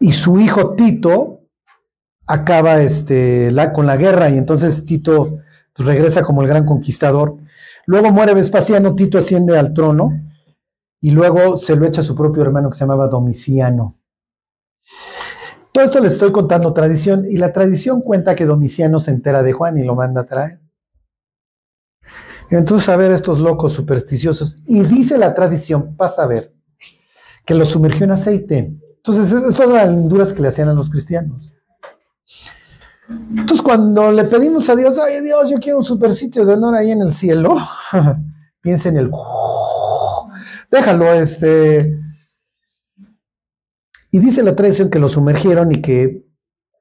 Y 0.00 0.12
su 0.12 0.38
hijo 0.40 0.74
Tito 0.74 1.42
acaba 2.26 2.82
este, 2.82 3.50
la, 3.50 3.72
con 3.72 3.86
la 3.86 3.96
guerra 3.96 4.28
y 4.30 4.38
entonces 4.38 4.84
Tito 4.84 5.38
regresa 5.76 6.22
como 6.22 6.42
el 6.42 6.48
gran 6.48 6.66
conquistador. 6.66 7.36
Luego 7.86 8.10
muere 8.10 8.34
Vespasiano, 8.34 8.94
Tito 8.94 9.18
asciende 9.18 9.56
al 9.58 9.72
trono 9.72 10.27
y 11.00 11.10
luego 11.10 11.58
se 11.58 11.76
lo 11.76 11.86
echa 11.86 12.00
a 12.00 12.04
su 12.04 12.14
propio 12.14 12.42
hermano 12.42 12.70
que 12.70 12.76
se 12.76 12.80
llamaba 12.80 13.08
Domiciano. 13.08 13.98
Todo 15.72 15.84
esto 15.84 16.00
les 16.00 16.14
estoy 16.14 16.32
contando 16.32 16.72
tradición 16.72 17.26
y 17.30 17.36
la 17.36 17.52
tradición 17.52 18.00
cuenta 18.00 18.34
que 18.34 18.46
Domiciano 18.46 18.98
se 19.00 19.10
entera 19.10 19.42
de 19.42 19.52
Juan 19.52 19.78
y 19.78 19.84
lo 19.84 19.94
manda 19.94 20.22
a 20.22 20.26
traer. 20.26 20.60
Entonces 22.50 22.88
a 22.88 22.96
ver 22.96 23.12
estos 23.12 23.38
locos 23.38 23.74
supersticiosos 23.74 24.62
y 24.66 24.80
dice 24.82 25.18
la 25.18 25.34
tradición, 25.34 25.96
pasa 25.96 26.22
a 26.22 26.26
ver, 26.26 26.54
que 27.44 27.54
lo 27.54 27.66
sumergió 27.66 28.04
en 28.04 28.12
aceite. 28.12 28.74
Entonces 28.96 29.30
esas 29.30 29.54
son 29.54 29.74
las 29.74 29.88
linduras 29.88 30.32
que 30.32 30.42
le 30.42 30.48
hacían 30.48 30.68
a 30.68 30.74
los 30.74 30.90
cristianos. 30.90 31.52
Entonces 33.08 33.62
cuando 33.62 34.10
le 34.12 34.24
pedimos 34.24 34.68
a 34.68 34.76
Dios, 34.76 34.98
ay 34.98 35.22
Dios, 35.22 35.50
yo 35.50 35.58
quiero 35.58 35.78
un 35.78 35.84
super 35.84 36.14
sitio 36.14 36.44
de 36.44 36.54
honor 36.54 36.74
ahí 36.74 36.90
en 36.90 37.02
el 37.02 37.12
cielo, 37.12 37.56
piensa 38.62 38.88
en 38.88 38.96
el 38.96 39.10
déjalo, 40.70 41.12
este. 41.12 41.98
Y 44.10 44.18
dice 44.18 44.42
la 44.42 44.56
tradición 44.56 44.90
que 44.90 44.98
lo 44.98 45.08
sumergieron 45.08 45.72
y 45.72 45.82
que 45.82 46.28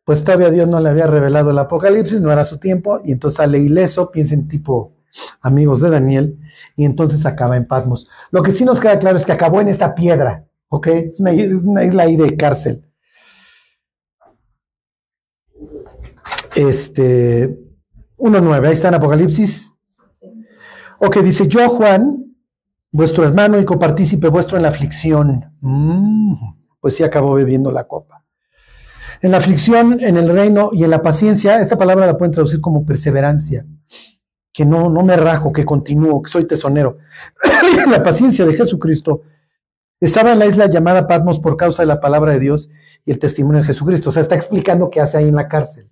pues 0.07 0.23
todavía 0.23 0.49
Dios 0.51 0.69
no 0.69 0.79
le 0.79 0.87
había 0.87 1.05
revelado 1.05 1.51
el 1.51 1.59
Apocalipsis, 1.59 2.21
no 2.21 2.31
era 2.31 2.45
su 2.45 2.59
tiempo, 2.59 3.01
y 3.03 3.11
entonces 3.11 3.35
sale 3.35 3.59
ileso, 3.59 4.09
piensen 4.09 4.47
tipo 4.47 4.93
amigos 5.41 5.81
de 5.81 5.89
Daniel, 5.89 6.39
y 6.77 6.85
entonces 6.85 7.25
acaba 7.25 7.57
en 7.57 7.67
Patmos. 7.67 8.07
Lo 8.31 8.41
que 8.41 8.53
sí 8.53 8.63
nos 8.63 8.79
queda 8.79 8.99
claro 8.99 9.17
es 9.17 9.25
que 9.25 9.33
acabó 9.33 9.59
en 9.59 9.67
esta 9.67 9.95
piedra, 9.95 10.45
¿ok? 10.69 10.87
Es 10.87 11.19
una, 11.19 11.33
es 11.33 11.65
una 11.65 11.83
isla 11.83 12.03
ahí 12.03 12.15
de 12.15 12.37
cárcel. 12.37 12.85
Este, 16.55 17.49
1.9, 18.17 18.65
ahí 18.65 18.71
está 18.71 18.87
en 18.87 18.93
Apocalipsis. 18.93 19.73
Ok, 20.99 21.17
dice 21.17 21.49
yo, 21.49 21.67
Juan, 21.67 22.26
vuestro 22.97 23.23
hermano 23.23 23.59
y 23.59 23.63
copartícipe 23.63 24.27
vuestro 24.27 24.57
en 24.57 24.63
la 24.63 24.69
aflicción. 24.69 25.53
Mm, 25.61 26.33
pues 26.79 26.95
sí 26.95 27.03
acabó 27.03 27.35
bebiendo 27.35 27.71
la 27.71 27.83
copa. 27.83 28.25
En 29.21 29.31
la 29.31 29.37
aflicción, 29.37 29.99
en 30.01 30.17
el 30.17 30.27
reino 30.29 30.71
y 30.73 30.83
en 30.83 30.89
la 30.89 31.03
paciencia, 31.03 31.61
esta 31.61 31.77
palabra 31.77 32.07
la 32.07 32.17
pueden 32.17 32.33
traducir 32.33 32.59
como 32.59 32.85
perseverancia, 32.85 33.65
que 34.51 34.65
no, 34.65 34.89
no 34.89 35.03
me 35.03 35.15
rajo, 35.15 35.53
que 35.53 35.63
continúo, 35.63 36.23
que 36.23 36.31
soy 36.31 36.45
tesonero. 36.45 36.97
la 37.87 38.03
paciencia 38.03 38.45
de 38.45 38.53
Jesucristo 38.53 39.21
estaba 39.99 40.33
en 40.33 40.39
la 40.39 40.47
isla 40.47 40.67
llamada 40.67 41.07
Patmos 41.07 41.39
por 41.39 41.55
causa 41.55 41.83
de 41.83 41.87
la 41.87 42.01
palabra 42.01 42.33
de 42.33 42.39
Dios 42.39 42.69
y 43.05 43.11
el 43.11 43.19
testimonio 43.19 43.61
de 43.61 43.67
Jesucristo. 43.67 44.09
O 44.09 44.13
sea, 44.13 44.23
está 44.23 44.35
explicando 44.35 44.89
qué 44.89 45.01
hace 45.01 45.17
ahí 45.17 45.27
en 45.27 45.35
la 45.35 45.47
cárcel. 45.47 45.87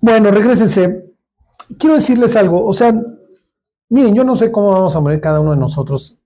Bueno, 0.00 0.30
regresense. 0.30 1.12
Quiero 1.78 1.94
decirles 1.94 2.36
algo. 2.36 2.64
O 2.64 2.72
sea, 2.74 2.94
miren, 3.92 4.14
yo 4.14 4.24
no 4.24 4.36
sé 4.36 4.50
cómo 4.50 4.70
vamos 4.70 4.96
a 4.96 5.00
morir 5.00 5.20
cada 5.20 5.40
uno 5.40 5.50
de 5.50 5.58
nosotros. 5.58 6.18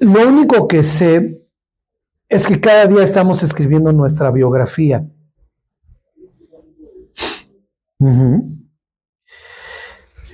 Lo 0.00 0.28
único 0.28 0.66
que 0.66 0.82
sé 0.82 1.46
es 2.28 2.46
que 2.46 2.60
cada 2.60 2.86
día 2.86 3.04
estamos 3.04 3.42
escribiendo 3.44 3.92
nuestra 3.92 4.32
biografía. 4.32 5.06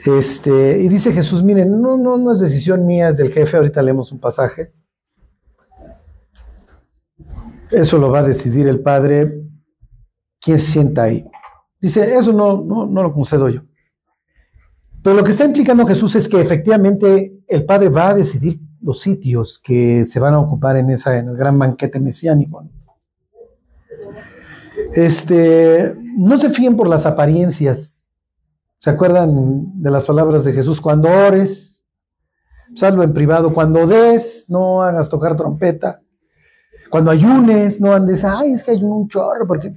Este, 0.07 0.79
y 0.79 0.89
dice 0.89 1.13
Jesús, 1.13 1.43
miren, 1.43 1.83
no, 1.83 1.99
no, 1.99 2.17
no 2.17 2.33
es 2.33 2.41
decisión 2.41 2.87
mía, 2.87 3.11
es 3.11 3.19
del 3.19 3.33
jefe, 3.33 3.59
ahorita 3.59 3.83
leemos 3.83 4.11
un 4.11 4.21
pasaje. 4.21 4.73
Eso 7.71 7.99
lo 7.99 8.11
va 8.11 8.21
a 8.21 8.23
decidir 8.23 8.69
el 8.69 8.81
Padre, 8.81 9.46
quién 10.47 10.61
se 10.61 10.71
sienta 10.71 11.03
ahí. 11.03 11.29
Dice, 11.81 12.17
eso 12.17 12.33
no, 12.33 12.63
no, 12.63 12.87
no 12.87 13.03
lo 13.03 13.13
concedo 13.13 13.49
yo. 13.49 13.63
Pero 15.03 15.17
lo 15.17 15.25
que 15.25 15.33
está 15.33 15.45
implicando 15.45 15.85
Jesús 15.85 16.15
es 16.15 16.29
que 16.29 16.41
efectivamente 16.41 17.41
el 17.49 17.65
Padre 17.65 17.89
va 17.89 18.11
a 18.11 18.15
decidir 18.15 18.61
los 18.81 19.01
sitios 19.01 19.61
que 19.63 20.07
se 20.07 20.21
van 20.21 20.35
a 20.35 20.39
ocupar 20.39 20.77
en, 20.77 20.91
esa, 20.91 21.19
en 21.19 21.29
el 21.29 21.37
gran 21.37 21.59
banquete 21.59 21.99
mesiánico. 21.99 22.65
Este, 24.95 25.97
no 26.17 26.39
se 26.39 26.51
fíen 26.51 26.77
por 26.77 26.87
las 26.87 27.07
apariencias. 27.07 28.07
¿Se 28.79 28.91
acuerdan 28.91 29.83
de 29.83 29.91
las 29.91 30.05
palabras 30.05 30.45
de 30.45 30.53
Jesús? 30.53 30.81
Cuando 30.81 31.09
ores, 31.09 31.83
salvo 32.77 33.03
en 33.03 33.13
privado. 33.13 33.53
Cuando 33.53 33.85
des, 33.85 34.47
no 34.49 34.81
hagas 34.83 35.09
tocar 35.09 35.37
trompeta. 35.37 36.03
Cuando 36.89 37.11
ayunes, 37.11 37.81
no 37.81 37.93
andes, 37.93 38.23
ay, 38.23 38.53
es 38.53 38.63
que 38.63 38.71
hay 38.71 38.85
un 38.85 39.09
chorro, 39.09 39.45
porque 39.45 39.73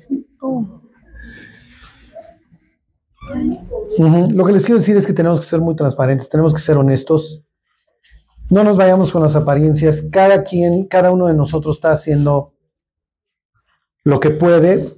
Lo 4.30 4.46
que 4.46 4.54
les 4.54 4.66
quiero 4.66 4.80
decir 4.80 4.96
es 4.98 5.06
que 5.06 5.14
tenemos 5.14 5.42
que 5.42 5.48
ser 5.48 5.60
muy 5.60 5.76
transparentes, 5.76 6.30
tenemos 6.30 6.54
que 6.54 6.62
ser 6.62 6.78
honestos. 6.78 7.44
No 8.50 8.64
nos 8.64 8.78
vayamos 8.78 9.12
con 9.12 9.22
las 9.22 9.36
apariencias. 9.36 10.04
Cada 10.12 10.44
quien, 10.44 10.88
cada 10.88 11.12
uno 11.12 11.28
de 11.28 11.34
nosotros 11.34 11.78
está 11.78 11.92
haciendo 11.92 12.54
lo 14.04 14.20
que 14.20 14.32
puede. 14.32 14.98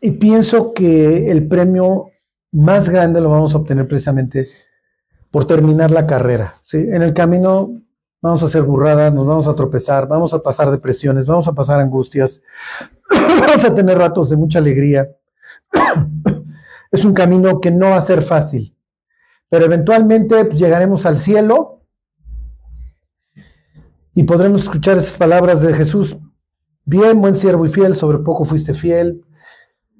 Y 0.00 0.12
pienso 0.12 0.72
que 0.72 1.30
el 1.30 1.46
premio 1.46 2.06
más 2.52 2.88
grande 2.88 3.20
lo 3.20 3.30
vamos 3.30 3.54
a 3.54 3.58
obtener 3.58 3.86
precisamente 3.86 4.48
por 5.30 5.46
terminar 5.46 5.90
la 5.90 6.06
carrera. 6.06 6.60
¿sí? 6.64 6.78
En 6.78 7.02
el 7.02 7.12
camino 7.12 7.82
vamos 8.22 8.42
a 8.42 8.46
hacer 8.46 8.62
burradas, 8.62 9.12
nos 9.12 9.26
vamos 9.26 9.46
a 9.46 9.54
tropezar, 9.54 10.08
vamos 10.08 10.32
a 10.34 10.42
pasar 10.42 10.70
depresiones, 10.70 11.26
vamos 11.28 11.46
a 11.46 11.52
pasar 11.52 11.80
angustias, 11.80 12.40
vamos 13.10 13.64
a 13.64 13.74
tener 13.74 13.98
ratos 13.98 14.30
de 14.30 14.36
mucha 14.36 14.58
alegría. 14.58 15.08
es 16.90 17.04
un 17.04 17.14
camino 17.14 17.60
que 17.60 17.70
no 17.70 17.90
va 17.90 17.96
a 17.96 18.00
ser 18.00 18.22
fácil, 18.22 18.74
pero 19.48 19.64
eventualmente 19.66 20.44
pues, 20.44 20.58
llegaremos 20.58 21.06
al 21.06 21.18
cielo 21.18 21.82
y 24.14 24.24
podremos 24.24 24.62
escuchar 24.62 24.98
esas 24.98 25.16
palabras 25.16 25.60
de 25.60 25.74
Jesús. 25.74 26.16
Bien, 26.84 27.20
buen 27.20 27.36
siervo 27.36 27.66
y 27.66 27.70
fiel, 27.70 27.96
sobre 27.96 28.18
poco 28.18 28.44
fuiste 28.44 28.72
fiel. 28.72 29.22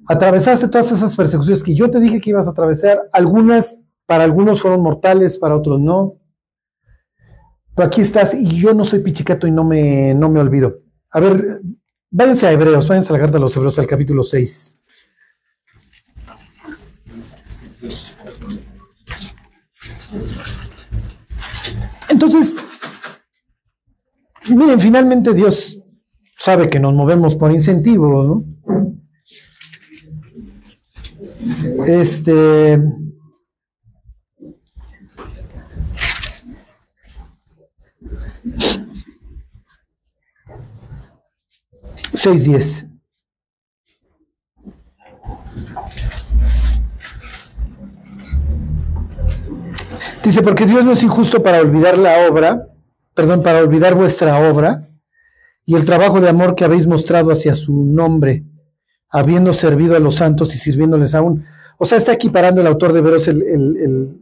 Atravesaste 0.07 0.69
todas 0.69 0.91
esas 0.91 1.15
persecuciones 1.15 1.61
que 1.61 1.75
yo 1.75 1.91
te 1.91 1.99
dije 1.99 2.21
que 2.21 2.29
ibas 2.29 2.47
a 2.47 2.51
atravesar. 2.51 3.09
Algunas, 3.11 3.81
para 4.05 4.23
algunos 4.23 4.61
fueron 4.61 4.81
mortales, 4.81 5.37
para 5.37 5.55
otros 5.55 5.79
no. 5.79 6.15
Pero 7.75 7.87
aquí 7.87 8.01
estás 8.01 8.33
y 8.33 8.59
yo 8.59 8.73
no 8.73 8.83
soy 8.83 8.99
pichicato 8.99 9.45
y 9.45 9.51
no 9.51 9.63
me, 9.63 10.15
no 10.15 10.29
me 10.29 10.39
olvido. 10.39 10.79
A 11.11 11.19
ver, 11.19 11.61
váyanse 12.09 12.47
a 12.47 12.51
Hebreos, 12.51 12.87
váyanse 12.87 13.11
a 13.11 13.13
la 13.13 13.19
carta 13.19 13.37
de 13.37 13.41
los 13.41 13.55
Hebreos 13.55 13.79
al 13.79 13.87
capítulo 13.87 14.23
6. 14.23 14.77
Entonces, 22.09 22.55
miren, 24.49 24.79
finalmente 24.79 25.33
Dios 25.33 25.77
sabe 26.37 26.69
que 26.69 26.79
nos 26.79 26.93
movemos 26.93 27.35
por 27.35 27.51
incentivo, 27.51 28.23
¿no? 28.23 28.57
Este, 31.85 32.79
6.10. 42.27 42.87
Dice, 50.23 50.41
porque 50.41 50.65
Dios 50.65 50.83
no 50.83 50.91
es 50.91 51.03
injusto 51.03 51.41
para 51.41 51.61
olvidar 51.61 51.97
la 51.97 52.27
obra, 52.29 52.67
perdón, 53.13 53.41
para 53.43 53.59
olvidar 53.59 53.95
vuestra 53.95 54.49
obra 54.49 54.89
y 55.65 55.75
el 55.75 55.85
trabajo 55.85 56.19
de 56.19 56.29
amor 56.29 56.55
que 56.55 56.65
habéis 56.65 56.85
mostrado 56.85 57.31
hacia 57.31 57.53
su 57.53 57.85
nombre, 57.85 58.43
habiendo 59.09 59.53
servido 59.53 59.95
a 59.95 59.99
los 59.99 60.15
santos 60.15 60.53
y 60.53 60.57
sirviéndoles 60.57 61.15
aún. 61.15 61.45
O 61.77 61.85
sea, 61.85 61.97
está 61.97 62.11
equiparando 62.11 62.59
el 62.59 62.67
autor 62.67 62.91
de 62.91 63.01
Veros 63.01 63.27
el, 63.27 63.41
el, 63.41 64.21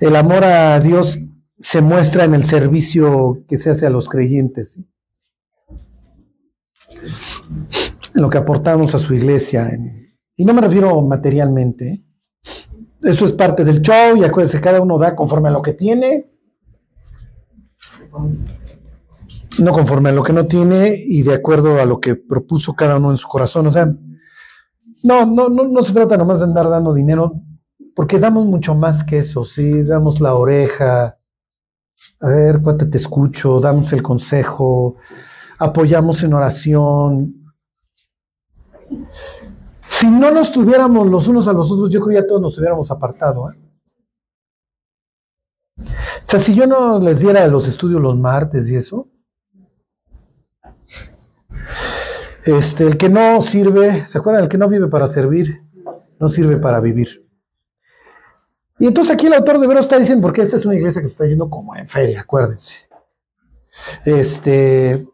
el 0.00 0.16
amor 0.16 0.44
a 0.44 0.80
Dios 0.80 1.18
se 1.58 1.82
muestra 1.82 2.24
en 2.24 2.34
el 2.34 2.44
servicio 2.44 3.44
que 3.46 3.58
se 3.58 3.68
hace 3.68 3.86
a 3.86 3.90
los 3.90 4.08
creyentes, 4.08 4.78
en 7.02 8.22
lo 8.22 8.30
que 8.30 8.38
aportamos 8.38 8.94
a 8.94 8.98
su 8.98 9.14
iglesia. 9.14 9.70
y 10.36 10.44
no 10.44 10.54
me 10.54 10.60
refiero 10.60 11.00
materialmente. 11.02 12.04
Eso 13.02 13.26
es 13.26 13.32
parte 13.32 13.64
del 13.64 13.80
show 13.80 14.16
y 14.16 14.24
acuérdense, 14.24 14.60
cada 14.60 14.80
uno 14.80 14.98
da 14.98 15.16
conforme 15.16 15.48
a 15.48 15.52
lo 15.52 15.62
que 15.62 15.72
tiene, 15.72 16.30
no 19.58 19.72
conforme 19.72 20.10
a 20.10 20.12
lo 20.12 20.22
que 20.22 20.32
no 20.32 20.46
tiene 20.46 20.94
y 20.96 21.22
de 21.22 21.34
acuerdo 21.34 21.80
a 21.80 21.86
lo 21.86 21.98
que 22.00 22.14
propuso 22.14 22.74
cada 22.74 22.96
uno 22.96 23.10
en 23.10 23.16
su 23.16 23.26
corazón. 23.26 23.66
O 23.66 23.72
sea, 23.72 23.86
no, 25.02 25.26
no, 25.26 25.48
no, 25.48 25.64
no 25.64 25.82
se 25.82 25.94
trata 25.94 26.16
nomás 26.16 26.38
de 26.38 26.44
andar 26.44 26.68
dando 26.68 26.92
dinero, 26.92 27.40
porque 27.94 28.18
damos 28.18 28.46
mucho 28.46 28.74
más 28.74 29.02
que 29.04 29.18
eso, 29.18 29.44
sí, 29.44 29.82
damos 29.82 30.20
la 30.20 30.34
oreja, 30.34 31.18
a 32.20 32.28
ver, 32.28 32.60
cuánto 32.62 32.88
te 32.88 32.98
escucho, 32.98 33.60
damos 33.60 33.92
el 33.92 34.02
consejo, 34.02 34.96
apoyamos 35.60 36.22
en 36.22 36.32
oración. 36.32 37.34
Si 39.86 40.10
no 40.10 40.30
nos 40.30 40.50
tuviéramos 40.50 41.06
los 41.06 41.28
unos 41.28 41.46
a 41.46 41.52
los 41.52 41.70
otros, 41.70 41.90
yo 41.90 42.00
creo 42.00 42.16
que 42.16 42.22
ya 42.22 42.26
todos 42.26 42.40
nos 42.40 42.58
hubiéramos 42.58 42.90
apartado. 42.90 43.52
¿eh? 43.52 43.58
O 45.78 46.24
sea, 46.24 46.40
si 46.40 46.54
yo 46.54 46.66
no 46.66 46.98
les 46.98 47.20
diera 47.20 47.46
los 47.46 47.68
estudios 47.68 48.00
los 48.00 48.16
martes 48.16 48.68
y 48.70 48.76
eso, 48.76 49.08
este, 52.44 52.84
el 52.86 52.96
que 52.96 53.10
no 53.10 53.42
sirve, 53.42 54.06
¿se 54.08 54.18
acuerdan? 54.18 54.44
El 54.44 54.48
que 54.48 54.58
no 54.58 54.68
vive 54.68 54.88
para 54.88 55.08
servir, 55.08 55.62
no 56.18 56.30
sirve 56.30 56.56
para 56.56 56.80
vivir. 56.80 57.28
Y 58.78 58.86
entonces 58.86 59.12
aquí 59.12 59.26
el 59.26 59.34
autor 59.34 59.60
de 59.60 59.66
Veros 59.66 59.82
está 59.82 59.98
diciendo, 59.98 60.22
porque 60.22 60.40
esta 60.40 60.56
es 60.56 60.64
una 60.64 60.76
iglesia 60.76 61.02
que 61.02 61.08
se 61.08 61.12
está 61.12 61.26
yendo 61.26 61.50
como 61.50 61.76
en 61.76 61.86
feria, 61.86 62.22
acuérdense. 62.22 62.72
Este, 64.06 65.06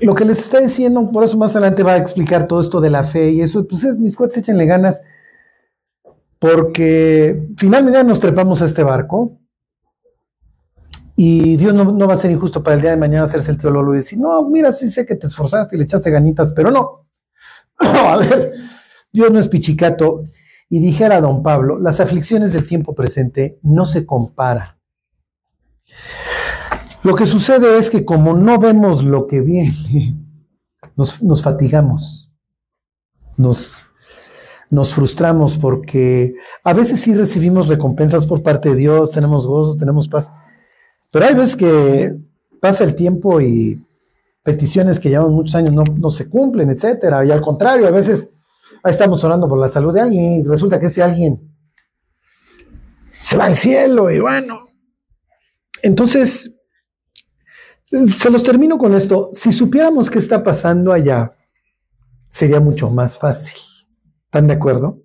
lo 0.00 0.14
que 0.14 0.24
les 0.24 0.38
está 0.38 0.60
diciendo, 0.60 1.10
por 1.10 1.24
eso 1.24 1.36
más 1.36 1.52
adelante 1.52 1.82
va 1.82 1.92
a 1.92 1.96
explicar 1.96 2.46
todo 2.46 2.60
esto 2.60 2.80
de 2.80 2.90
la 2.90 3.04
fe 3.04 3.30
y 3.30 3.42
eso, 3.42 3.66
pues 3.66 3.84
es, 3.84 3.98
mis 3.98 4.16
cuates 4.16 4.38
échenle 4.38 4.66
ganas, 4.66 5.02
porque 6.38 7.48
finalmente 7.56 8.02
nos 8.04 8.20
trepamos 8.20 8.62
a 8.62 8.66
este 8.66 8.84
barco 8.84 9.38
y 11.16 11.56
Dios 11.56 11.74
no, 11.74 12.06
va 12.06 12.14
a 12.14 12.16
ser 12.16 12.30
injusto 12.30 12.62
para 12.62 12.76
el 12.76 12.82
día 12.82 12.90
de 12.92 12.96
mañana 12.96 13.24
hacerse 13.24 13.50
el 13.50 13.58
teólogo 13.58 13.92
y 13.92 13.98
decir, 13.98 14.20
no, 14.20 14.48
mira, 14.48 14.72
sí 14.72 14.88
sé 14.88 15.04
que 15.04 15.16
te 15.16 15.26
esforzaste 15.26 15.74
y 15.74 15.78
le 15.78 15.84
echaste 15.84 16.10
ganitas, 16.10 16.52
pero 16.52 16.70
no. 16.70 17.08
a 17.78 18.16
ver, 18.18 18.52
Dios 19.12 19.30
no 19.32 19.40
es 19.40 19.48
pichicato. 19.48 20.22
Y 20.70 20.78
dijera 20.80 21.20
don 21.20 21.42
Pablo, 21.42 21.80
las 21.80 21.98
aflicciones 21.98 22.52
del 22.52 22.68
tiempo 22.68 22.94
presente 22.94 23.58
no 23.62 23.84
se 23.84 24.06
comparan. 24.06 24.76
Lo 27.04 27.14
que 27.14 27.26
sucede 27.26 27.78
es 27.78 27.90
que 27.90 28.04
como 28.04 28.34
no 28.34 28.58
vemos 28.58 29.04
lo 29.04 29.26
que 29.26 29.40
viene, 29.40 30.16
nos, 30.96 31.22
nos 31.22 31.42
fatigamos. 31.42 32.30
nos, 33.36 33.88
nos 34.70 34.92
frustramos 34.92 35.56
porque 35.56 36.34
a 36.64 36.72
veces 36.74 37.00
sí 37.00 37.14
recibimos 37.14 37.68
recompensas 37.68 38.26
por 38.26 38.42
parte 38.42 38.70
de 38.70 38.76
Dios, 38.76 39.12
tenemos 39.12 39.46
gozo, 39.46 39.76
tenemos 39.76 40.08
paz, 40.08 40.30
pero 41.10 41.24
hay 41.24 41.34
veces 41.34 41.56
que 41.56 42.16
pasa 42.60 42.84
el 42.84 42.94
tiempo 42.94 43.40
y 43.40 43.82
peticiones 44.42 44.98
que 44.98 45.08
llevan 45.08 45.32
muchos 45.32 45.54
años 45.54 45.74
no, 45.74 45.84
no 45.96 46.10
se 46.10 46.28
cumplen, 46.28 46.70
etcétera, 46.70 47.24
y 47.24 47.30
al 47.30 47.40
contrario, 47.40 47.86
a 47.86 47.92
veces 47.92 48.28
estamos 48.84 49.22
orando 49.24 49.48
por 49.48 49.58
la 49.58 49.68
salud 49.68 49.94
de 49.94 50.00
alguien 50.00 50.24
y 50.32 50.42
resulta 50.42 50.78
que 50.78 50.86
ese 50.86 51.02
alguien 51.02 51.40
se 53.10 53.36
va 53.36 53.46
al 53.46 53.56
cielo 53.56 54.10
y 54.10 54.20
bueno. 54.20 54.62
Entonces, 55.82 56.52
se 57.90 58.30
los 58.30 58.42
termino 58.42 58.78
con 58.78 58.94
esto. 58.94 59.30
Si 59.34 59.52
supiéramos 59.52 60.10
qué 60.10 60.18
está 60.18 60.42
pasando 60.42 60.92
allá, 60.92 61.32
sería 62.28 62.60
mucho 62.60 62.90
más 62.90 63.18
fácil. 63.18 63.54
¿Están 64.24 64.46
de 64.46 64.54
acuerdo? 64.54 65.02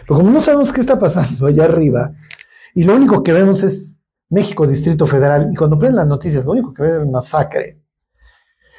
Pero 0.00 0.16
como 0.16 0.30
no 0.30 0.40
sabemos 0.40 0.72
qué 0.72 0.80
está 0.80 0.98
pasando 0.98 1.46
allá 1.46 1.64
arriba, 1.64 2.12
y 2.74 2.84
lo 2.84 2.94
único 2.94 3.22
que 3.22 3.32
vemos 3.32 3.62
es 3.62 3.96
México, 4.28 4.66
Distrito 4.66 5.06
Federal, 5.06 5.50
y 5.52 5.56
cuando 5.56 5.78
prenden 5.78 5.96
las 5.96 6.08
noticias, 6.08 6.44
lo 6.44 6.52
único 6.52 6.74
que 6.74 6.82
ven 6.82 7.02
es 7.02 7.08
masacre 7.08 7.80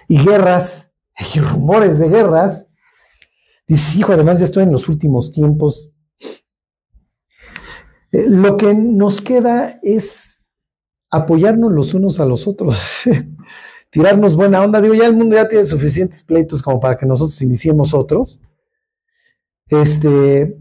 y 0.07 0.23
guerras 0.23 0.91
y 1.33 1.39
rumores 1.39 1.97
de 1.99 2.09
guerras. 2.09 2.67
Dice, 3.67 3.99
hijo, 3.99 4.13
además 4.13 4.39
ya 4.39 4.45
estoy 4.45 4.63
en 4.63 4.71
los 4.71 4.87
últimos 4.87 5.31
tiempos. 5.31 5.91
Eh, 8.11 8.25
lo 8.27 8.57
que 8.57 8.73
nos 8.75 9.21
queda 9.21 9.79
es 9.81 10.34
apoyarnos 11.15 11.71
los 11.71 11.93
unos 11.93 12.19
a 12.19 12.25
los 12.25 12.47
otros, 12.47 12.77
tirarnos 13.89 14.35
buena 14.35 14.61
onda. 14.61 14.81
Digo, 14.81 14.93
ya 14.93 15.05
el 15.07 15.15
mundo 15.15 15.35
ya 15.35 15.47
tiene 15.47 15.65
suficientes 15.65 16.23
pleitos 16.23 16.61
como 16.61 16.79
para 16.79 16.97
que 16.97 17.05
nosotros 17.05 17.41
iniciemos 17.41 17.93
otros. 17.93 18.39
Este, 19.67 20.57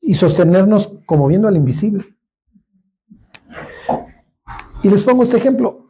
y 0.00 0.14
sostenernos 0.14 0.92
como 1.04 1.26
viendo 1.26 1.48
al 1.48 1.56
invisible. 1.56 2.04
Y 4.82 4.88
les 4.88 5.02
pongo 5.02 5.22
este 5.22 5.36
ejemplo. 5.36 5.86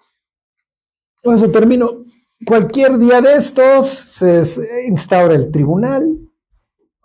Con 1.22 1.34
eso 1.34 1.51
termino. 1.51 2.05
Cualquier 2.47 2.99
día 2.99 3.20
de 3.20 3.34
estos 3.34 3.89
se 3.89 4.43
instaura 4.89 5.34
el 5.34 5.51
tribunal. 5.51 6.18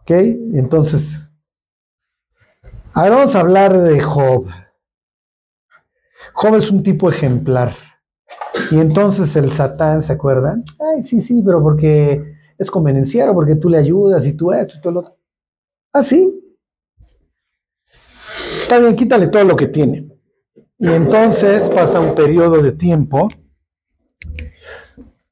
¿Ok? 0.01 0.11
Entonces, 0.11 1.29
ahora 2.93 3.15
vamos 3.17 3.35
a 3.35 3.39
hablar 3.39 3.81
de 3.81 3.99
Job. 3.99 4.47
Job 6.41 6.55
es 6.55 6.71
un 6.71 6.81
tipo 6.81 7.07
ejemplar. 7.07 7.75
Y 8.71 8.79
entonces 8.79 9.35
el 9.35 9.51
Satán, 9.51 10.01
¿se 10.01 10.13
acuerdan? 10.13 10.63
Ay, 10.79 11.03
sí, 11.03 11.21
sí, 11.21 11.43
pero 11.45 11.61
porque 11.61 12.33
es 12.57 12.71
convenenciero, 12.71 13.35
porque 13.35 13.55
tú 13.55 13.69
le 13.69 13.77
ayudas 13.77 14.25
y 14.25 14.33
tú 14.33 14.51
esto 14.51 14.73
y 14.75 14.81
todo 14.81 14.93
lo 14.93 14.99
otro. 15.01 15.17
Ah, 15.93 16.01
sí. 16.01 16.55
Está 18.63 18.79
bien, 18.79 18.95
quítale 18.95 19.27
todo 19.27 19.43
lo 19.43 19.55
que 19.55 19.67
tiene. 19.67 20.09
Y 20.79 20.87
entonces 20.87 21.69
pasa 21.69 21.99
un 21.99 22.15
periodo 22.15 22.59
de 22.59 22.71
tiempo. 22.71 23.27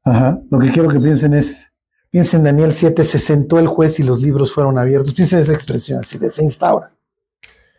Ajá. 0.04 0.40
Lo 0.52 0.60
que 0.60 0.70
quiero 0.70 0.90
que 0.90 1.00
piensen 1.00 1.34
es, 1.34 1.72
piensen 2.12 2.42
en 2.42 2.46
Daniel 2.46 2.74
7, 2.74 3.04
se 3.04 3.18
sentó 3.18 3.58
el 3.58 3.66
juez 3.66 4.00
y 4.00 4.04
los 4.04 4.22
libros 4.22 4.54
fueron 4.54 4.78
abiertos. 4.78 5.16
Piensen 5.16 5.40
esa 5.40 5.54
expresión, 5.54 6.02
así 6.02 6.20
de 6.20 6.30
se 6.30 6.44
instaura. 6.44 6.94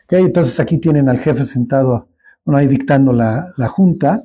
Okay, 0.06 0.24
entonces 0.24 0.58
aquí 0.58 0.78
tienen 0.78 1.08
al 1.08 1.18
jefe 1.18 1.44
sentado, 1.44 2.08
bueno, 2.44 2.58
ahí 2.58 2.66
dictando 2.66 3.12
la, 3.12 3.52
la 3.56 3.68
junta. 3.68 4.24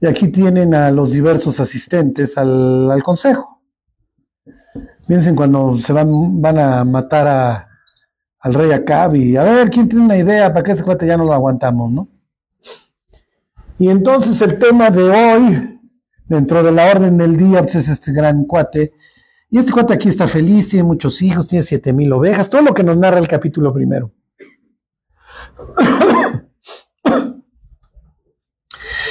Y 0.00 0.06
aquí 0.06 0.28
tienen 0.28 0.74
a 0.74 0.90
los 0.90 1.10
diversos 1.10 1.60
asistentes 1.60 2.38
al, 2.38 2.90
al 2.90 3.02
consejo. 3.02 3.62
Piensen 5.06 5.36
cuando 5.36 5.76
se 5.78 5.92
van, 5.92 6.40
van 6.40 6.58
a 6.58 6.84
matar 6.84 7.26
a, 7.26 7.68
al 8.38 8.54
rey 8.54 8.72
Acab 8.72 9.14
y 9.16 9.36
a 9.36 9.42
ver 9.42 9.68
quién 9.70 9.88
tiene 9.88 10.04
una 10.04 10.16
idea 10.16 10.52
para 10.52 10.62
que 10.62 10.72
ese 10.72 10.82
cuate 10.82 11.06
ya 11.06 11.16
no 11.16 11.24
lo 11.24 11.34
aguantamos, 11.34 11.92
¿no? 11.92 12.08
Y 13.78 13.88
entonces 13.88 14.40
el 14.42 14.58
tema 14.58 14.90
de 14.90 15.02
hoy, 15.02 15.80
dentro 16.26 16.62
de 16.62 16.70
la 16.70 16.90
orden 16.90 17.18
del 17.18 17.36
día, 17.36 17.62
pues 17.62 17.74
es 17.76 17.88
este 17.88 18.12
gran 18.12 18.44
cuate. 18.44 18.92
Y 19.50 19.58
este 19.58 19.72
cuate 19.72 19.94
aquí 19.94 20.08
está 20.08 20.28
feliz, 20.28 20.68
tiene 20.68 20.84
muchos 20.84 21.20
hijos, 21.22 21.48
tiene 21.48 21.64
siete 21.64 21.92
mil 21.92 22.12
ovejas, 22.12 22.48
todo 22.48 22.62
lo 22.62 22.72
que 22.72 22.84
nos 22.84 22.96
narra 22.96 23.18
el 23.18 23.28
capítulo 23.28 23.72
primero. 23.72 24.12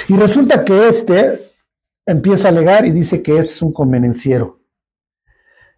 Y 0.10 0.18
resulta 0.18 0.66
que 0.66 0.89
este 0.89 1.39
empieza 2.05 2.47
a 2.47 2.51
alegar 2.51 2.86
y 2.86 2.91
dice 2.91 3.22
que 3.22 3.38
es 3.38 3.62
un 3.62 3.72
convenenciero. 3.72 4.60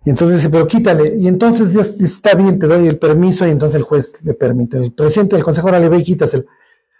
Y 0.06 0.10
entonces 0.10 0.38
dice, 0.38 0.50
pero 0.50 0.66
quítale. 0.66 1.16
Y 1.18 1.28
entonces 1.28 1.74
Dios 1.74 1.94
está 2.00 2.34
bien, 2.34 2.58
te 2.58 2.66
doy 2.66 2.88
el 2.88 2.98
permiso. 2.98 3.46
Y 3.46 3.52
entonces 3.52 3.76
el 3.76 3.84
juez 3.84 4.14
le 4.24 4.34
permite. 4.34 4.78
El 4.78 4.94
presidente 4.94 5.36
del 5.36 5.44
consejo 5.44 5.68
ahora 5.68 5.80
le 5.80 5.90
ve 5.90 5.98
y 5.98 6.04
quítaselo. 6.04 6.46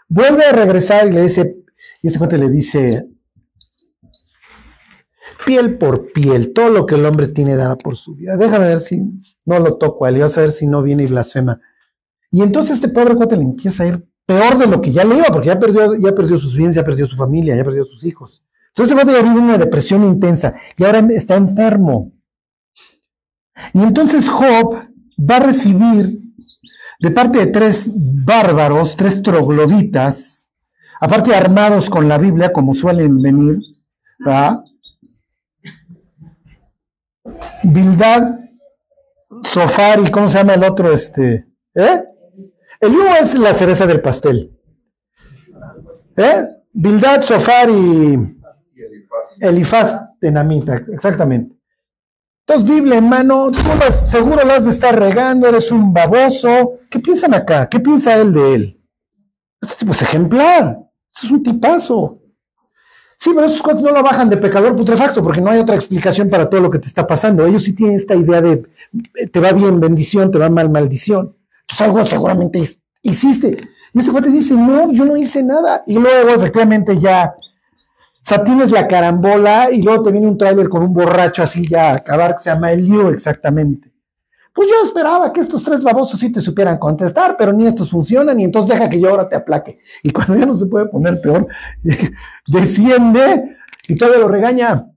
Vuelve 0.10 0.44
a 0.44 0.52
regresar 0.52 1.08
y 1.08 1.12
le 1.12 1.22
dice, 1.22 1.56
y 2.02 2.08
este 2.08 2.20
cuate 2.20 2.38
le 2.38 2.50
dice, 2.50 3.08
piel 5.46 5.78
por 5.78 6.12
piel, 6.12 6.52
todo 6.52 6.70
lo 6.70 6.86
que 6.86 6.96
el 6.96 7.06
hombre 7.06 7.30
tiene 7.30 7.56
dará 7.56 7.78
por 7.78 7.96
su 7.96 8.16
vida. 8.16 8.36
Déjame 8.36 8.68
ver 8.68 8.82
si 8.82 9.02
no 9.46 9.60
lo 9.60 9.78
toco 9.78 10.06
a 10.06 10.10
él, 10.10 10.18
y 10.18 10.20
vas 10.20 10.38
a 10.38 10.42
ver 10.42 10.52
si 10.52 10.68
no 10.68 10.84
viene 10.84 11.04
y 11.04 11.08
blasfema. 11.08 11.62
Y 12.30 12.42
entonces 12.42 12.76
este 12.76 12.90
pobre 12.90 13.16
cuate 13.16 13.38
le 13.38 13.44
empieza 13.44 13.84
a 13.84 13.88
ir 13.88 14.11
peor 14.26 14.58
de 14.58 14.68
lo 14.68 14.82
que 14.82 14.92
ya 14.92 15.04
le 15.04 15.18
iba, 15.18 15.26
porque 15.26 15.48
ya 15.48 15.60
perdió, 15.60 15.96
ya 15.96 16.14
perdió 16.14 16.38
sus 16.38 16.56
bienes, 16.56 16.76
ya 16.76 16.84
perdió 16.84 17.08
su 17.08 17.16
familia, 17.16 17.56
ya 17.56 17.64
perdió 17.64 17.86
sus 17.86 18.04
hijos. 18.04 18.44
Entonces 18.70 18.96
este 18.96 19.06
cuate 19.06 19.22
ya 19.22 19.30
vive 19.30 19.44
una 19.44 19.58
depresión 19.58 20.04
intensa 20.06 20.54
y 20.78 20.84
ahora 20.84 21.06
está 21.10 21.36
enfermo. 21.36 22.14
Y 23.74 23.82
entonces 23.82 24.30
Job 24.30 24.76
va 25.20 25.36
a 25.38 25.40
recibir 25.42 26.20
de 27.00 27.12
parte 27.12 27.40
de 27.40 27.48
tres 27.48 27.90
bárbaros, 27.94 28.96
tres 28.96 29.22
trogloditas, 29.22 30.50
aparte 31.02 31.36
armados 31.36 31.90
con 31.90 32.08
la 32.08 32.18
Biblia, 32.18 32.54
como 32.54 32.74
suelen 32.74 33.22
venir, 33.22 33.58
¿verdad? 34.20 34.64
Bildad, 37.64 38.40
Sofar 39.44 40.00
y 40.06 40.12
¿cómo 40.12 40.30
se 40.30 40.38
llama 40.38 40.54
el 40.54 40.64
otro? 40.64 40.92
Este, 40.92 41.46
¿eh? 41.74 42.04
El 42.82 42.94
uno 42.94 43.16
es 43.16 43.36
la 43.36 43.54
cereza 43.54 43.86
del 43.86 44.02
pastel. 44.02 44.58
¿Eh? 46.18 46.48
Bildad, 46.74 47.22
Sofar 47.22 47.70
y 47.70 48.38
Elifaz 49.40 50.20
Tenamita, 50.20 50.78
exactamente. 50.92 51.56
Entonces, 52.46 52.76
Biblia 52.76 52.98
en 52.98 53.08
mano, 53.08 53.52
tú 53.52 53.60
las, 53.80 54.10
seguro 54.10 54.44
la 54.44 54.56
has 54.56 54.66
de 54.66 54.72
estar 54.72 54.98
regando, 55.00 55.48
eres 55.48 55.72
un 55.72 55.94
baboso. 55.94 56.80
¿Qué 56.90 57.00
piensan 57.00 57.36
acá? 57.36 57.70
¿Qué 57.70 57.80
piensa 57.80 58.20
él 58.20 58.34
de 58.34 58.56
él? 58.56 58.82
Este 59.62 59.76
tipo 59.78 59.92
es 59.92 60.02
ejemplar. 60.02 60.80
Este 61.14 61.28
es 61.28 61.32
un 61.32 61.44
tipazo. 61.44 62.20
Sí, 63.18 63.30
pero 63.36 63.46
estos 63.46 63.62
cuatro 63.62 63.84
no 63.84 63.92
lo 63.92 64.02
bajan 64.02 64.28
de 64.28 64.38
pecador 64.38 64.76
putrefacto 64.76 65.24
porque 65.24 65.40
no 65.40 65.52
hay 65.52 65.60
otra 65.60 65.76
explicación 65.76 66.32
para 66.32 66.50
todo 66.50 66.62
lo 66.62 66.72
que 66.72 66.80
te 66.80 66.88
está 66.88 67.06
pasando. 67.06 67.46
Ellos 67.46 67.64
sí 67.64 67.74
tienen 67.74 67.96
esta 67.96 68.16
idea 68.16 68.42
de 68.42 68.66
te 69.32 69.40
va 69.40 69.52
bien 69.52 69.80
bendición, 69.80 70.32
te 70.32 70.40
va 70.40 70.50
mal 70.50 70.72
maldición. 70.72 71.36
Entonces 71.72 71.82
algo 71.82 72.06
seguramente 72.06 72.62
hiciste. 73.02 73.58
Y 73.94 74.00
este 74.00 74.12
cuate 74.12 74.30
dice, 74.30 74.54
no, 74.54 74.92
yo 74.92 75.06
no 75.06 75.18
hice 75.18 75.44
nada. 75.44 75.84
Y 75.86 75.94
luego 75.94 76.30
efectivamente 76.30 76.98
ya 77.00 77.34
o 78.22 78.24
sea, 78.24 78.44
tienes 78.44 78.70
la 78.70 78.88
carambola 78.88 79.72
y 79.72 79.82
luego 79.82 80.04
te 80.04 80.12
viene 80.12 80.28
un 80.28 80.38
tráiler 80.38 80.70
con 80.70 80.84
un 80.84 80.94
borracho 80.94 81.42
así 81.42 81.68
ya 81.68 81.90
a 81.90 81.96
acabar 81.96 82.36
que 82.36 82.44
se 82.44 82.52
llama 82.52 82.72
el 82.72 82.86
lío 82.86 83.10
exactamente. 83.10 83.92
Pues 84.54 84.70
yo 84.70 84.76
esperaba 84.84 85.34
que 85.34 85.42
estos 85.42 85.64
tres 85.64 85.82
babosos 85.82 86.20
sí 86.20 86.32
te 86.32 86.40
supieran 86.40 86.78
contestar, 86.78 87.36
pero 87.36 87.52
ni 87.52 87.66
estos 87.66 87.90
funcionan 87.90 88.40
y 88.40 88.44
entonces 88.44 88.78
deja 88.78 88.90
que 88.90 89.02
yo 89.02 89.10
ahora 89.10 89.28
te 89.28 89.36
aplaque. 89.36 89.80
Y 90.04 90.12
cuando 90.12 90.36
ya 90.36 90.46
no 90.46 90.56
se 90.56 90.68
puede 90.68 90.86
poner 90.86 91.20
peor, 91.20 91.48
desciende 92.48 93.58
y 93.88 93.96
todo 93.96 94.16
lo 94.20 94.28
regaña. 94.28 94.88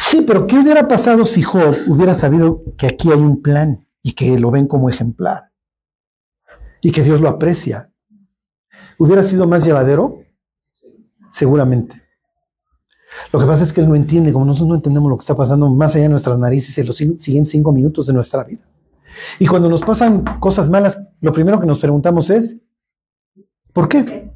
Sí, 0.00 0.22
pero 0.26 0.46
¿qué 0.48 0.58
hubiera 0.58 0.88
pasado 0.88 1.24
si 1.24 1.42
Job 1.42 1.76
hubiera 1.86 2.14
sabido 2.14 2.62
que 2.76 2.88
aquí 2.88 3.12
hay 3.12 3.18
un 3.18 3.42
plan 3.42 3.83
y 4.04 4.12
que 4.12 4.38
lo 4.38 4.52
ven 4.52 4.68
como 4.68 4.88
ejemplar 4.88 5.50
y 6.80 6.92
que 6.92 7.02
Dios 7.02 7.20
lo 7.20 7.28
aprecia? 7.28 7.90
¿Hubiera 8.98 9.24
sido 9.24 9.48
más 9.48 9.64
llevadero? 9.64 10.24
seguramente. 11.34 12.00
Lo 13.32 13.40
que 13.40 13.46
pasa 13.46 13.64
es 13.64 13.72
que 13.72 13.80
él 13.80 13.88
no 13.88 13.96
entiende, 13.96 14.32
como 14.32 14.44
nosotros 14.44 14.68
no 14.68 14.74
entendemos 14.76 15.10
lo 15.10 15.16
que 15.16 15.22
está 15.22 15.34
pasando 15.34 15.68
más 15.68 15.94
allá 15.94 16.04
de 16.04 16.10
nuestras 16.10 16.38
narices 16.38 16.76
en 16.78 16.86
los 16.86 16.96
siguientes 16.96 17.50
cinco 17.50 17.72
minutos 17.72 18.06
de 18.06 18.12
nuestra 18.12 18.44
vida. 18.44 18.62
Y 19.38 19.46
cuando 19.46 19.68
nos 19.68 19.82
pasan 19.82 20.24
cosas 20.38 20.68
malas, 20.68 20.98
lo 21.20 21.32
primero 21.32 21.60
que 21.60 21.66
nos 21.66 21.80
preguntamos 21.80 22.30
es, 22.30 22.56
¿por 23.72 23.88
qué? 23.88 24.32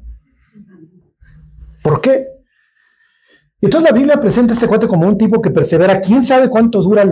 ¿Por 1.81 2.01
qué? 2.01 2.27
Y 3.61 3.65
entonces 3.65 3.89
la 3.91 3.97
Biblia 3.97 4.19
presenta 4.19 4.53
a 4.53 4.55
este 4.55 4.67
cuate 4.67 4.87
como 4.87 5.07
un 5.07 5.17
tipo 5.17 5.41
que 5.41 5.51
persevera, 5.51 5.99
quién 6.01 6.23
sabe 6.25 6.49
cuánto 6.49 6.81
dura 6.81 7.05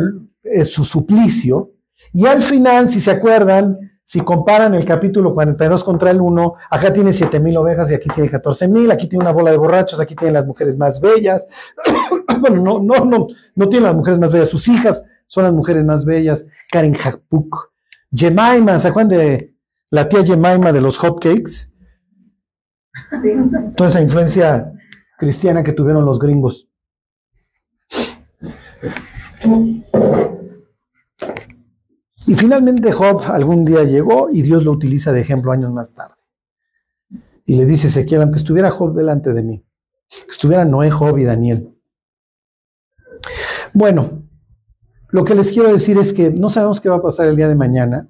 su 0.66 0.84
suplicio, 0.84 1.72
y 2.14 2.26
al 2.26 2.44
final, 2.44 2.90
si 2.90 3.00
se 3.00 3.12
acuerdan, 3.12 3.78
si 4.04 4.22
comparan 4.22 4.74
el 4.74 4.86
capítulo 4.86 5.34
42 5.34 5.84
contra 5.84 6.12
el 6.12 6.22
1, 6.22 6.56
acá 6.70 6.94
tiene 6.94 7.12
7 7.12 7.42
mil 7.42 7.58
ovejas 7.58 7.92
y 7.92 7.94
aquí 7.94 8.08
tiene 8.08 8.30
14 8.30 8.68
mil, 8.70 8.90
aquí 8.90 9.08
tiene 9.08 9.26
una 9.26 9.34
bola 9.34 9.52
de 9.52 9.58
borrachos, 9.58 10.00
aquí 10.00 10.16
tienen 10.16 10.36
las 10.36 10.46
mujeres 10.46 10.78
más 10.78 11.02
bellas. 11.02 11.46
bueno, 12.40 12.62
no, 12.62 12.80
no, 12.80 13.04
no, 13.04 13.28
no 13.54 13.70
tienen 13.70 13.84
las 13.88 13.96
mujeres 13.96 14.18
más 14.18 14.32
bellas, 14.32 14.50
sus 14.50 14.68
hijas 14.70 15.04
son 15.28 15.44
las 15.44 15.54
mujeres 15.54 15.84
más 15.84 16.06
bellas. 16.06 16.46
Karen 16.72 16.96
Hakpuk, 16.96 17.72
Jemima, 18.14 18.80
¿se 18.80 18.88
acuerdan 18.88 19.18
de 19.18 19.54
la 19.90 20.08
tía 20.08 20.24
Jemima 20.24 20.72
de 20.72 20.82
los 20.82 20.98
hotcakes? 20.98 21.72
Toda 23.76 23.90
esa 23.90 24.02
influencia 24.02 24.72
cristiana 25.18 25.64
que 25.64 25.74
tuvieron 25.74 26.06
los 26.06 26.18
gringos. 26.18 26.68
Y 32.28 32.36
finalmente 32.36 32.92
Job 32.92 33.22
algún 33.32 33.64
día 33.64 33.86
llegó 33.86 34.30
y 34.30 34.42
Dios 34.42 34.66
lo 34.66 34.74
utiliza 34.74 35.14
de 35.14 35.22
ejemplo 35.22 35.54
años 35.54 35.72
más 35.72 35.96
tarde. 35.96 36.16
Y 37.46 37.56
le 37.56 37.66
dice 37.66 37.88
Ezequiel, 37.88 38.22
aunque 38.22 38.40
estuviera 38.40 38.70
Job 38.70 38.94
delante 38.94 39.32
de 39.34 39.42
mí, 39.42 39.66
que 40.10 40.32
estuviera 40.32 40.66
Noé, 40.66 40.92
Job 40.92 41.18
y 41.18 41.24
Daniel. 41.24 41.74
Bueno, 43.74 44.24
lo 45.08 45.24
que 45.24 45.36
les 45.36 45.54
quiero 45.54 45.72
decir 45.72 45.98
es 45.98 46.12
que 46.12 46.30
no 46.30 46.50
sabemos 46.50 46.82
qué 46.82 46.90
va 46.90 46.98
a 46.98 47.02
pasar 47.02 47.28
el 47.28 47.38
día 47.38 47.48
de 47.48 47.56
mañana. 47.56 48.10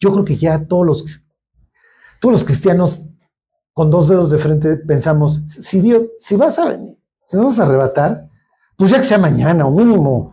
Yo 0.00 0.12
creo 0.12 0.24
que 0.24 0.36
ya 0.36 0.66
todos 0.66 0.86
los, 0.86 1.24
todos 2.22 2.32
los 2.32 2.44
cristianos 2.44 3.04
con 3.74 3.90
dos 3.90 4.08
dedos 4.08 4.30
de 4.30 4.38
frente 4.38 4.76
pensamos, 4.76 5.42
si 5.46 5.82
Dios, 5.82 6.08
si 6.18 6.36
vas 6.36 6.58
a 6.58 6.70
venir, 6.70 6.96
si 7.26 7.36
nos 7.36 7.48
vas 7.48 7.58
a 7.58 7.64
arrebatar, 7.64 8.30
pues 8.78 8.90
ya 8.90 8.98
que 8.98 9.04
sea 9.04 9.18
mañana 9.18 9.66
o 9.66 9.70
mínimo 9.70 10.32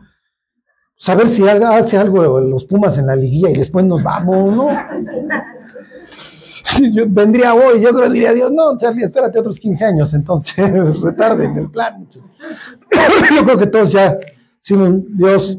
saber 0.99 1.29
si 1.29 1.47
hace 1.47 1.97
algo 1.97 2.39
los 2.41 2.65
Pumas 2.65 2.97
en 2.97 3.07
la 3.07 3.15
liguilla 3.15 3.49
y 3.49 3.53
después 3.53 3.85
nos 3.85 4.03
vamos, 4.03 4.55
¿no? 4.55 4.67
Vendría 7.07 7.55
hoy, 7.55 7.81
yo 7.81 7.89
creo 7.89 8.07
que 8.07 8.13
diría 8.13 8.33
Dios, 8.33 8.51
no, 8.51 8.77
Charlie, 8.77 9.05
espérate 9.05 9.39
otros 9.39 9.59
15 9.59 9.85
años, 9.85 10.13
entonces 10.13 10.99
retarden 11.01 11.57
el 11.57 11.71
plan. 11.71 12.07
Yo 13.35 13.43
creo 13.43 13.57
que 13.57 13.67
todos 13.67 13.91
ya, 13.91 14.15
si 14.61 14.75
Dios, 15.09 15.57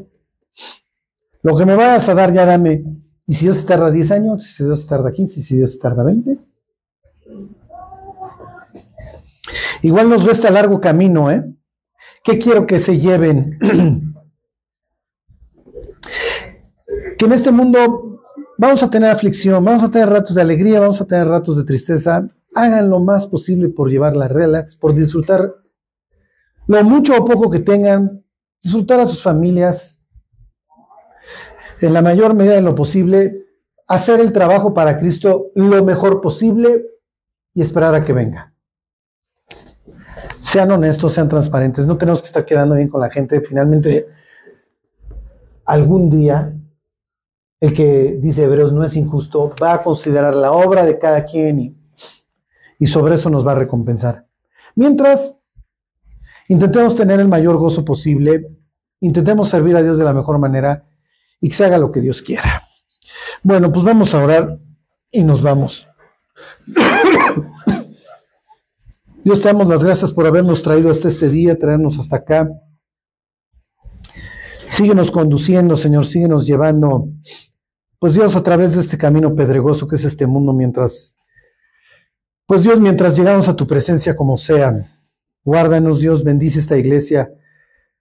lo 1.41 1.57
que 1.57 1.65
me 1.65 1.75
vayas 1.75 2.07
a 2.07 2.13
dar 2.13 2.33
ya 2.33 2.45
dame. 2.45 2.83
Y 3.27 3.33
si 3.33 3.45
Dios 3.45 3.65
tarda 3.65 3.91
10 3.91 4.11
años, 4.11 4.53
si 4.55 4.63
Dios 4.63 4.87
tarda 4.87 5.11
15, 5.11 5.41
si 5.41 5.57
Dios 5.57 5.79
tarda 5.79 6.03
20. 6.03 6.37
Igual 9.83 10.09
nos 10.09 10.23
resta 10.23 10.49
largo 10.49 10.79
camino, 10.79 11.31
¿eh? 11.31 11.43
¿Qué 12.23 12.37
quiero 12.37 12.67
que 12.67 12.79
se 12.79 12.99
lleven? 12.99 13.57
que 17.17 17.25
en 17.25 17.31
este 17.31 17.51
mundo 17.51 18.23
vamos 18.57 18.83
a 18.83 18.89
tener 18.89 19.09
aflicción, 19.09 19.63
vamos 19.63 19.83
a 19.83 19.91
tener 19.91 20.09
ratos 20.09 20.35
de 20.35 20.41
alegría, 20.41 20.79
vamos 20.79 21.01
a 21.01 21.05
tener 21.05 21.27
ratos 21.27 21.57
de 21.57 21.63
tristeza. 21.63 22.27
Hagan 22.53 22.89
lo 22.89 22.99
más 22.99 23.27
posible 23.27 23.69
por 23.69 23.89
llevarla 23.89 24.27
relax, 24.27 24.75
por 24.75 24.93
disfrutar 24.93 25.55
lo 26.67 26.83
mucho 26.83 27.15
o 27.17 27.25
poco 27.25 27.49
que 27.49 27.59
tengan, 27.59 28.23
disfrutar 28.61 28.99
a 28.99 29.07
sus 29.07 29.21
familias, 29.21 29.99
en 31.81 31.93
la 31.93 32.01
mayor 32.01 32.33
medida 32.33 32.53
de 32.53 32.61
lo 32.61 32.75
posible, 32.75 33.45
hacer 33.87 34.19
el 34.19 34.31
trabajo 34.31 34.73
para 34.73 34.97
Cristo 34.97 35.51
lo 35.55 35.83
mejor 35.83 36.21
posible 36.21 36.85
y 37.53 37.61
esperar 37.61 37.95
a 37.95 38.05
que 38.05 38.13
venga. 38.13 38.53
Sean 40.39 40.71
honestos, 40.71 41.13
sean 41.13 41.27
transparentes, 41.27 41.85
no 41.85 41.97
tenemos 41.97 42.21
que 42.21 42.27
estar 42.27 42.45
quedando 42.45 42.75
bien 42.75 42.87
con 42.87 43.01
la 43.01 43.09
gente. 43.09 43.41
Finalmente, 43.41 44.07
algún 45.71 46.09
día 46.09 46.53
el 47.61 47.73
que 47.73 48.17
dice 48.19 48.43
Hebreos 48.43 48.73
no 48.73 48.83
es 48.83 48.93
injusto, 48.97 49.53
va 49.61 49.75
a 49.75 49.81
considerar 49.81 50.35
la 50.35 50.51
obra 50.51 50.83
de 50.83 50.99
cada 50.99 51.25
quien 51.25 51.59
y, 51.59 51.77
y 52.77 52.87
sobre 52.87 53.15
eso 53.15 53.29
nos 53.29 53.47
va 53.47 53.53
a 53.53 53.55
recompensar. 53.55 54.25
Mientras, 54.75 55.33
intentemos 56.49 56.95
tener 56.97 57.21
el 57.21 57.29
mayor 57.29 57.55
gozo 57.55 57.85
posible, 57.85 58.49
intentemos 58.99 59.47
servir 59.49 59.77
a 59.77 59.83
Dios 59.83 59.97
de 59.97 60.03
la 60.03 60.11
mejor 60.11 60.39
manera 60.39 60.83
y 61.39 61.47
que 61.47 61.55
se 61.55 61.63
haga 61.63 61.77
lo 61.77 61.91
que 61.91 62.01
Dios 62.01 62.21
quiera. 62.21 62.63
Bueno, 63.41 63.71
pues 63.71 63.85
vamos 63.85 64.13
a 64.13 64.21
orar 64.21 64.59
y 65.09 65.23
nos 65.23 65.41
vamos. 65.41 65.87
Dios 69.23 69.41
te 69.41 69.47
damos 69.47 69.67
las 69.67 69.81
gracias 69.81 70.11
por 70.11 70.27
habernos 70.27 70.63
traído 70.63 70.91
hasta 70.91 71.07
este 71.07 71.29
día, 71.29 71.57
traernos 71.57 71.97
hasta 71.97 72.17
acá. 72.17 72.49
Síguenos 74.71 75.11
conduciendo, 75.11 75.75
Señor, 75.75 76.05
síguenos 76.05 76.47
llevando 76.47 77.09
pues 77.99 78.13
Dios, 78.13 78.37
a 78.37 78.41
través 78.41 78.73
de 78.73 78.79
este 78.79 78.97
camino 78.97 79.35
pedregoso 79.35 79.85
que 79.85 79.97
es 79.97 80.05
este 80.05 80.25
mundo, 80.25 80.53
mientras, 80.53 81.13
pues 82.47 82.63
Dios, 82.63 82.79
mientras 82.79 83.17
llegamos 83.17 83.49
a 83.49 83.55
tu 83.57 83.67
presencia 83.67 84.15
como 84.15 84.37
sea, 84.37 84.71
guárdanos 85.43 85.99
Dios, 85.99 86.23
bendice 86.23 86.59
esta 86.59 86.77
iglesia, 86.77 87.33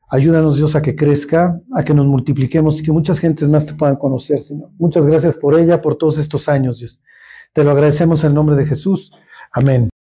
ayúdanos 0.08 0.56
Dios 0.56 0.76
a 0.76 0.80
que 0.80 0.94
crezca, 0.94 1.60
a 1.74 1.82
que 1.82 1.92
nos 1.92 2.06
multipliquemos 2.06 2.78
y 2.78 2.84
que 2.84 2.92
muchas 2.92 3.18
gentes 3.18 3.48
más 3.48 3.66
te 3.66 3.74
puedan 3.74 3.96
conocer, 3.96 4.40
Señor. 4.40 4.70
Muchas 4.78 5.04
gracias 5.04 5.36
por 5.36 5.58
ella, 5.58 5.82
por 5.82 5.96
todos 5.96 6.18
estos 6.18 6.48
años, 6.48 6.78
Dios. 6.78 7.00
Te 7.52 7.64
lo 7.64 7.72
agradecemos 7.72 8.22
en 8.22 8.32
nombre 8.32 8.54
de 8.54 8.64
Jesús. 8.64 9.10
Amén. 9.52 9.89